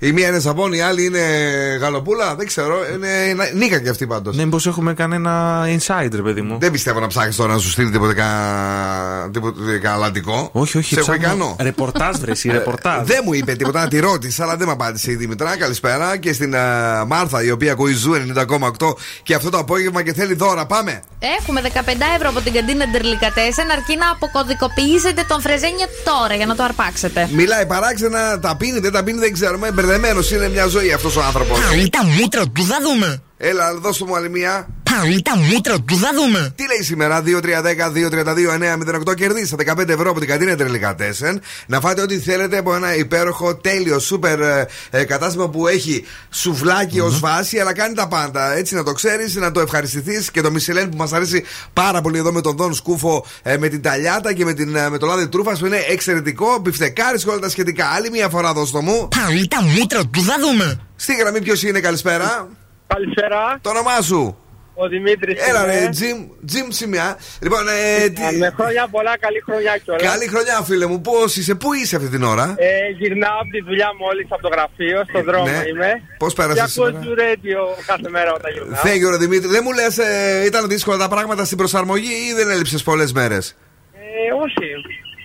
ε, 0.00 0.06
η 0.06 0.12
μία 0.12 0.28
είναι 0.28 0.38
σαμπόν, 0.40 0.72
η 0.72 0.80
άλλη 0.80 1.04
είναι 1.04 1.20
γαλοπούλα. 1.80 2.34
Δεν 2.34 2.46
ξέρω. 2.46 2.76
Είναι 2.94 3.50
Νίκα 3.54 3.80
και 3.80 3.88
αυτή 3.88 4.06
πάντως. 4.06 4.36
Ναι, 4.36 4.44
μήπως 4.44 4.66
έχουμε 4.66 4.94
κανένα 4.94 5.62
insider, 5.78 6.20
παιδί 6.22 6.40
μου. 6.42 6.58
Δεν 6.60 6.70
πιστεύω 6.70 7.00
να 7.00 7.06
ψάχνεις 7.06 7.36
τώρα 7.36 7.52
να 7.52 7.58
σου 7.58 7.70
στείλει 7.70 7.90
τίποτε 7.90 8.14
κα- 8.14 9.28
τίποτε 9.32 9.78
καναλατικό. 10.12 10.60
Όχι, 10.60 10.78
όχι, 10.78 10.94
Σε 10.94 11.00
έχω 11.00 11.10
ψάχνω 11.12 11.26
ικανό. 11.26 11.56
ρεπορτάζ, 11.60 12.16
βρε, 12.16 12.32
η 12.42 12.48
Ε, 12.48 12.52
ρεπορτάζ. 12.52 13.06
Δεν 13.06 13.20
μου 13.24 13.32
είπε 13.32 13.52
τίποτα, 13.54 13.80
να 13.80 13.88
τη 13.88 13.98
ρώτησα, 13.98 14.42
αλλά 14.42 14.56
δεν 14.56 14.66
με 14.66 14.72
απάντησε 14.72 15.10
η 15.10 15.14
Δημητρά. 15.14 15.56
Καλησπέρα 15.56 16.16
και 16.16 16.32
στην 16.32 16.54
ε, 16.54 16.58
Μάρθα, 17.06 17.42
η 17.44 17.50
οποία 17.50 17.72
ακούει 17.72 17.92
ζου 17.92 18.12
90,8 18.34 18.94
και 19.22 19.34
αυτό 19.34 19.50
το 19.50 19.58
απόγευμα 19.58 20.02
και 20.02 20.12
θέλει 20.12 20.34
δώρα. 20.34 20.66
Πάμε. 20.66 21.02
Έχουμε 21.40 21.60
15 21.64 21.68
ευρώ 22.16 22.28
από 22.28 22.40
την 22.40 22.52
καντίνα 22.52 22.86
Ντερλικατέσεν 22.86 23.70
αρκεί 23.70 23.96
να 23.96 24.10
αποκωδικοποιήσετε 24.10 25.24
τον 25.28 25.40
Φρεζένια 25.40 25.86
τώρα 26.04 26.34
για 26.34 26.46
να 26.46 26.54
το 26.56 26.62
αρπάξετε. 26.62 27.28
Μιλάει 27.32 27.66
παράξενα, 27.66 28.38
τα 28.38 28.56
πίνει, 28.56 28.78
δεν 28.78 28.92
τα 28.92 29.02
πίνει, 29.02 29.18
δεν 29.18 29.32
ξέρουμε. 29.32 29.70
Μπερδεμένος 29.72 30.30
είναι 30.30 30.48
μια 30.48 30.66
ζωή 30.66 30.92
αυτός 30.92 31.16
ο 31.16 31.22
άνθρωπος. 31.22 31.60
Πάλι 31.60 31.88
τα 31.90 32.04
μούτρα 32.04 32.42
του 32.48 32.64
θα 32.64 32.76
δούμε. 32.82 33.22
Έλα, 33.42 33.74
δώσ' 33.74 34.00
μου 34.00 34.16
άλλη 34.16 34.30
μία. 34.30 34.68
Πάλι 34.82 35.22
τα 35.22 35.36
μούτρα 35.36 35.80
του 35.80 35.96
θα 35.96 36.08
δούμε. 36.14 36.52
Τι 36.56 36.66
λέει 36.66 36.82
σήμερα, 36.82 37.22
2-3-10-2-32-9-08 39.10 39.14
κερδίσατε 39.14 39.64
15 39.76 39.88
ευρώ 39.88 40.10
από 40.10 40.18
την 40.18 40.28
καντίνα 40.28 40.56
Τρελικατέσεν. 40.56 41.40
Να 41.66 41.80
φάτε 41.80 42.02
ό,τι 42.02 42.18
θέλετε 42.18 42.58
από 42.58 42.74
ένα 42.74 42.96
υπέροχο, 42.96 43.56
τέλειο, 43.56 43.98
σούπερ 43.98 44.40
ε, 44.40 44.66
ε, 44.90 45.04
κατάστημα 45.04 45.48
που 45.48 45.66
έχει 45.68 46.04
σουβλάκι 46.30 47.00
ως 47.00 47.18
βάση, 47.18 47.58
αλλά 47.58 47.72
κάνει 47.72 47.94
τα 47.94 48.08
πάντα. 48.08 48.56
Έτσι 48.56 48.74
να 48.74 48.82
το 48.82 48.92
ξέρεις, 48.92 49.34
να 49.34 49.50
το 49.50 49.60
ευχαριστηθείς 49.60 50.30
και 50.30 50.40
το 50.40 50.50
Μισελέν 50.50 50.88
που 50.88 50.96
μας 50.96 51.12
αρέσει 51.12 51.44
πάρα 51.72 52.00
πολύ 52.00 52.18
εδώ 52.18 52.32
με 52.32 52.40
τον 52.40 52.56
Δον 52.56 52.74
Σκούφο, 52.74 53.26
ε, 53.42 53.56
με 53.56 53.68
την 53.68 53.82
ταλιάτα 53.82 54.32
και 54.32 54.44
με, 54.44 54.52
την, 54.52 54.76
ε, 54.76 54.90
με 54.90 54.98
το 54.98 55.06
λάδι 55.06 55.28
τρούφας 55.28 55.58
που 55.58 55.66
είναι 55.66 55.84
εξαιρετικό. 55.88 56.58
Μπιφτεκάρι 56.60 57.18
και 57.18 57.28
όλα 57.28 57.38
τα 57.38 57.48
σχετικά. 57.48 57.86
Άλλη 57.86 58.10
μία 58.10 58.28
φορά 58.28 58.52
δώστο 58.52 58.82
μου. 58.82 59.08
Πάλι 59.24 59.48
τα 59.48 59.62
μούτρα 59.62 60.06
του 60.06 60.22
θα 60.22 60.34
δούμε. 60.40 60.80
Στη 60.96 61.14
γραμμή 61.14 61.42
ποιος 61.42 61.62
είναι, 61.62 61.80
καλησπέρα. 61.80 62.48
Καλησπέρα. 62.94 63.58
Το 63.62 63.70
όνομά 63.70 64.00
σου; 64.02 64.36
Ο 64.74 64.88
Δημήτρης. 64.88 65.48
Έλα 65.48 65.64
ρε, 65.64 65.88
Τζιμ, 65.90 66.18
Τζιμ 66.46 66.66
Σιμιά. 66.70 67.18
Λοιπόν, 67.42 67.62
ε, 67.68 68.08
τι- 68.08 68.36
Με 68.38 68.52
χρόνια 68.58 68.88
πολλά, 68.90 69.18
καλή 69.18 69.40
χρονιά 69.46 69.76
κιόλας. 69.84 70.02
Καλή 70.10 70.26
χρονιά, 70.28 70.56
φίλε 70.62 70.86
μου. 70.86 71.00
Πώς 71.00 71.36
είσαι, 71.36 71.54
πού 71.54 71.72
είσαι 71.72 71.96
αυτή 71.96 72.08
την 72.08 72.22
ώρα; 72.22 72.54
Ε, 72.58 72.68
γυρνάω 72.98 73.38
από 73.42 73.50
τη 73.50 73.60
δουλειά 73.68 73.88
μόλις 73.98 74.26
από 74.30 74.42
το 74.42 74.48
γραφείο, 74.48 75.04
στον 75.08 75.22
δρόμο 75.24 75.44
Ναι. 75.44 75.62
είμαι. 75.70 75.90
Πώς 76.18 76.34
πέρασες 76.34 76.74
Και 76.74 76.80
ακούω 76.80 76.86
σήμερα; 77.00 77.04
του 77.06 77.14
radio 77.22 77.60
κάθε 77.86 78.08
μέρα 78.08 78.32
όταν 78.32 78.52
γυρνάω. 78.52 78.82
Thank 78.84 79.00
you, 79.06 79.10
ρε 79.10 79.16
Δημήτρη. 79.16 79.48
Δεν 79.48 79.62
μου 79.64 79.72
λες, 79.72 79.98
ε, 79.98 80.42
ήταν 80.44 80.68
δύσκολα 80.68 80.96
τα 81.04 81.08
πράγματα 81.08 81.44
στην 81.44 81.56
προσαρμογή 81.56 82.12
ή 82.30 82.32
δεν 82.34 82.50
έλειψες 82.50 82.82
πολλές 82.82 83.12
μέρες; 83.12 83.56
Ε, 83.94 84.32
όχι. 84.44 84.68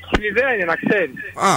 Στην 0.09 0.23
ιδέα 0.29 0.53
είναι 0.53 0.65
να 0.65 0.75
ξέρεις. 0.83 1.15
Α, 1.51 1.55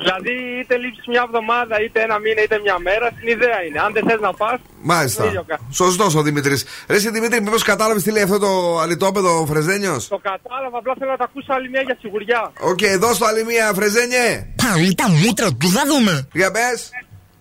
Δηλαδή, 0.00 0.34
είτε 0.60 0.76
λείψεις 0.76 1.06
μια 1.06 1.22
εβδομάδα, 1.26 1.74
είτε 1.84 1.98
ένα 2.02 2.18
μήνα, 2.18 2.42
είτε 2.42 2.58
μια 2.66 2.78
μέρα, 2.78 3.06
στην 3.16 3.28
ιδέα 3.28 3.58
είναι. 3.66 3.78
Αν 3.80 3.92
δεν 3.92 4.04
θες 4.08 4.20
να 4.20 4.32
πας, 4.34 4.58
μάλιστα. 4.82 5.24
Σωστός 5.70 6.14
ο 6.14 6.22
Δημήτρης. 6.22 6.54
Ρε, 6.88 6.96
εσύ, 6.96 7.10
Δημήτρη, 7.10 7.40
μήπως 7.40 7.62
κατάλαβες 7.62 8.02
τι 8.02 8.10
λέει 8.10 8.22
αυτό 8.22 8.38
το 8.38 8.78
αλητόπαιδο 8.78 9.46
Φρεζένιος; 9.46 10.08
το 10.08 10.20
κατάλαβα. 10.30 10.78
Απλά 10.78 10.94
θέλω 10.98 11.10
να 11.10 11.16
τα 11.16 11.24
ακούσω 11.24 11.52
άλλη 11.56 11.68
μια 11.68 11.80
για 11.80 11.96
σιγουριά. 12.00 12.52
Οκ, 12.60 12.82
δώσ' 12.98 13.18
το 13.18 13.26
άλλη 13.26 13.44
μία, 13.44 13.72
Φρεζένιε. 13.74 14.46
Πάλι 14.64 14.94
τα 14.94 15.10
μούτρα 15.10 15.48
του 15.60 15.68
θα 15.68 15.82
δούμε. 15.86 16.28
Για 16.32 16.50
πες. 16.50 16.90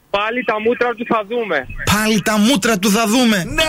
Πάλι 0.09 0.43
τα 0.43 0.59
μούτρα 0.59 0.89
του 0.97 1.05
θα 1.09 1.21
δούμε. 1.29 1.67
Πάλι 1.95 2.21
τα 2.21 2.37
μούτρα 2.37 2.77
του 2.79 2.89
θα 2.91 3.03
δούμε. 3.07 3.43
Ναι! 3.47 3.63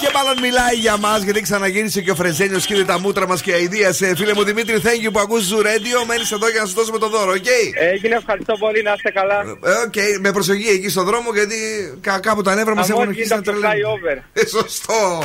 Και 0.00 0.10
μάλλον 0.14 0.36
μιλάει 0.40 0.74
για 0.74 0.96
μας 0.96 1.22
γιατί 1.22 1.40
ξαναγύρισε 1.40 2.00
και 2.00 2.10
ο 2.10 2.14
Φρεζένιος 2.14 2.66
και 2.66 2.74
είδε 2.74 2.84
τα 2.84 2.98
μούτρα 2.98 3.26
μας 3.26 3.42
και 3.42 3.52
αηδίασε. 3.52 4.14
Φίλε 4.16 4.34
μου 4.34 4.42
Δημήτρη, 4.44 4.80
thank 4.84 5.06
you 5.06 5.10
που 5.12 5.18
ακούς 5.20 5.42
Zoo 5.42 5.58
Radio. 5.62 5.98
Μένεις 6.06 6.30
εδώ 6.32 6.48
για 6.50 6.60
να 6.60 6.66
σου 6.66 6.74
δώσουμε 6.74 6.98
το 6.98 7.08
δώρο, 7.08 7.30
οκ; 7.32 7.46
Έγινε, 7.92 8.14
ευχαριστώ 8.14 8.54
πολύ, 8.56 8.82
να 8.82 8.92
είστε 8.96 9.10
καλά. 9.10 9.38
Ε, 9.40 9.70
Οκ, 9.86 10.20
με 10.20 10.32
προσοχή 10.32 10.68
εκεί 10.68 10.88
στον 10.88 11.04
δρόμο 11.04 11.28
γιατί 11.34 11.56
κα- 12.00 12.20
κάπου 12.20 12.42
τα 12.42 12.54
νεύρα 12.54 12.74
μας 12.74 12.90
Αμώ 12.90 12.98
έχουν 13.02 13.12
γίνεται 13.12 13.34
αρχίσει 13.34 13.34
να 13.34 13.38
από 13.38 13.44
το 13.44 13.52
τρελαίνουν. 13.52 14.00
flyover. 14.00 14.16
Ε, 14.32 14.46
Σωστό. 14.56 15.22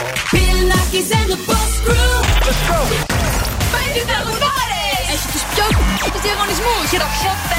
Πέντε 3.75 4.01
τραγουδάρες! 4.09 5.05
Έχει 5.13 5.27
τους 5.33 5.43
πιο 5.53 5.65
τους 6.13 6.21
διαγωνισμούς 6.25 6.85
και 6.91 6.97
τα 7.03 7.09
πιο 7.17 7.31
τέλεια 7.49 7.50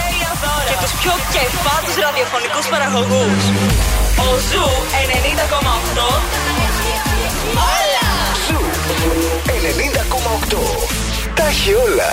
δώρα 0.42 0.64
και 0.70 0.76
τους 0.82 0.92
πιο 1.00 1.14
κεφάτους 1.34 1.94
ραδιοφωνικούς 2.04 2.66
παραγωγούς. 2.72 3.42
Ο 4.26 4.28
Ζου 4.48 4.66
90,8 4.92 6.06
Όλα! 7.78 8.08
Ζου 8.46 8.60
90,8. 9.46 10.58
Τα 11.34 11.44
έχει 11.46 11.72
όλα. 11.86 12.12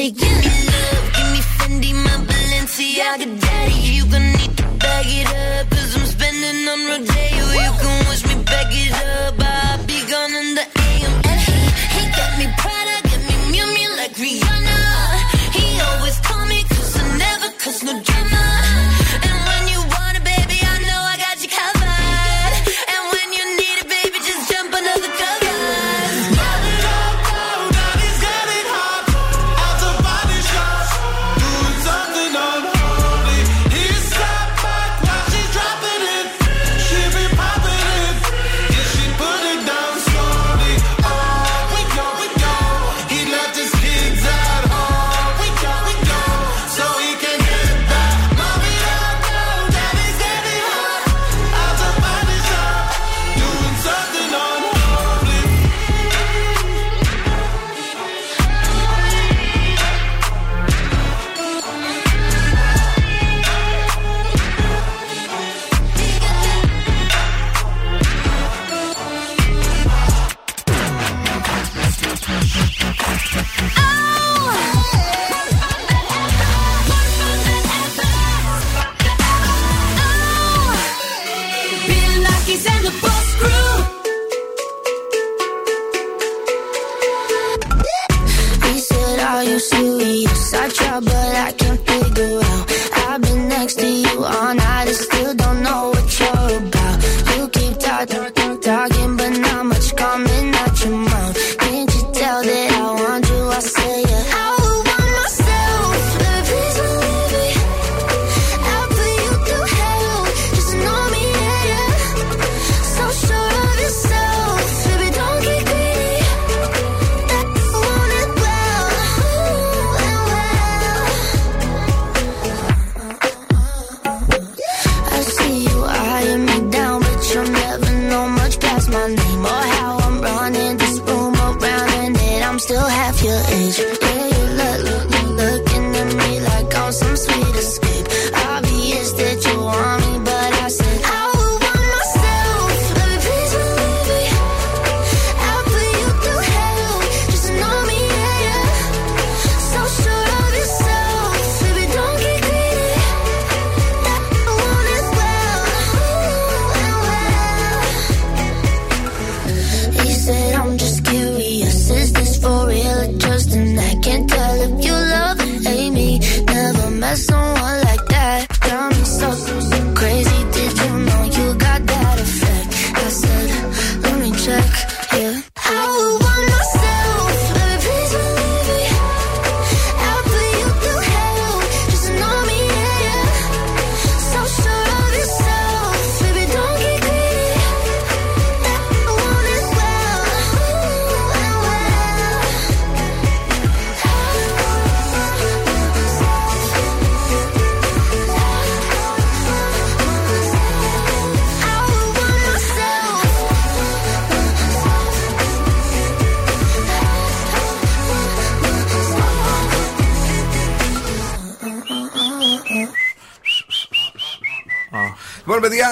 attic, 0.00 0.16
give 0.16 0.38
me 0.38 0.50
love, 0.66 1.12
give 1.14 1.30
me 1.32 1.40
Fendi, 1.56 1.92
my 1.94 2.10
Balenciaga, 2.26 3.49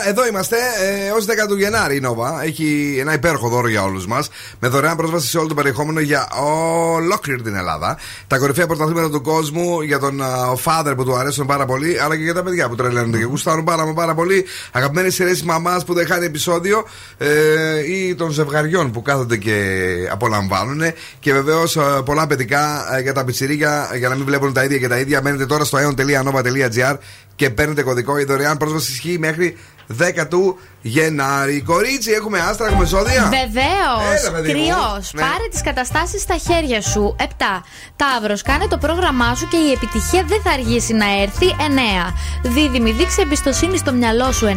εδώ 0.08 0.26
είμαστε. 0.26 0.56
Ε, 0.56 1.10
Ω 1.10 1.44
10 1.44 1.48
του 1.48 1.56
Γενάρη 1.56 1.96
η 1.96 2.00
Νόβα 2.00 2.42
έχει 2.44 2.96
ένα 3.00 3.12
υπέροχο 3.12 3.48
δώρο 3.48 3.68
για 3.68 3.82
όλους 3.82 4.06
μας. 4.06 4.30
Με 4.60 4.68
δωρεάν 4.68 4.96
πρόσβαση 4.96 5.28
σε 5.28 5.38
όλο 5.38 5.48
το 5.48 5.54
περιεχόμενο 5.54 6.00
για 6.00 6.28
ολόκληρη 6.96 7.42
την 7.42 7.54
Ελλάδα. 7.54 7.98
Τα 8.26 8.38
κορυφαία 8.38 8.66
πρωταθλήματα 8.66 9.10
του 9.10 9.22
κόσμου 9.22 9.80
για 9.80 9.98
τον 9.98 10.20
Father 10.64 10.92
που 10.96 11.04
του 11.04 11.16
αρέσουν 11.16 11.46
πάρα 11.46 11.64
πολύ, 11.66 12.00
αλλά 12.00 12.16
και 12.16 12.22
για 12.22 12.34
τα 12.34 12.42
παιδιά 12.42 12.68
που 12.68 12.74
τρελαίνονται 12.74 13.18
και 13.18 13.24
γουστάρουν 13.24 13.64
πάρα, 13.64 13.86
μα 13.86 13.92
πάρα 13.92 14.14
πολύ. 14.14 14.44
Αγαπημένες 14.72 15.14
σειρές 15.14 15.42
μαμάς 15.42 15.84
που 15.84 15.94
δεν 15.94 16.06
χάνει 16.06 16.24
επεισόδιο 16.24 16.84
ε, 17.18 17.28
ή 17.94 18.14
των 18.14 18.30
ζευγαριών 18.30 18.90
που 18.90 19.02
κάθονται 19.02 19.36
και 19.36 19.94
απολαμβάνουν. 20.10 20.82
Και 21.20 21.32
βεβαίως 21.32 21.78
πολλά 22.04 22.26
παιδικά 22.26 22.94
ε, 22.96 23.00
για 23.00 23.12
τα 23.12 23.24
πιτσιρίκια 23.24 23.90
για 23.98 24.08
να 24.08 24.14
μην 24.14 24.24
βλέπουν 24.24 24.52
τα 24.52 24.64
ίδια 24.64 24.78
και 24.78 24.88
τα 24.88 24.98
ίδια. 24.98 25.22
Μένετε 25.22 25.46
τώρα 25.46 25.64
στο 25.64 25.78
aeon.nova.gr 25.78 26.96
και 27.34 27.50
παίρνετε 27.50 27.82
κωδικό. 27.82 28.18
Η 28.18 28.24
δωρεάν 28.24 28.56
πρόσβαση 28.56 28.92
ισχύει 28.92 29.18
μέχρι 29.18 29.56
10 29.88 30.28
του 30.28 30.58
Γενάρη. 30.82 31.60
Κορίτσι, 31.62 32.10
έχουμε 32.10 32.38
άστρα, 32.40 32.66
έχουμε 32.66 32.84
ζώδια. 32.86 33.12
Έλα, 33.12 33.28
Βεβαίω. 33.28 34.32
παιδί 34.32 34.52
μου. 34.52 34.66
Κρυός. 34.66 35.10
Ναι. 35.12 35.20
Πάρε 35.20 35.46
τις 35.50 35.62
καταστάσεις 35.62 36.22
στα 36.22 36.36
χέρια 36.36 36.82
σου. 36.82 37.16
7. 37.18 37.24
Ταύρος. 37.96 38.42
Κάνε 38.42 38.66
το 38.66 38.78
πρόγραμμά 38.78 39.34
σου 39.34 39.48
και 39.48 39.56
η 39.56 39.72
επιτυχία 39.72 40.22
δεν 40.26 40.40
θα 40.44 40.50
αργήσει 40.50 40.92
να 40.92 41.20
έρθει. 41.22 41.46
9. 41.46 42.14
Δίδυμη. 42.42 42.90
Δείξε 42.92 43.20
εμπιστοσύνη 43.20 43.76
στο 43.78 43.92
μυαλό 43.92 44.32
σου. 44.32 44.46
9. 44.46 44.56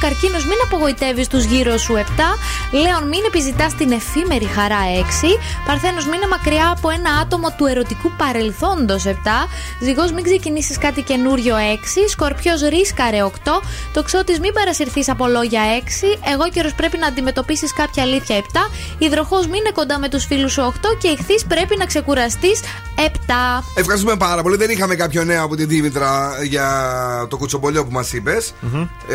Καρκίνος. 0.00 0.44
Μην 0.44 0.58
απογοητεύεις 0.64 1.28
τους 1.28 1.44
γύρω 1.44 1.76
σου. 1.76 1.94
7. 1.96 2.38
Λέων. 2.70 3.08
Μην 3.08 3.22
επιζητάς 3.26 3.74
την 3.74 3.92
εφήμερη 3.92 4.44
χαρά. 4.44 4.80
6. 4.98 5.38
Παρθένος. 5.66 6.06
Μείνε 6.06 6.26
μακριά 6.26 6.70
από 6.76 6.90
ένα 6.90 7.10
άτομο 7.22 7.48
του 7.56 7.66
ερωτικού 7.66 8.10
παρελθόντος. 8.16 9.04
7. 9.06 9.48
Ζυγός. 9.80 10.12
Μην 10.12 10.24
ξεκινήσεις 10.24 10.78
κάτι 10.78 11.02
καινούριο. 11.02 11.56
6. 11.56 12.08
Σκορπιός. 12.08 12.60
Ρίσκαρε. 12.62 13.22
8. 13.22 13.60
Τοξότη. 13.92 14.40
Μην 14.40 14.52
παρασυρθείς 14.52 15.08
από 15.08 15.26
λόγια 15.26 15.59
6. 15.60 16.18
Εγώ 16.32 16.48
καιρο 16.48 16.70
πρέπει 16.76 16.98
να 16.98 17.06
αντιμετωπίσεις 17.06 17.72
κάποια 17.72 18.02
αλήθεια 18.02 18.36
7. 18.36 18.42
Υδροχό. 18.98 19.36
Μείνε 19.38 19.70
κοντά 19.74 19.98
με 19.98 20.08
τους 20.08 20.24
φίλους 20.24 20.52
σου 20.52 20.62
8. 20.62 20.96
Και 20.98 21.08
ηχθεί 21.08 21.46
πρέπει 21.48 21.76
να 21.76 21.86
ξεκουραστείς 21.86 22.60
7. 22.96 23.02
Ευχαριστούμε 23.74 24.16
πάρα 24.16 24.42
πολύ. 24.42 24.56
Δεν 24.56 24.70
είχαμε 24.70 24.94
κάποιο 24.94 25.24
νέο 25.24 25.44
από 25.44 25.56
τη 25.56 25.64
Δήμητρα 25.64 26.32
για 26.42 26.66
το 27.30 27.36
κουτσομπολιό 27.36 27.84
που 27.84 27.92
μας 27.92 28.12
είπες. 28.12 28.54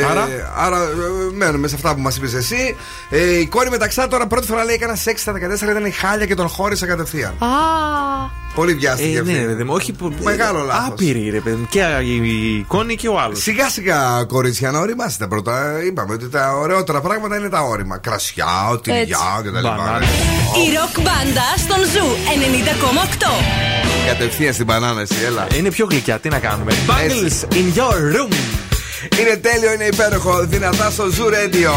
Άρα; 0.09 0.27
άρα 0.55 0.81
ε, 0.81 1.33
μένουμε 1.33 1.67
σε 1.67 1.75
αυτά 1.75 1.95
που 1.95 2.01
μας 2.01 2.17
είπες 2.17 2.33
εσύ. 2.33 2.75
Ε, 3.09 3.39
η 3.39 3.47
κόρη 3.47 3.69
μεταξά 3.69 4.07
τώρα 4.07 4.27
πρώτη 4.27 4.47
φορά 4.47 4.63
λέει 4.63 4.75
έκανα 4.75 4.95
σεξ 4.95 5.21
στα 5.21 5.33
14 5.33 5.37
ήταν 5.61 5.85
η 5.85 5.91
χάλια 5.91 6.25
και 6.25 6.35
τον 6.35 6.47
χώρισα 6.47 6.85
κατευθείαν. 6.85 7.33
Α. 7.39 8.44
Πολύ 8.55 8.73
βιάστηκε 8.73 9.15
Ε, 9.17 9.19
αυτή. 9.19 9.31
ναι, 9.31 9.39
ρε 9.39 9.45
παιδί 9.45 9.63
μου, 9.63 9.73
όχι. 9.73 9.91
που- 9.91 10.13
Μεγάλο 10.23 10.59
λάθος. 10.63 10.87
Άπειρη, 10.87 11.29
ρε 11.29 11.39
παιδί 11.39 11.55
μου. 11.55 11.67
Και 11.69 11.83
η 12.03 12.55
εικόνη 12.57 12.95
και 12.95 13.07
ο 13.07 13.19
άλλος. 13.19 13.41
Σιγά 13.41 13.69
σιγά 13.69 14.23
κορίτσια 14.27 14.71
να 14.71 14.79
ωριμάσετε 14.79 15.27
πρώτα. 15.27 15.83
Είπαμε 15.85 16.13
ότι 16.13 16.29
τα 16.29 16.53
ωραιότερα 16.57 17.01
πράγματα 17.01 17.37
είναι 17.37 17.49
τα 17.49 17.61
ώριμα. 17.61 17.97
Κρασιά, 17.97 18.79
τυριά 18.83 19.17
κτλ. 19.43 19.65
Η 20.65 20.73
ροκ 20.75 20.95
μπάντα 21.05 21.47
στον 21.57 21.77
Zoo 21.93 22.07
90,8. 22.29 23.27
Κατευθείαν 24.07 24.53
στην 24.53 24.65
μπανάνα 24.65 25.01
εσύ, 25.01 25.15
έλα. 25.25 25.47
Είναι 25.57 25.69
πιο 25.71 25.87
γλυκιά, 25.89 26.19
τι 26.19 26.29
να 26.29 26.39
κάνουμε. 26.39 26.71
Bangles, 26.87 27.53
In 27.53 27.77
Your 27.79 27.93
Room. 28.15 28.33
Είναι 29.19 29.35
τέλειο, 29.41 29.73
είναι 29.73 29.83
υπέροχο. 29.85 30.45
Δυνατά 30.45 30.89
στο 30.91 31.03
Zoo 31.05 31.27
Radio. 31.33 31.71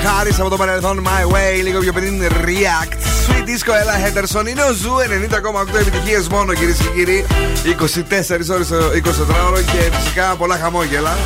Θυμηθήκαμε 0.00 0.04
Calvin 0.04 0.06
Harris 0.06 0.36
από 0.40 0.48
το 0.48 0.56
παρελθόν 0.56 1.06
My 1.06 1.32
Way, 1.32 1.62
λίγο 1.62 1.80
πιο 1.80 1.92
πριν 1.92 2.22
React. 2.22 2.92
Switch 2.92 3.44
Disco 3.48 3.70
Ella 3.70 3.96
Henderson 4.04 4.48
είναι 4.48 4.62
ο 4.62 4.72
Zoo 4.72 4.94
90,8 5.70 5.80
επιτυχίες 5.80 6.28
μόνο 6.28 6.54
κυρίες 6.54 6.76
και 6.76 6.88
κύριοι. 6.94 7.26
24 7.64 8.50
ώρες 8.50 8.68
το 8.68 8.76
24ωρο 8.76 9.60
και 9.72 9.96
φυσικά 9.96 10.34
πολλά 10.38 10.56
χαμόγελα. 10.56 11.16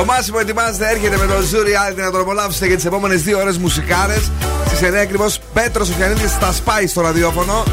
Ο 0.00 0.04
Μάσιμο 0.04 0.38
ετοιμάζεται, 0.40 0.88
έρχεται 0.90 1.16
με 1.16 1.26
το 1.26 1.34
Zoo 1.34 1.60
Reality 1.60 2.02
να 2.04 2.10
τον 2.10 2.20
απολαύσετε 2.20 2.66
για 2.66 2.76
τις 2.76 2.84
επόμενες 2.84 3.22
δύο 3.22 3.38
ώρες 3.38 3.58
μουσικάρες. 3.58 4.30
Στις 4.66 4.80
9 4.82 4.94
ακριβώς 5.02 5.40
Πέτρος 5.52 5.86
Σοφιανίδης 5.86 6.28
τα 6.28 6.52
σπάει 6.52 6.86
στο 6.86 7.00
ραδιόφωνο. 7.00 7.64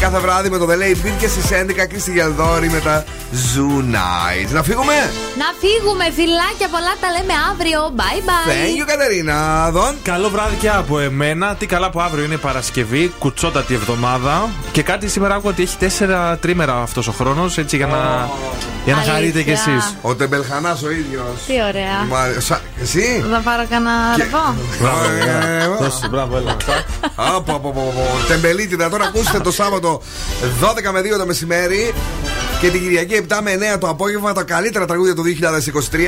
Κάθε 0.00 0.18
βράδυ 0.18 0.50
με 0.50 0.58
το 0.58 0.66
The 0.70 0.74
Late 0.74 1.06
Beat 1.06 1.14
και 1.18 1.28
στις 1.28 1.50
11 1.50 1.86
Κρίστη 1.86 2.12
Γελδόρη 2.12 2.68
με 2.70 2.78
τα 2.78 3.04
Zoo 3.34 3.80
Nights. 3.94 4.50
Να 4.52 4.62
φύγουμε! 4.62 4.94
Να 5.42 5.48
φύγουμε, 5.62 6.04
φιλάκια 6.04 6.68
πολλά, 6.74 6.94
τα 7.00 7.08
λέμε 7.16 7.32
αύριο. 7.50 7.80
Bye 7.96 8.20
bye. 8.28 8.50
Thank 8.50 8.80
you, 8.82 8.84
Κατερίνα. 8.86 9.70
Δον. 9.70 9.94
Καλό 10.02 10.28
βράδυ 10.28 10.56
και 10.56 10.70
από 10.70 10.98
εμένα. 10.98 11.54
Τι 11.54 11.66
καλά 11.66 11.90
που 11.90 12.00
αύριο 12.00 12.24
είναι 12.24 12.36
Παρασκευή, 12.36 13.12
κουτσότατη 13.18 13.74
εβδομάδα. 13.74 14.48
Και 14.72 14.82
κάτι 14.82 15.08
σήμερα 15.08 15.34
άκουγα 15.34 15.50
ότι 15.50 15.62
έχει 15.62 15.76
τέσσερα 15.76 16.38
τρίμερα 16.38 16.80
αυτός 16.82 17.06
ο 17.08 17.12
χρόνος, 17.12 17.58
έτσι 17.58 17.76
για 17.76 17.86
να, 17.86 18.28
για 18.84 18.94
να 18.94 19.00
Αλήθεια. 19.00 19.12
χαρείτε 19.12 19.42
κι 19.42 19.50
εσείς. 19.50 19.94
Ο 20.02 20.14
Τεμπελχανάς 20.14 20.82
ο 20.82 20.90
ίδιος. 20.90 21.36
Τι 21.46 21.52
ωραία. 21.68 22.22
Εσύ; 22.82 23.24
Θα 23.32 23.38
πάρω 23.44 23.66
κανένα 23.68 23.92
ρεβό. 24.16 24.54
Δώσε, 25.80 26.08
μπράβο, 26.10 26.36
έλα. 26.36 26.56
Απο, 27.14 27.54
απο, 27.54 27.68
απο, 27.68 27.68
απο. 27.68 28.06
Τεμπελίτιδα. 28.28 28.88
Τώρα 28.90 29.04
ακούστε 29.04 29.38
το 29.40 29.52
Σάββατο 29.52 30.02
12 30.60 30.90
με 30.92 31.00
2 31.00 31.18
το 31.18 31.26
μεσημέρι. 31.26 31.94
Και 32.64 32.70
την 32.70 32.80
Κυριακή 32.80 33.26
7 33.28 33.38
με 33.42 33.74
9 33.74 33.78
το 33.78 33.88
απόγευμα 33.88 34.32
τα 34.32 34.42
καλύτερα 34.42 34.86
τραγούδια 34.86 35.14
του 35.14 35.22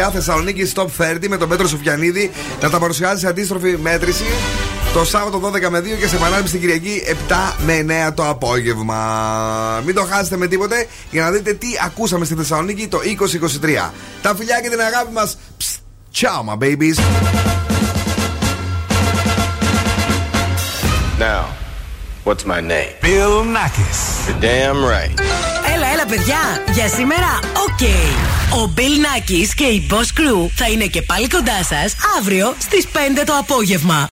2023. 0.09 0.11
Θεσσαλονίκη 0.13 0.73
Top 0.75 0.87
30 0.99 1.29
με 1.29 1.37
τον 1.37 1.49
Πέτρο 1.49 1.69
Σοφιανίδη 1.69 2.31
να 2.61 2.71
τα 2.71 2.79
παρουσιάζει 2.79 3.21
σε 3.21 3.29
αντίστροφη 3.29 3.77
μέτρηση. 3.77 4.25
Το 4.93 5.05
Σάββατο 5.05 5.51
12 5.55 5.69
με 5.69 5.79
2 5.79 5.83
και 6.01 6.07
σε 6.07 6.17
επανάληψη 6.17 6.53
την 6.53 6.61
Κυριακή 6.61 7.03
7 7.29 7.35
με 7.67 8.07
9 8.09 8.15
το 8.15 8.29
απόγευμα. 8.29 9.83
Μην 9.85 9.95
το 9.95 10.05
χάσετε 10.05 10.37
με 10.37 10.47
τίποτε 10.47 10.87
για 11.11 11.23
να 11.23 11.31
δείτε 11.31 11.53
τι 11.53 11.69
ακούσαμε 11.85 12.25
στη 12.25 12.35
Θεσσαλονίκη 12.35 12.89
το 12.89 12.99
2023. 13.89 13.91
Τα 14.23 14.35
φιλιά 14.35 14.61
και 14.61 14.69
την 14.69 14.81
αγάπη 14.81 15.13
μας. 15.13 15.39
Ciao, 16.15 16.43
my 16.43 16.57
babies. 16.57 16.99
Now, 21.19 21.43
what's 22.25 22.45
my 22.47 22.61
name? 22.61 22.93
Bill 23.03 23.45
Nakis. 23.57 24.01
You're 24.29 24.41
damn 24.41 24.85
right. 24.95 25.46
Έλα, 25.99 26.05
έλα, 26.05 26.17
παιδιά. 26.17 26.39
Για 26.73 26.89
σήμερα, 26.89 27.39
οκ. 27.43 27.83
Ο 28.61 28.73
Bill 28.77 28.81
Nakis 28.81 29.49
και 29.57 29.65
η 29.65 29.87
Boss 29.91 30.21
Crew 30.21 30.51
θα 30.55 30.69
είναι 30.69 30.87
και 30.87 31.03
πάλι 31.03 31.29
κοντά 31.29 31.63
σας 31.63 31.95
αύριο 32.19 32.55
στις 32.59 32.87
5 32.93 33.23
το 33.27 33.33
απόγευμα. 33.39 34.05